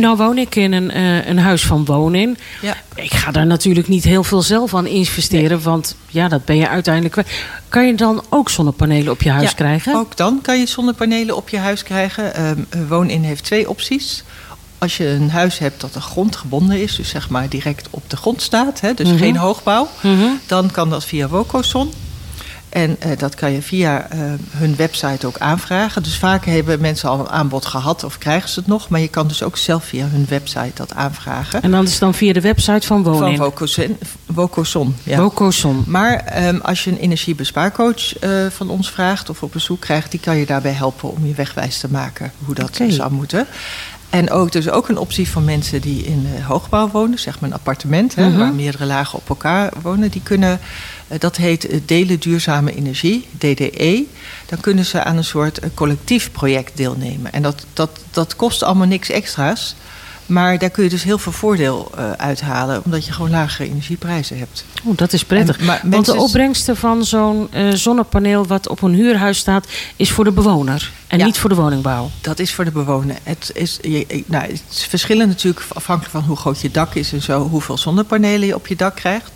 nou 0.00 0.16
woon 0.16 0.38
ik 0.38 0.54
in 0.54 0.72
een, 0.72 0.90
eh, 0.90 1.26
een 1.26 1.38
huis 1.38 1.66
van 1.66 1.84
wonen. 1.84 2.36
Ja. 2.60 2.76
Ik 2.94 3.14
ga 3.14 3.30
daar 3.30 3.46
natuurlijk 3.46 3.88
niet 3.88 4.04
heel 4.04 4.24
veel 4.24 4.42
zelf 4.42 4.74
aan 4.74 4.86
investeren, 4.86 5.62
want 5.62 5.96
ja, 6.08 6.28
dat 6.28 6.44
ben 6.44 6.56
je 6.56 6.68
uiteindelijk 6.68 7.12
kwijt. 7.12 7.30
Kan 7.68 7.86
je 7.86 7.94
dan 7.94 8.22
ook 8.28 8.50
zonnepanelen 8.50 9.12
op 9.12 9.22
je 9.22 9.30
huis 9.30 9.48
Ja, 9.48 9.54
krijgen? 9.54 9.94
Ook 9.94 10.16
dan 10.16 10.38
kan 10.42 10.58
je 10.58 10.66
zonnepanelen 10.66 11.36
op 11.36 11.48
je 11.48 11.58
huis 11.58 11.82
krijgen. 11.82 12.34
Ehm, 12.34 12.86
Woon-in 12.88 13.22
heeft 13.22 13.44
twee 13.44 13.68
opties. 13.68 14.24
Als 14.82 14.96
je 14.96 15.08
een 15.08 15.30
huis 15.30 15.58
hebt 15.58 15.80
dat 15.80 15.92
de 15.92 16.00
grond 16.00 16.36
gebonden 16.36 16.82
is, 16.82 16.96
dus 16.96 17.08
zeg 17.08 17.28
maar 17.28 17.48
direct 17.48 17.86
op 17.90 18.10
de 18.10 18.16
grond 18.16 18.42
staat, 18.42 18.80
hè, 18.80 18.94
dus 18.94 19.08
Mhm. 19.08 19.16
geen 19.18 19.36
hoogbouw, 19.36 19.88
Mhm. 20.02 20.24
dan 20.46 20.70
kan 20.70 20.90
dat 20.90 21.04
via 21.04 21.28
Wocoson. 21.28 21.92
En 22.68 22.96
eh, 23.00 23.18
dat 23.18 23.34
kan 23.34 23.52
je 23.52 23.62
via 23.62 24.06
eh, 24.10 24.18
hun 24.50 24.76
website 24.76 25.26
ook 25.26 25.38
aanvragen. 25.38 26.02
Dus 26.02 26.16
vaak 26.18 26.44
hebben 26.44 26.80
mensen 26.80 27.08
al 27.08 27.18
een 27.20 27.28
aanbod 27.28 27.66
gehad 27.66 28.04
of 28.04 28.18
krijgen 28.18 28.48
ze 28.48 28.58
het 28.58 28.68
nog. 28.68 28.88
Maar 28.88 29.00
je 29.00 29.08
kan 29.08 29.26
dus 29.28 29.42
ook 29.42 29.56
zelf 29.56 29.84
via 29.84 30.06
hun 30.06 30.26
website 30.28 30.70
dat 30.74 30.94
aanvragen. 30.94 31.62
En 31.62 31.70
dan 31.70 31.84
is 31.84 31.90
het 31.90 32.00
dan 32.00 32.14
via 32.14 32.32
de 32.32 32.40
website 32.40 32.86
van 32.86 33.02
Van 33.04 33.12
Wonin. 33.12 33.38
Wocoson. 33.38 33.98
Wocoson 34.26 34.96
ja. 35.02 35.18
Wocoson. 35.20 35.84
Maar 35.86 36.16
ehm, 36.16 36.56
als 36.62 36.84
je 36.84 36.90
een 36.90 36.98
energiebespaarcoach 36.98 38.18
eh, 38.18 38.30
van 38.50 38.70
ons 38.70 38.90
vraagt 38.90 39.30
of 39.30 39.42
op 39.42 39.52
bezoek 39.52 39.80
krijgt, 39.80 40.10
die 40.10 40.20
kan 40.20 40.36
je 40.36 40.46
daarbij 40.46 40.72
helpen 40.72 41.10
om 41.10 41.26
je 41.26 41.34
wegwijs 41.34 41.78
te 41.78 41.88
maken 41.90 42.32
hoe 42.44 42.54
dat 42.54 42.80
zou 42.88 43.12
moeten. 43.12 43.46
En 44.12 44.30
ook, 44.30 44.52
dus 44.52 44.70
ook 44.70 44.88
een 44.88 44.98
optie 44.98 45.28
van 45.28 45.44
mensen 45.44 45.80
die 45.80 46.04
in 46.04 46.26
eh, 46.36 46.46
hoogbouw 46.46 46.88
wonen, 46.88 47.18
zeg 47.18 47.40
maar 47.40 47.50
een 47.50 47.56
appartement, 47.56 48.14
hè, 48.14 48.28
Mhm. 48.28 48.38
waar 48.38 48.54
meerdere 48.54 48.84
lagen 48.86 49.18
op 49.18 49.28
elkaar 49.28 49.72
wonen. 49.82 50.10
Die 50.10 50.22
kunnen, 50.22 50.60
eh, 51.08 51.18
dat 51.20 51.36
heet 51.36 51.66
eh, 51.66 51.80
delen 51.86 52.20
duurzame 52.20 52.74
energie, 52.74 53.26
DDE. 53.38 54.04
Dan 54.46 54.60
kunnen 54.60 54.84
ze 54.84 55.02
aan 55.04 55.16
een 55.16 55.24
soort 55.24 55.60
collectief 55.74 56.30
project 56.32 56.76
deelnemen. 56.76 57.32
En 57.32 57.42
dat, 57.42 57.64
dat, 57.72 57.90
dat 58.10 58.36
kost 58.36 58.62
allemaal 58.62 58.86
niks 58.86 59.08
extra's. 59.10 59.74
Maar 60.26 60.58
daar 60.58 60.70
kun 60.70 60.84
je 60.84 60.88
dus 60.90 61.02
heel 61.02 61.18
veel 61.18 61.32
voordeel 61.32 61.90
eh, 61.96 62.10
uithalen, 62.12 62.84
omdat 62.84 63.06
je 63.06 63.12
gewoon 63.12 63.30
lagere 63.30 63.68
energieprijzen 63.68 64.38
hebt. 64.38 64.64
Oeh, 64.86 64.96
dat 64.96 65.12
is 65.12 65.24
prettig. 65.24 65.58
En- 65.58 65.64
maar 65.64 65.80
Want 65.84 66.06
de 66.06 66.14
opbrengsten 66.16 66.76
van 66.76 67.04
zo'n 67.04 67.48
eh, 67.52 67.70
zonnepaneel 67.72 68.46
wat 68.46 68.68
op 68.68 68.82
een 68.82 68.94
huurhuis 68.94 69.38
staat, 69.38 69.66
is 69.96 70.10
voor 70.10 70.24
de 70.24 70.32
bewoner 70.32 70.90
en 71.06 71.18
Ja. 71.18 71.24
niet 71.24 71.38
voor 71.38 71.48
de 71.50 71.56
woningbouw. 71.56 72.10
Dat 72.20 72.38
is 72.38 72.54
voor 72.54 72.64
de 72.64 72.70
bewoner. 72.70 73.16
Het 73.22 73.50
is, 73.54 73.78
je, 73.82 74.24
nou, 74.26 74.42
het 74.46 74.62
is 74.70 74.84
verschillend 74.86 75.28
natuurlijk 75.28 75.64
afhankelijk 75.74 76.12
van 76.14 76.22
hoe 76.24 76.36
groot 76.36 76.60
je 76.60 76.70
dak 76.70 76.94
is 76.94 77.12
en 77.12 77.22
zo, 77.22 77.48
hoeveel 77.48 77.78
zonnepanelen 77.78 78.46
je 78.46 78.54
op 78.54 78.66
je 78.66 78.76
dak 78.76 78.94
krijgt. 78.96 79.30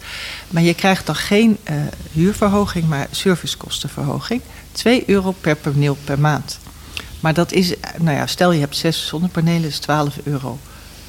Maar 0.51 0.63
je 0.63 0.75
krijgt 0.75 1.07
dan 1.07 1.15
geen 1.17 1.57
eh, 1.65 1.75
huurverhoging, 2.13 2.89
maar 2.89 3.07
servicekostenverhoging. 3.11 4.41
2 4.73 5.03
euro 5.07 5.35
per 5.41 5.57
paneel 5.57 5.97
per 6.05 6.19
maand. 6.19 6.59
Maar 7.21 7.35
dat 7.35 7.53
is, 7.53 7.75
nou 7.99 8.17
ja, 8.17 8.27
stel 8.27 8.53
je 8.53 8.61
hebt 8.61 8.77
zes 8.77 9.07
zonnepanelen, 9.07 9.69
is 9.69 9.79
12 9.79 10.15
euro 10.25 10.59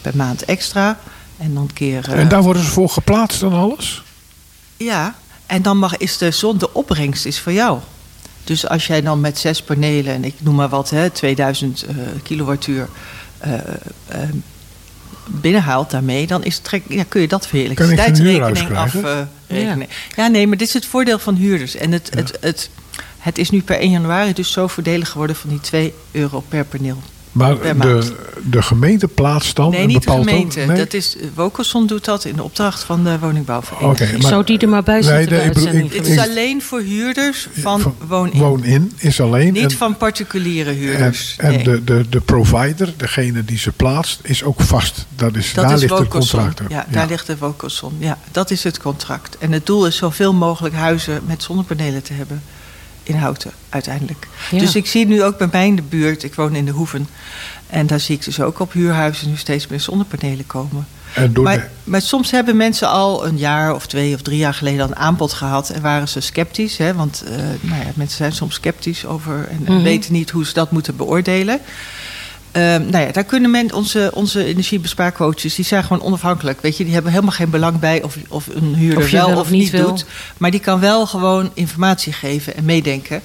per 0.10 0.16
maand 0.18 0.45
extra. 0.45 0.99
En 1.38 1.53
dan 1.53 1.70
keer. 1.74 2.12
eh, 2.14 2.20
En 2.20 2.28
daar 2.28 2.41
worden 2.41 2.64
ze 2.64 2.70
voor 2.70 2.89
geplaatst 2.89 3.41
en 3.41 3.51
alles? 3.51 4.03
ja, 4.78 5.16
en 5.45 5.62
dan 5.62 5.78
mag, 5.78 5.97
is 5.97 6.18
de 6.18 6.32
zon, 6.32 6.58
de 6.58 6.74
opbrengst 6.74 7.26
is 7.26 7.39
voor 7.39 7.51
jou. 7.53 7.80
Dus 8.43 8.68
als 8.68 8.88
jij 8.88 9.01
dan 9.01 9.22
met 9.22 9.38
zes 9.38 9.62
panelen, 9.62 10.14
en 10.14 10.24
ik 10.24 10.34
noem 10.39 10.55
maar 10.55 10.70
wat, 10.70 10.89
hè, 10.89 11.10
2000 11.10 11.84
eh, 11.86 11.95
kilowattuur 12.24 12.88
eh, 13.38 13.53
eh, 14.08 14.20
binnenhaalt 15.28 15.89
daarmee, 15.91 16.28
dan 16.28 16.43
is, 16.43 16.58
trek, 16.58 16.84
ja, 16.88 17.03
kun 17.08 17.22
je 17.22 17.28
dat 17.28 17.47
voor 17.47 17.60
je 17.60 17.74
Kan 17.74 17.74
ik 17.74 17.80
een 17.80 17.86
elektriciteitsrekening 17.86 18.55
huurhuis 18.55 18.91
krijgen? 18.91 19.28
afrekenen. 19.47 19.88
ja. 20.16 20.28
nee, 20.28 20.47
maar 20.47 20.58
dit 20.58 20.68
is 20.68 20.74
het 20.74 20.86
voordeel 20.86 21.20
van 21.20 21.36
huurders. 21.36 21.76
En 21.76 21.91
het, 21.91 22.10
het, 22.16 22.38
het, 22.41 22.70
het 23.18 23.38
is 23.38 23.49
nu 23.49 23.62
per 23.62 23.80
1 23.80 23.89
januari 23.91 24.34
dus 24.34 24.51
zo 24.51 24.68
voordelig 24.68 25.10
geworden 25.10 25.36
van 25.36 25.49
die 25.49 25.60
2 25.60 25.93
euro 26.12 26.43
per 26.49 26.66
paneel. 26.66 27.01
Maar 27.38 27.56
de, 27.80 28.16
de 28.44 28.62
gemeente 28.62 29.08
plaatst 29.08 29.56
dan 29.56 29.70
nee, 29.72 29.82
een 29.82 29.88
niet 29.88 30.04
de 30.04 30.12
gemeente. 30.12 30.60
nee? 30.60 30.78
Dat 30.78 30.94
is, 30.94 31.16
Wokelson 31.34 31.88
doet 31.88 32.06
dat 32.06 32.26
in 32.26 32.36
de 32.36 32.44
opdracht 32.44 32.84
van 32.84 33.04
de 33.04 33.20
woningbouwvereniging. 33.20 33.92
Oké, 34.02 34.16
Ik 34.16 34.22
maar- 34.22 34.32
zou 34.32 34.44
die 34.44 34.58
er 34.60 34.70
maar 34.70 34.84
bij 34.84 35.00
Nee, 35.00 35.28
bij 35.28 35.38
nee, 35.38 35.48
ik 35.50 35.84
ik- 35.84 35.92
Dit 35.92 36.08
is 36.08 36.18
alleen 36.18 36.62
voor 36.62 36.82
huurders 36.82 37.48
van 37.54 37.82
Van 37.82 37.96
woon-in. 38.08 38.40
Woon-in 38.40 38.92
is 38.98 39.22
alleen... 39.22 39.54
Niet 39.54 39.64
en- 39.64 39.72
van 39.72 39.98
particuliere 39.98 40.72
huurders. 40.72 41.36
en 41.38 41.52
nee. 41.52 41.64
de, 41.64 41.84
de, 41.84 42.06
de 42.10 42.22
provider, 42.22 42.94
degene 42.98 43.46
die 43.46 43.58
ze 43.58 43.72
plaatst, 43.72 44.20
is 44.24 44.44
ook 44.44 44.62
vast. 44.62 45.06
Dat 45.16 45.36
is, 45.36 45.54
dat 45.54 45.64
daar 45.66 45.74
is 45.74 45.82
ligt 45.82 45.98
het 45.98 46.08
contract. 46.08 46.62
Ja, 46.70 46.86
daar 46.90 47.08
ligt 47.08 47.28
de 47.28 47.38
Wokelson. 47.38 47.94
Ja, 48.00 48.18
dat 48.32 48.52
is 48.52 48.64
het 48.64 48.80
contract. 48.80 49.38
En 49.38 49.52
het 49.52 49.66
doel 49.66 49.86
is 49.88 49.96
zoveel 49.96 50.34
mogelijk 50.34 50.76
huizen 50.76 51.22
met 51.26 51.44
zonnepanelen 51.44 52.04
te 52.04 52.14
hebben 52.14 52.42
in 53.08 53.16
Houten 53.16 53.51
uiteindelijk. 53.70 54.28
Ja. 54.51 54.60
Dus 54.60 54.76
ik 54.76 54.86
zie 54.86 55.05
nu 55.08 55.24
ook 55.24 55.38
bij 55.38 55.47
mij 55.51 55.68
in 55.68 55.76
de 55.76 55.82
buurt, 55.82 56.24
ik 56.24 56.36
woon 56.36 56.55
in 56.55 56.66
de 56.66 56.72
Hoeven. 56.72 57.08
En 57.68 57.88
daar 57.88 57.99
zie 57.99 58.16
ik 58.16 58.24
dus 58.26 58.41
ook 58.41 58.60
op 58.60 58.74
huurhuizen 58.74 59.30
nu 59.30 59.36
steeds 59.36 59.68
meer 59.68 59.80
zonnepanelen 59.80 60.45
komen. 60.47 60.88
En 61.14 61.34
door 61.34 61.34
de, 61.34 61.49
Maar, 61.49 61.70
maar 61.84 62.01
soms 62.01 62.32
hebben 62.32 62.58
mensen 62.58 62.89
al 62.89 63.26
een 63.26 63.38
jaar 63.38 63.74
of 63.76 63.88
twee 63.88 64.14
of 64.14 64.22
drie 64.22 64.38
jaar 64.38 64.53
geleden 64.53 64.88
een 64.88 64.95
aanbod 64.95 65.34
gehad 65.34 65.70
en 65.70 65.82
waren 65.82 66.08
ze 66.08 66.20
sceptisch. 66.20 66.78
Hè, 66.78 66.93
want 66.93 67.24
eh, 67.28 67.36
nou 67.62 67.82
ja, 67.82 67.91
mensen 67.95 68.18
zijn 68.18 68.32
soms 68.32 68.55
sceptisch 68.55 69.05
over 69.05 69.47
en, 69.49 69.62
en 69.66 69.74
Mhm. 69.74 69.84
weten 69.84 70.14
niet 70.14 70.30
hoe 70.30 70.45
ze 70.45 70.53
dat 70.53 70.72
moeten 70.72 70.95
beoordelen. 70.95 71.60
Ehm, 72.58 72.89
nou 72.89 73.05
ja, 73.05 73.12
daar 73.12 73.24
kunnen 73.24 73.51
men, 73.51 73.74
onze, 73.74 74.12
onze 74.14 74.43
energiebespaarcoaches, 74.45 75.55
die 75.55 75.66
zijn 75.66 75.84
gewoon 75.84 76.01
onafhankelijk. 76.03 76.62
Weet 76.62 76.78
je, 76.78 76.84
die 76.84 76.93
hebben 76.93 77.12
helemaal 77.12 77.34
geen 77.34 77.49
belang 77.49 77.80
bij 77.80 78.03
of, 78.03 78.18
of 78.28 78.47
een 78.47 78.76
huurder 78.76 79.03
Of 79.03 79.12
wel 79.12 79.30
wel 79.30 79.39
of 79.39 79.49
niet 79.49 79.62
niet 79.62 79.72
wil. 79.72 79.88
doet. 79.88 80.05
Maar 80.38 80.51
die 80.51 80.60
kan 80.60 80.80
wel 80.80 81.05
gewoon 81.05 81.51
informatie 81.53 82.14
geven 82.14 82.55
en 82.55 82.66
meedenken. 82.66 83.22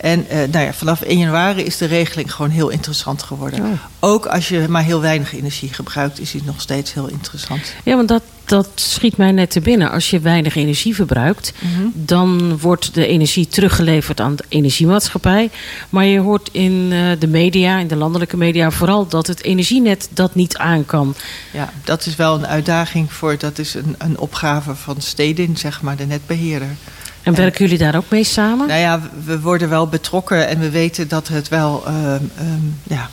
En 0.00 0.28
eh, 0.28 0.38
nou 0.38 0.64
ja, 0.64 0.72
vanaf 0.72 1.00
1 1.00 1.18
januari 1.18 1.62
is 1.62 1.76
de 1.76 1.86
regeling 1.86 2.34
gewoon 2.34 2.50
heel 2.50 2.68
interessant 2.68 3.22
geworden. 3.22 3.60
Oh. 3.60 3.70
Ook 3.98 4.26
als 4.26 4.48
je 4.48 4.66
maar 4.68 4.82
heel 4.82 5.00
weinig 5.00 5.34
energie 5.34 5.72
gebruikt, 5.72 6.20
is 6.20 6.30
die 6.30 6.42
nog 6.44 6.60
steeds 6.60 6.94
heel 6.94 7.08
interessant. 7.08 7.60
Ja, 7.84 7.96
want 7.96 8.08
dat, 8.08 8.22
dat 8.44 8.68
schiet 8.74 9.16
mij 9.16 9.32
net 9.32 9.50
te 9.50 9.60
binnen. 9.60 9.90
Als 9.90 10.10
je 10.10 10.20
weinig 10.20 10.56
energie 10.56 10.94
verbruikt, 10.94 11.52
Mhm. 11.58 11.82
dan 11.92 12.58
wordt 12.58 12.94
de 12.94 13.06
energie 13.06 13.46
teruggeleverd 13.48 14.20
aan 14.20 14.36
de 14.36 14.44
energiemaatschappij. 14.48 15.50
Maar 15.88 16.04
je 16.04 16.18
hoort 16.20 16.48
in 16.52 16.88
eh, 16.92 17.10
de 17.18 17.26
media, 17.28 17.78
in 17.78 17.88
de 17.88 17.96
landelijke 17.96 18.36
media, 18.36 18.70
vooral 18.70 19.06
dat 19.06 19.26
het 19.26 19.42
energienet 19.42 20.08
dat 20.12 20.34
niet 20.34 20.56
aan 20.56 20.86
kan. 20.86 21.14
Ja, 21.52 21.72
dat 21.84 22.06
is 22.06 22.16
wel 22.16 22.34
een 22.34 22.46
uitdaging 22.46 23.12
voor, 23.12 23.38
dat 23.38 23.58
is 23.58 23.74
een, 23.74 23.94
een 23.98 24.18
opgave 24.18 24.74
van 24.74 24.96
Stedin, 24.98 25.56
zeg 25.56 25.82
maar, 25.82 25.96
de 25.96 26.06
netbeheerder. 26.06 26.76
En 27.22 27.34
werken 27.34 27.64
jullie 27.64 27.78
daar 27.78 27.96
ook 27.96 28.08
mee 28.10 28.24
samen? 28.24 28.66
Nou 28.68 28.80
ja, 28.80 29.00
we 29.24 29.40
worden 29.40 29.68
wel 29.68 29.86
betrokken 29.86 30.48
en 30.48 30.58
we 30.58 30.70
weten 30.70 31.08
dat 31.08 31.28
het 31.28 31.48
wel, 31.48 31.82
ehm, 31.86 31.96
ehm, 32.38 32.60
ja, 32.82 33.10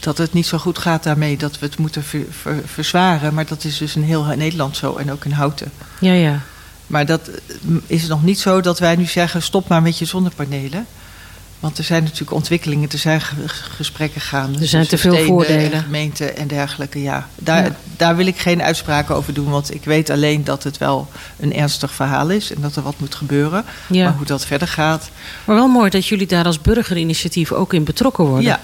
dat 0.00 0.18
het 0.18 0.32
niet 0.32 0.46
zo 0.46 0.58
goed 0.58 0.78
gaat 0.78 1.02
daarmee, 1.02 1.36
dat 1.36 1.58
we 1.58 1.66
het 1.66 1.78
moeten 1.78 2.02
ver- 2.04 2.26
ver- 2.30 2.62
verzwaren. 2.66 3.34
Maar 3.34 3.46
dat 3.46 3.64
is 3.64 3.78
dus 3.78 3.96
in 3.96 4.02
heel 4.02 4.24
Nederland 4.24 4.76
zo 4.76 4.96
en 4.96 5.12
ook 5.12 5.24
in 5.24 5.30
Houten. 5.32 5.72
Ja, 6.00 6.12
ja. 6.12 6.40
Maar 6.86 7.06
dat 7.06 7.28
eh, 7.28 7.74
is 7.86 8.06
nog 8.06 8.22
niet 8.24 8.38
zo 8.40 8.60
dat 8.60 8.78
wij 8.78 8.96
nu 8.96 9.04
zeggen, 9.04 9.42
stop 9.42 9.68
maar 9.68 9.82
met 9.82 9.98
je 9.98 10.04
zonnepanelen. 10.04 10.86
Want 11.64 11.78
er 11.78 11.84
zijn 11.84 12.02
natuurlijk 12.02 12.32
ontwikkelingen, 12.32 12.88
er 12.92 12.98
zijn 12.98 13.20
ge- 13.20 13.48
gesprekken 13.48 14.20
gaande. 14.20 14.58
Er 14.60 14.66
zijn 14.66 14.86
te 14.86 14.98
veel 14.98 15.24
voordelen. 15.24 15.72
En 15.72 15.82
gemeenten 15.82 16.36
en 16.36 16.46
dergelijke, 16.48 17.02
ja. 17.02 17.28
Daar, 17.34 17.64
Ja. 17.64 17.76
daar 17.96 18.16
wil 18.16 18.26
ik 18.26 18.38
geen 18.38 18.62
uitspraken 18.62 19.14
over 19.14 19.34
doen, 19.34 19.50
want 19.50 19.74
ik 19.74 19.84
weet 19.84 20.10
alleen 20.10 20.44
dat 20.44 20.62
het 20.62 20.78
wel 20.78 21.08
een 21.40 21.54
ernstig 21.54 21.92
verhaal 21.94 22.30
is 22.30 22.54
en 22.54 22.60
dat 22.60 22.76
er 22.76 22.82
wat 22.82 22.94
moet 22.98 23.14
gebeuren. 23.14 23.64
Ja. 23.88 24.04
Maar 24.04 24.16
hoe 24.16 24.26
dat 24.26 24.46
verder 24.46 24.68
gaat, 24.68 25.10
Maar 25.44 25.56
wel 25.56 25.68
mooi 25.68 25.90
dat 25.90 26.06
jullie 26.06 26.26
daar 26.26 26.44
als 26.44 26.60
burgerinitiatief 26.60 27.52
ook 27.52 27.72
in 27.72 27.84
betrokken 27.84 28.24
worden. 28.24 28.44
ja. 28.44 28.60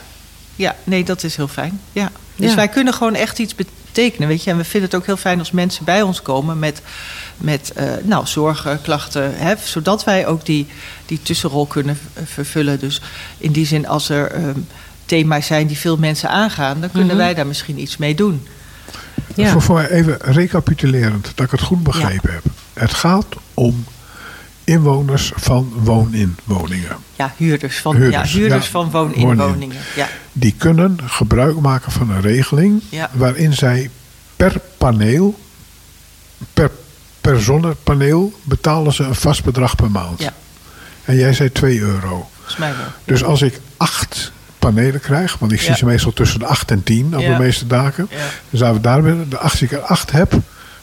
ja, 0.56 0.76
nee, 0.84 1.04
dat 1.04 1.22
is 1.24 1.36
heel 1.36 1.48
fijn. 1.48 1.80
Ja. 1.92 2.10
Dus 2.36 2.50
Ja. 2.50 2.56
wij 2.56 2.68
kunnen 2.68 2.94
gewoon 2.94 3.14
echt 3.14 3.38
iets 3.38 3.54
betekenen, 3.54 3.79
weet 3.92 4.44
je. 4.44 4.50
En 4.50 4.56
we 4.56 4.64
vinden 4.64 4.90
het 4.90 4.98
ook 4.98 5.06
heel 5.06 5.16
fijn 5.16 5.38
als 5.38 5.50
mensen 5.50 5.84
bij 5.84 6.02
ons 6.02 6.22
komen 6.22 6.58
met, 6.58 6.82
met 7.36 7.72
eh, 7.72 7.84
nou, 8.02 8.26
zorgen, 8.26 8.82
klachten, 8.82 9.32
hè, 9.36 9.54
zodat 9.64 10.04
wij 10.04 10.26
ook 10.26 10.46
die, 10.46 10.66
die 11.06 11.22
tussenrol 11.22 11.66
kunnen 11.66 11.96
v- 11.96 12.32
vervullen. 12.32 12.78
Dus 12.80 13.00
in 13.38 13.52
die 13.52 13.66
zin, 13.66 13.86
als 13.88 14.08
er 14.08 14.30
ehm, 14.30 14.58
thema's 15.04 15.46
zijn 15.46 15.66
die 15.66 15.78
veel 15.78 15.96
mensen 15.96 16.28
aangaan, 16.30 16.80
dan 16.80 16.90
kunnen 16.90 17.08
Mhm. 17.16 17.24
wij 17.24 17.34
daar 17.34 17.46
misschien 17.46 17.78
iets 17.80 17.96
mee 17.96 18.14
doen. 18.14 18.46
Ja. 19.34 19.50
voor, 19.52 19.62
voor 19.62 19.74
mij 19.74 19.88
even 19.90 20.16
recapitulerend, 20.20 21.32
dat 21.34 21.44
ik 21.46 21.50
het 21.50 21.60
goed 21.60 21.82
begrepen 21.82 22.32
heb. 22.32 22.42
Het 22.72 22.94
gaat 22.94 23.26
om 23.54 23.84
inwoners 24.70 25.32
van 25.36 25.72
woon-in 25.76 26.36
woningen. 26.44 26.96
Ja, 27.16 27.34
huurders 27.36 27.78
van, 27.78 27.96
Huurders, 27.96 28.32
ja, 28.32 28.38
huurders 28.38 28.64
ja. 28.64 28.70
van 28.70 28.90
woon-in 28.90 29.20
Woon-in. 29.22 29.46
woningen. 29.46 29.76
Ja, 29.96 30.08
Die 30.32 30.54
kunnen 30.58 30.98
gebruik 31.04 31.60
maken 31.60 31.92
van 31.92 32.10
een 32.10 32.20
regeling 32.20 32.82
Ja. 32.88 33.10
waarin 33.12 33.52
zij 33.52 33.90
per 34.36 34.60
paneel, 34.78 35.38
per, 36.54 36.70
per 37.20 37.40
zonnepaneel, 37.40 38.32
betalen 38.42 38.92
ze 38.92 39.02
een 39.04 39.14
vast 39.14 39.44
bedrag 39.44 39.74
per 39.76 39.90
maand. 39.90 40.20
ja 40.22 40.32
En 41.04 41.16
jij 41.16 41.32
zei 41.32 41.52
2 41.52 41.80
euro. 41.80 42.28
volgens 42.34 42.56
mij 42.56 42.76
wel. 42.76 42.86
Dus 43.04 43.24
als 43.24 43.42
ik 43.42 43.60
acht 43.76 44.32
panelen 44.58 45.00
krijg, 45.00 45.38
want 45.38 45.52
ik 45.52 45.60
zie 45.60 45.74
ze 45.76 45.84
meestal 45.84 46.12
tussen 46.12 46.38
de 46.38 46.46
8 46.46 46.70
en 46.70 46.82
10 46.82 47.04
op 47.16 47.24
de 47.24 47.36
meeste 47.38 47.66
daken. 47.66 48.08
Dus 48.50 48.60
laten 48.60 48.76
we 48.76 48.80
daar 48.82 49.02
de 49.28 49.38
als 49.38 49.62
ik 49.62 49.72
er 49.72 49.80
8 49.80 50.10
heb, 50.10 50.32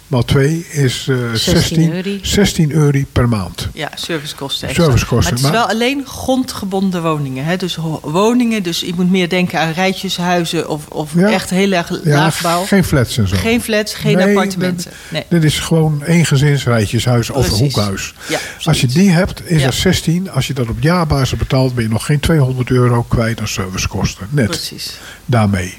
maal 0.08 0.24
2 0.26 0.66
is 0.72 1.08
eh 1.10 1.16
16, 1.34 1.94
euro. 1.94 2.10
16 2.22 2.72
euro 2.72 3.00
per 3.12 3.30
maand. 3.30 3.68
Ja, 3.74 3.90
servicekosten. 3.96 4.68
extra. 4.68 4.84
Servicekosten, 4.86 5.34
Maar 5.34 5.44
het 5.44 5.54
is 5.54 5.60
wel 5.60 5.70
alleen 5.70 6.06
grondgebonden 6.06 7.04
woningen. 7.04 7.46
Hè? 7.46 7.58
Dus 7.58 7.78
woningen, 8.02 8.64
dus 8.64 8.80
je 8.80 8.94
moet 8.96 9.10
meer 9.10 9.30
denken 9.30 9.60
aan 9.60 9.72
rijtjeshuizen 9.72 10.70
of, 10.70 10.88
of 10.88 11.12
Ja. 11.16 11.32
echt 11.32 11.50
heel 11.50 11.72
erg 11.72 11.90
Ja, 11.90 11.98
laagbouw. 12.16 12.64
geen 12.66 12.84
flats 12.84 13.18
en 13.18 13.28
zo. 13.28 13.36
Geen 13.36 13.62
flats, 13.62 13.94
geen 13.94 14.16
Nee, 14.18 14.28
appartementen. 14.28 14.92
Nee. 15.10 15.24
Dit 15.30 15.44
is 15.44 15.60
gewoon 15.60 16.04
eengezinsrijtjeshuis 16.04 17.30
of 17.30 17.50
een 17.52 17.58
hoekhuis. 17.58 18.14
Ja, 18.30 18.40
Als 18.64 18.82
je 18.82 18.88
die 18.88 19.10
hebt, 19.10 19.42
is 19.50 19.60
Ja. 19.60 19.66
dat 19.66 19.74
16. 19.74 20.30
Als 20.32 20.48
je 20.48 20.54
dat 20.54 20.70
op 20.70 20.78
jaarbasis 20.82 21.38
betaalt, 21.38 21.76
ben 21.76 21.84
je 21.84 21.90
nog 21.90 22.06
geen 22.06 22.20
200 22.20 22.70
euro 22.70 23.04
kwijt 23.04 23.40
aan 23.40 23.48
servicekosten. 23.48 24.28
Net 24.30 24.46
Precies. 24.48 24.98
daarmee. 25.26 25.74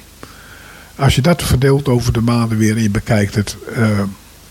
Als 0.98 1.14
je 1.14 1.20
dat 1.20 1.42
verdeelt 1.42 1.88
over 1.88 2.12
de 2.12 2.20
maanden 2.20 2.58
weer 2.58 2.76
en 2.76 2.82
je 2.82 2.90
bekijkt 2.90 3.34
het. 3.34 3.56
eh, 3.74 3.98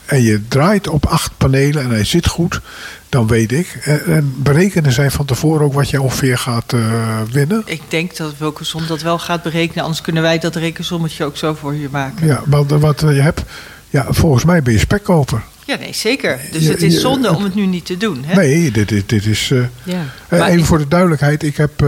en 0.05 0.21
je 0.21 0.47
draait 0.47 0.87
op 0.87 1.05
acht 1.05 1.31
panelen 1.37 1.83
en 1.83 1.89
hij 1.89 2.03
zit 2.03 2.27
goed, 2.27 2.61
dan 3.09 3.27
weet 3.27 3.51
ik. 3.51 3.79
En, 3.83 4.05
en 4.05 4.33
berekenen 4.37 4.91
zij 4.91 5.11
van 5.11 5.25
tevoren 5.25 5.65
ook 5.65 5.73
wat 5.73 5.89
je 5.89 6.01
ongeveer 6.01 6.37
gaat 6.37 6.73
eh, 6.73 7.21
winnen? 7.31 7.61
Ik 7.65 7.81
denk 7.87 8.17
dat 8.17 8.33
Wilkensom 8.37 8.87
dat 8.87 9.01
wel 9.01 9.19
gaat 9.19 9.43
berekenen. 9.43 9.83
Anders 9.83 10.01
kunnen 10.01 10.23
wij 10.23 10.39
dat 10.39 10.55
rekensommetje 10.55 11.23
ook 11.23 11.37
zo 11.37 11.53
voor 11.53 11.75
je 11.75 11.87
maken. 11.91 12.27
Ja, 12.27 12.41
want 12.45 12.71
eh, 12.71 12.79
wat 12.79 12.99
je 12.99 13.05
hebt, 13.05 13.41
ja, 13.89 14.05
volgens 14.09 14.43
mij 14.45 14.61
ben 14.61 14.73
je 14.73 14.79
spekkoper. 14.79 15.41
Ja, 15.65 15.75
nee, 15.77 15.93
zeker. 15.93 16.39
Dus 16.51 16.65
het 16.65 16.81
is 16.81 17.01
zonde 17.01 17.35
om 17.35 17.43
het 17.43 17.55
nu 17.55 17.65
niet 17.65 17.85
te 17.85 17.97
doen. 17.97 18.23
Hè? 18.25 18.35
Nee, 18.35 18.71
dit, 18.71 18.89
dit, 18.89 19.09
dit 19.09 19.25
is. 19.25 19.51
eh, 19.51 19.59
Ja. 19.83 20.03
even 20.29 20.57
ik- 20.59 20.65
voor 20.65 20.77
de 20.77 20.87
duidelijkheid, 20.87 21.43
ik 21.43 21.57
heb 21.57 21.85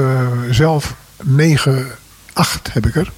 zelf 0.51 0.95
9, 1.23 1.87
8 2.33 2.73
heb 2.73 2.85
ik 2.87 2.95
er. 2.95 3.11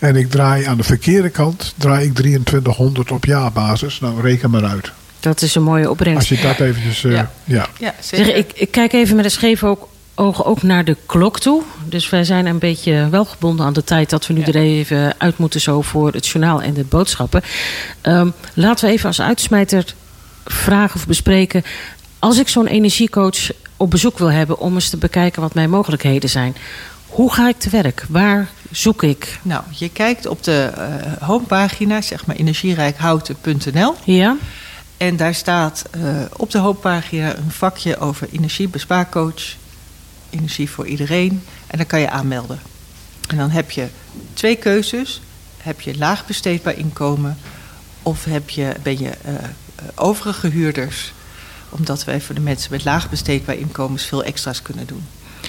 En 0.00 0.16
ik 0.16 0.30
draai 0.30 0.64
aan 0.64 0.76
de 0.76 0.82
verkeerde 0.82 1.28
kant 1.28 1.74
draai 1.76 2.06
ik 2.06 2.14
2300 2.14 3.10
op 3.10 3.24
jaarbasis. 3.24 4.00
Nou, 4.00 4.20
reken 4.20 4.50
maar 4.50 4.64
uit. 4.64 4.92
Dat 5.20 5.42
is 5.42 5.54
een 5.54 5.62
mooie 5.62 5.90
opbrengst. 5.90 6.30
Als 6.30 6.38
je 6.40 6.46
dat 6.46 6.60
eventjes... 6.60 7.04
eh, 7.04 7.12
Ja. 7.12 7.30
ja. 7.44 7.66
Ja, 7.78 7.94
zeker. 8.00 8.26
Zeg, 8.26 8.34
ik, 8.34 8.50
ik 8.54 8.70
kijk 8.70 8.92
even 8.92 9.16
met 9.16 9.24
een 9.24 9.30
scheef 9.30 9.64
ook, 9.64 9.88
ogen 10.14 10.44
ook 10.44 10.62
naar 10.62 10.84
de 10.84 10.96
klok 11.06 11.38
toe. 11.40 11.62
Dus 11.84 12.10
wij 12.10 12.24
zijn 12.24 12.46
een 12.46 12.58
beetje 12.58 13.08
wel 13.10 13.24
gebonden 13.24 13.66
aan 13.66 13.72
de 13.72 13.84
tijd 13.84 14.10
dat 14.10 14.26
we 14.26 14.32
nu 14.32 14.40
Ja. 14.40 14.46
er 14.46 14.56
even 14.56 15.14
uit 15.18 15.38
moeten 15.38 15.60
zo 15.60 15.82
voor 15.82 16.12
het 16.12 16.26
journaal 16.26 16.62
en 16.62 16.74
de 16.74 16.84
boodschappen. 16.84 17.42
Ehm, 18.00 18.28
laten 18.54 18.86
we 18.86 18.92
even 18.92 19.06
als 19.06 19.20
uitsmijter 19.20 19.84
vragen 20.44 20.96
of 20.96 21.06
bespreken. 21.06 21.62
Als 22.18 22.38
ik 22.38 22.48
zo'n 22.48 22.66
energiecoach 22.66 23.50
op 23.76 23.90
bezoek 23.90 24.18
wil 24.18 24.30
hebben 24.30 24.58
om 24.58 24.74
eens 24.74 24.88
te 24.88 24.96
bekijken 24.96 25.42
wat 25.42 25.54
mijn 25.54 25.70
mogelijkheden 25.70 26.30
zijn. 26.30 26.56
Hoe 27.06 27.32
ga 27.32 27.48
ik 27.48 27.58
te 27.58 27.70
werk? 27.70 28.04
Waar 28.08 28.48
zoek 28.70 29.02
ik? 29.02 29.38
Nou, 29.42 29.64
je 29.70 29.88
kijkt 29.88 30.26
op 30.26 30.42
de 30.42 30.72
eh, 30.76 31.26
homepagina, 31.26 32.00
zeg 32.00 32.26
maar 32.26 32.36
energierijkhouten.nl. 32.36 33.94
Ja? 34.04 34.36
En 34.96 35.16
daar 35.16 35.34
staat 35.34 35.84
eh, 35.90 36.02
op 36.36 36.50
de 36.50 36.58
homepagina 36.58 37.36
een 37.36 37.50
vakje 37.50 37.98
over 37.98 38.28
energiebespaarcoach. 38.32 39.56
Energie 40.30 40.70
voor 40.70 40.86
iedereen. 40.86 41.42
En 41.66 41.78
dan 41.78 41.86
kan 41.86 42.00
je 42.00 42.10
aanmelden. 42.10 42.60
En 43.28 43.36
dan 43.36 43.50
heb 43.50 43.70
je 43.70 43.88
twee 44.34 44.56
keuzes. 44.56 45.20
Heb 45.56 45.80
je 45.80 45.98
laag 45.98 46.26
besteedbaar 46.26 46.76
inkomen 46.76 47.38
of 48.02 48.24
heb 48.24 48.50
je, 48.50 48.72
ben 48.82 48.98
je 48.98 49.10
eh, 49.10 49.34
overige 49.94 50.48
huurders? 50.48 51.12
Omdat 51.68 52.04
wij 52.04 52.20
voor 52.20 52.34
de 52.34 52.40
mensen 52.40 52.72
met 52.72 52.84
laag 52.84 53.10
besteedbaar 53.10 53.56
inkomens 53.56 54.04
veel 54.04 54.24
extra's 54.24 54.62
kunnen 54.62 54.86
doen. 54.86 55.04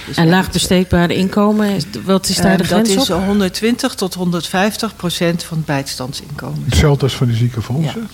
Dus 0.08 0.18
En 0.18 0.30
laag 0.30 0.52
besteedbare 0.52 1.16
inkomen, 1.16 1.82
wat 2.06 2.30
is 2.30 2.36
daar 2.36 2.58
de 2.58 2.64
grens 2.64 2.94
Dat 2.94 3.04
is 3.04 3.10
op? 3.10 3.26
120 3.26 3.96
tot 3.96 4.14
150 4.14 4.96
procent 4.96 5.44
van 5.44 5.58
het 5.58 5.66
bijstandsinkomen. 5.66 6.64
Hetzelfde 6.66 7.04
als 7.04 7.14
van 7.16 7.28
de 7.28 7.34
ziekenfondsen? 7.34 8.10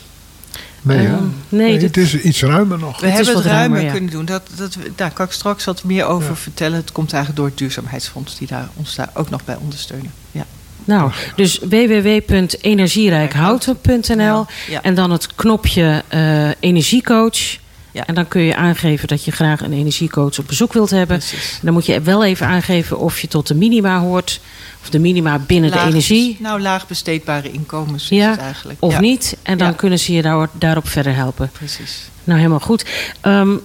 Nee? 0.81 1.05
Ehm, 1.07 1.23
nee, 1.49 1.71
dit- 1.73 1.81
het 1.81 1.97
is 1.97 2.15
iets 2.17 2.41
ruimer 2.41 2.79
nog. 2.79 2.99
We 2.99 3.05
Het 3.07 3.19
is 3.19 3.25
hebben 3.25 3.33
wat 3.33 3.43
het 3.43 3.51
ruimer 3.53 3.81
ruimer, 3.81 3.85
ja. 3.85 3.91
kunnen 3.91 4.09
doen. 4.11 4.25
Dat, 4.25 4.41
dat, 4.55 4.77
daar 4.95 5.11
kan 5.11 5.25
ik 5.25 5.31
straks 5.31 5.65
wat 5.65 5.83
meer 5.83 6.05
over 6.05 6.37
vertellen. 6.37 6.77
Het 6.77 6.91
komt 6.91 7.11
eigenlijk 7.13 7.41
door 7.41 7.49
het 7.49 7.57
duurzaamheidsfonds 7.57 8.37
die 8.37 8.47
daar, 8.47 8.67
ons 8.73 8.95
daar 8.95 9.09
ook 9.13 9.29
nog 9.29 9.45
bij 9.45 9.55
ondersteunen. 9.55 10.11
Ja. 10.31 10.45
Nou, 10.85 11.11
dus 11.35 11.59
www.energierijkhouten.nl 11.59 14.45
Ja. 14.69 14.81
en 14.81 14.95
dan 14.95 15.11
het 15.11 15.35
knopje 15.35 16.03
eh, 16.07 16.49
energiecoach. 16.59 17.57
Ja. 17.97 18.05
En 18.05 18.15
dan 18.15 18.27
kun 18.27 18.41
je 18.41 18.55
aangeven 18.55 19.07
dat 19.07 19.23
je 19.25 19.31
graag 19.31 19.61
een 19.61 19.73
energiecoach 19.73 20.39
op 20.39 20.47
bezoek 20.47 20.73
wilt 20.73 20.89
hebben. 20.89 21.17
Precies. 21.17 21.59
Dan 21.61 21.73
moet 21.73 21.85
je 21.85 22.01
wel 22.01 22.23
even 22.25 22.47
aangeven 22.47 22.99
of 22.99 23.19
je 23.19 23.27
tot 23.27 23.47
de 23.47 23.55
minima 23.55 23.99
hoort. 23.99 24.39
Of 24.81 24.89
de 24.89 24.99
minima 24.99 25.39
binnen 25.39 25.69
Laag- 25.69 25.81
de 25.83 25.87
energie. 25.89 26.37
Nou, 26.39 26.61
laag 26.61 26.87
besteedbare 26.87 27.51
inkomens 27.51 28.09
is 28.09 28.25
het 28.25 28.39
eigenlijk. 28.39 28.77
Of 28.81 28.93
Ja, 28.93 28.99
niet. 28.99 29.37
En 29.43 29.57
dan 29.57 29.67
Ja. 29.67 29.73
kunnen 29.73 29.99
ze 29.99 30.13
je 30.13 30.21
daar, 30.21 30.49
daarop 30.53 30.87
verder 30.87 31.15
helpen. 31.15 31.49
Precies. 31.53 32.09
Nou, 32.23 32.37
helemaal 32.39 32.59
goed. 32.59 32.85
Ehm, 33.21 33.55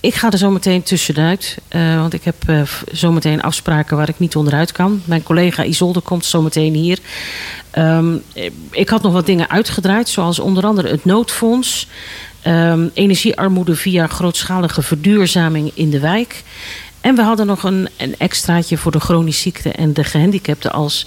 ik 0.00 0.14
ga 0.14 0.30
er 0.30 0.38
zo 0.38 0.50
meteen 0.50 0.82
tussenuit. 0.82 1.56
eh, 1.68 1.96
want 2.00 2.12
ik 2.12 2.24
heb 2.24 2.36
eh, 2.46 2.60
v- 2.64 2.82
zometeen 2.92 3.42
afspraken 3.42 3.96
waar 3.96 4.08
ik 4.08 4.18
niet 4.18 4.36
onderuit 4.36 4.72
kan. 4.72 5.02
Mijn 5.04 5.22
collega 5.22 5.64
Isolde 5.64 6.00
komt 6.00 6.24
zometeen 6.24 6.74
hier. 6.74 6.98
Ehm, 7.70 8.14
eh, 8.34 8.50
ik 8.70 8.88
had 8.88 9.02
nog 9.02 9.12
wat 9.12 9.26
dingen 9.26 9.50
uitgedraaid. 9.50 10.08
Zoals 10.08 10.38
onder 10.38 10.64
andere 10.66 10.88
het 10.88 11.04
noodfonds. 11.04 11.88
Ehm, 12.46 12.86
energiearmoede 12.94 13.76
via 13.76 14.06
grootschalige 14.06 14.82
verduurzaming 14.82 15.70
in 15.74 15.90
de 15.90 16.00
wijk. 16.00 16.42
En 17.00 17.14
we 17.14 17.22
hadden 17.22 17.46
nog 17.46 17.62
een, 17.62 17.88
een 17.96 18.14
extraatje 18.18 18.76
voor 18.78 18.92
de 18.92 19.00
chronisch 19.00 19.40
ziekte 19.40 19.70
en 19.72 19.92
de 19.92 20.04
gehandicapten 20.04 20.72
als 20.72 21.06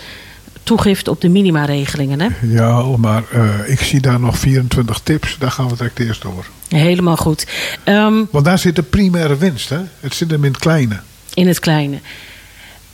toegift 0.63 1.07
op 1.07 1.21
de 1.21 1.29
minimaregelingen. 1.29 2.19
Hè? 2.21 2.27
Ja, 2.41 2.81
maar 2.97 3.23
eh, 3.31 3.71
ik 3.71 3.79
zie 3.79 3.99
daar 4.01 4.19
nog 4.19 4.37
24 4.37 4.99
tips. 5.03 5.35
Daar 5.39 5.51
gaan 5.51 5.69
we 5.69 5.75
direct 5.75 5.99
eerst 5.99 6.21
door. 6.21 6.45
Helemaal 6.67 7.17
goed. 7.17 7.47
Ehm, 7.83 8.23
Want 8.31 8.45
daar 8.45 8.59
zit 8.59 8.75
de 8.75 8.83
primaire 8.83 9.37
winst. 9.37 9.69
Hè? 9.69 9.79
Het 9.99 10.13
zit 10.15 10.31
hem 10.31 10.43
in 10.43 10.51
het 10.51 10.59
kleine. 10.61 10.99
in 11.33 11.47
het 11.47 11.59
kleine. 11.59 11.99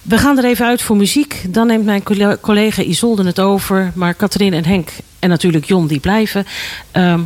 We 0.01 0.17
gaan 0.17 0.37
er 0.37 0.45
even 0.45 0.65
uit 0.65 0.81
voor 0.81 0.97
muziek. 0.97 1.41
Dan 1.49 1.67
neemt 1.67 1.85
mijn 1.85 2.03
colle- 2.03 2.37
collega 2.41 2.81
Isolde 2.81 3.23
het 3.25 3.39
over. 3.39 3.91
Maar 3.95 4.13
Katrien 4.13 4.53
en 4.53 4.65
Henk 4.65 4.89
en 5.19 5.29
natuurlijk 5.29 5.65
Jon 5.65 5.87
die 5.87 5.99
blijven. 5.99 6.45
Ehm, 6.91 7.19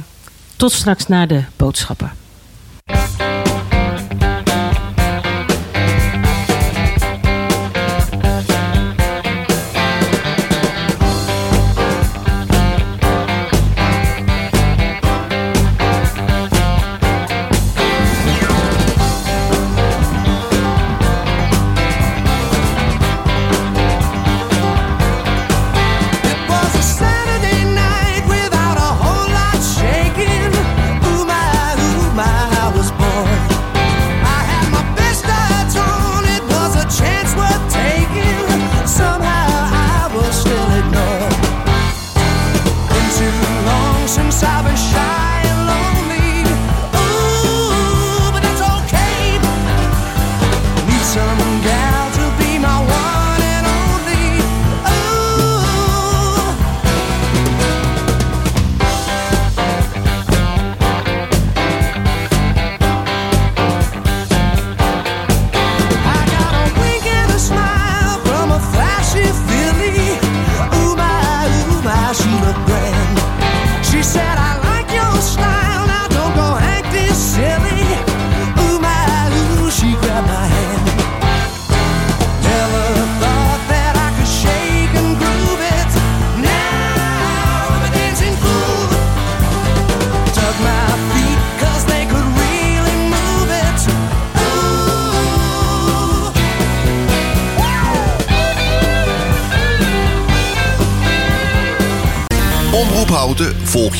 tot 0.60 0.72
straks 0.72 1.08
na 1.08 1.26
de 1.26 1.44
boodschappen. 1.56 2.12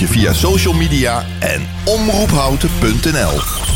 Via 0.08 0.34
social 0.34 0.74
media 0.74 1.26
en 1.40 1.68
omroephouten.nl. 1.86 3.69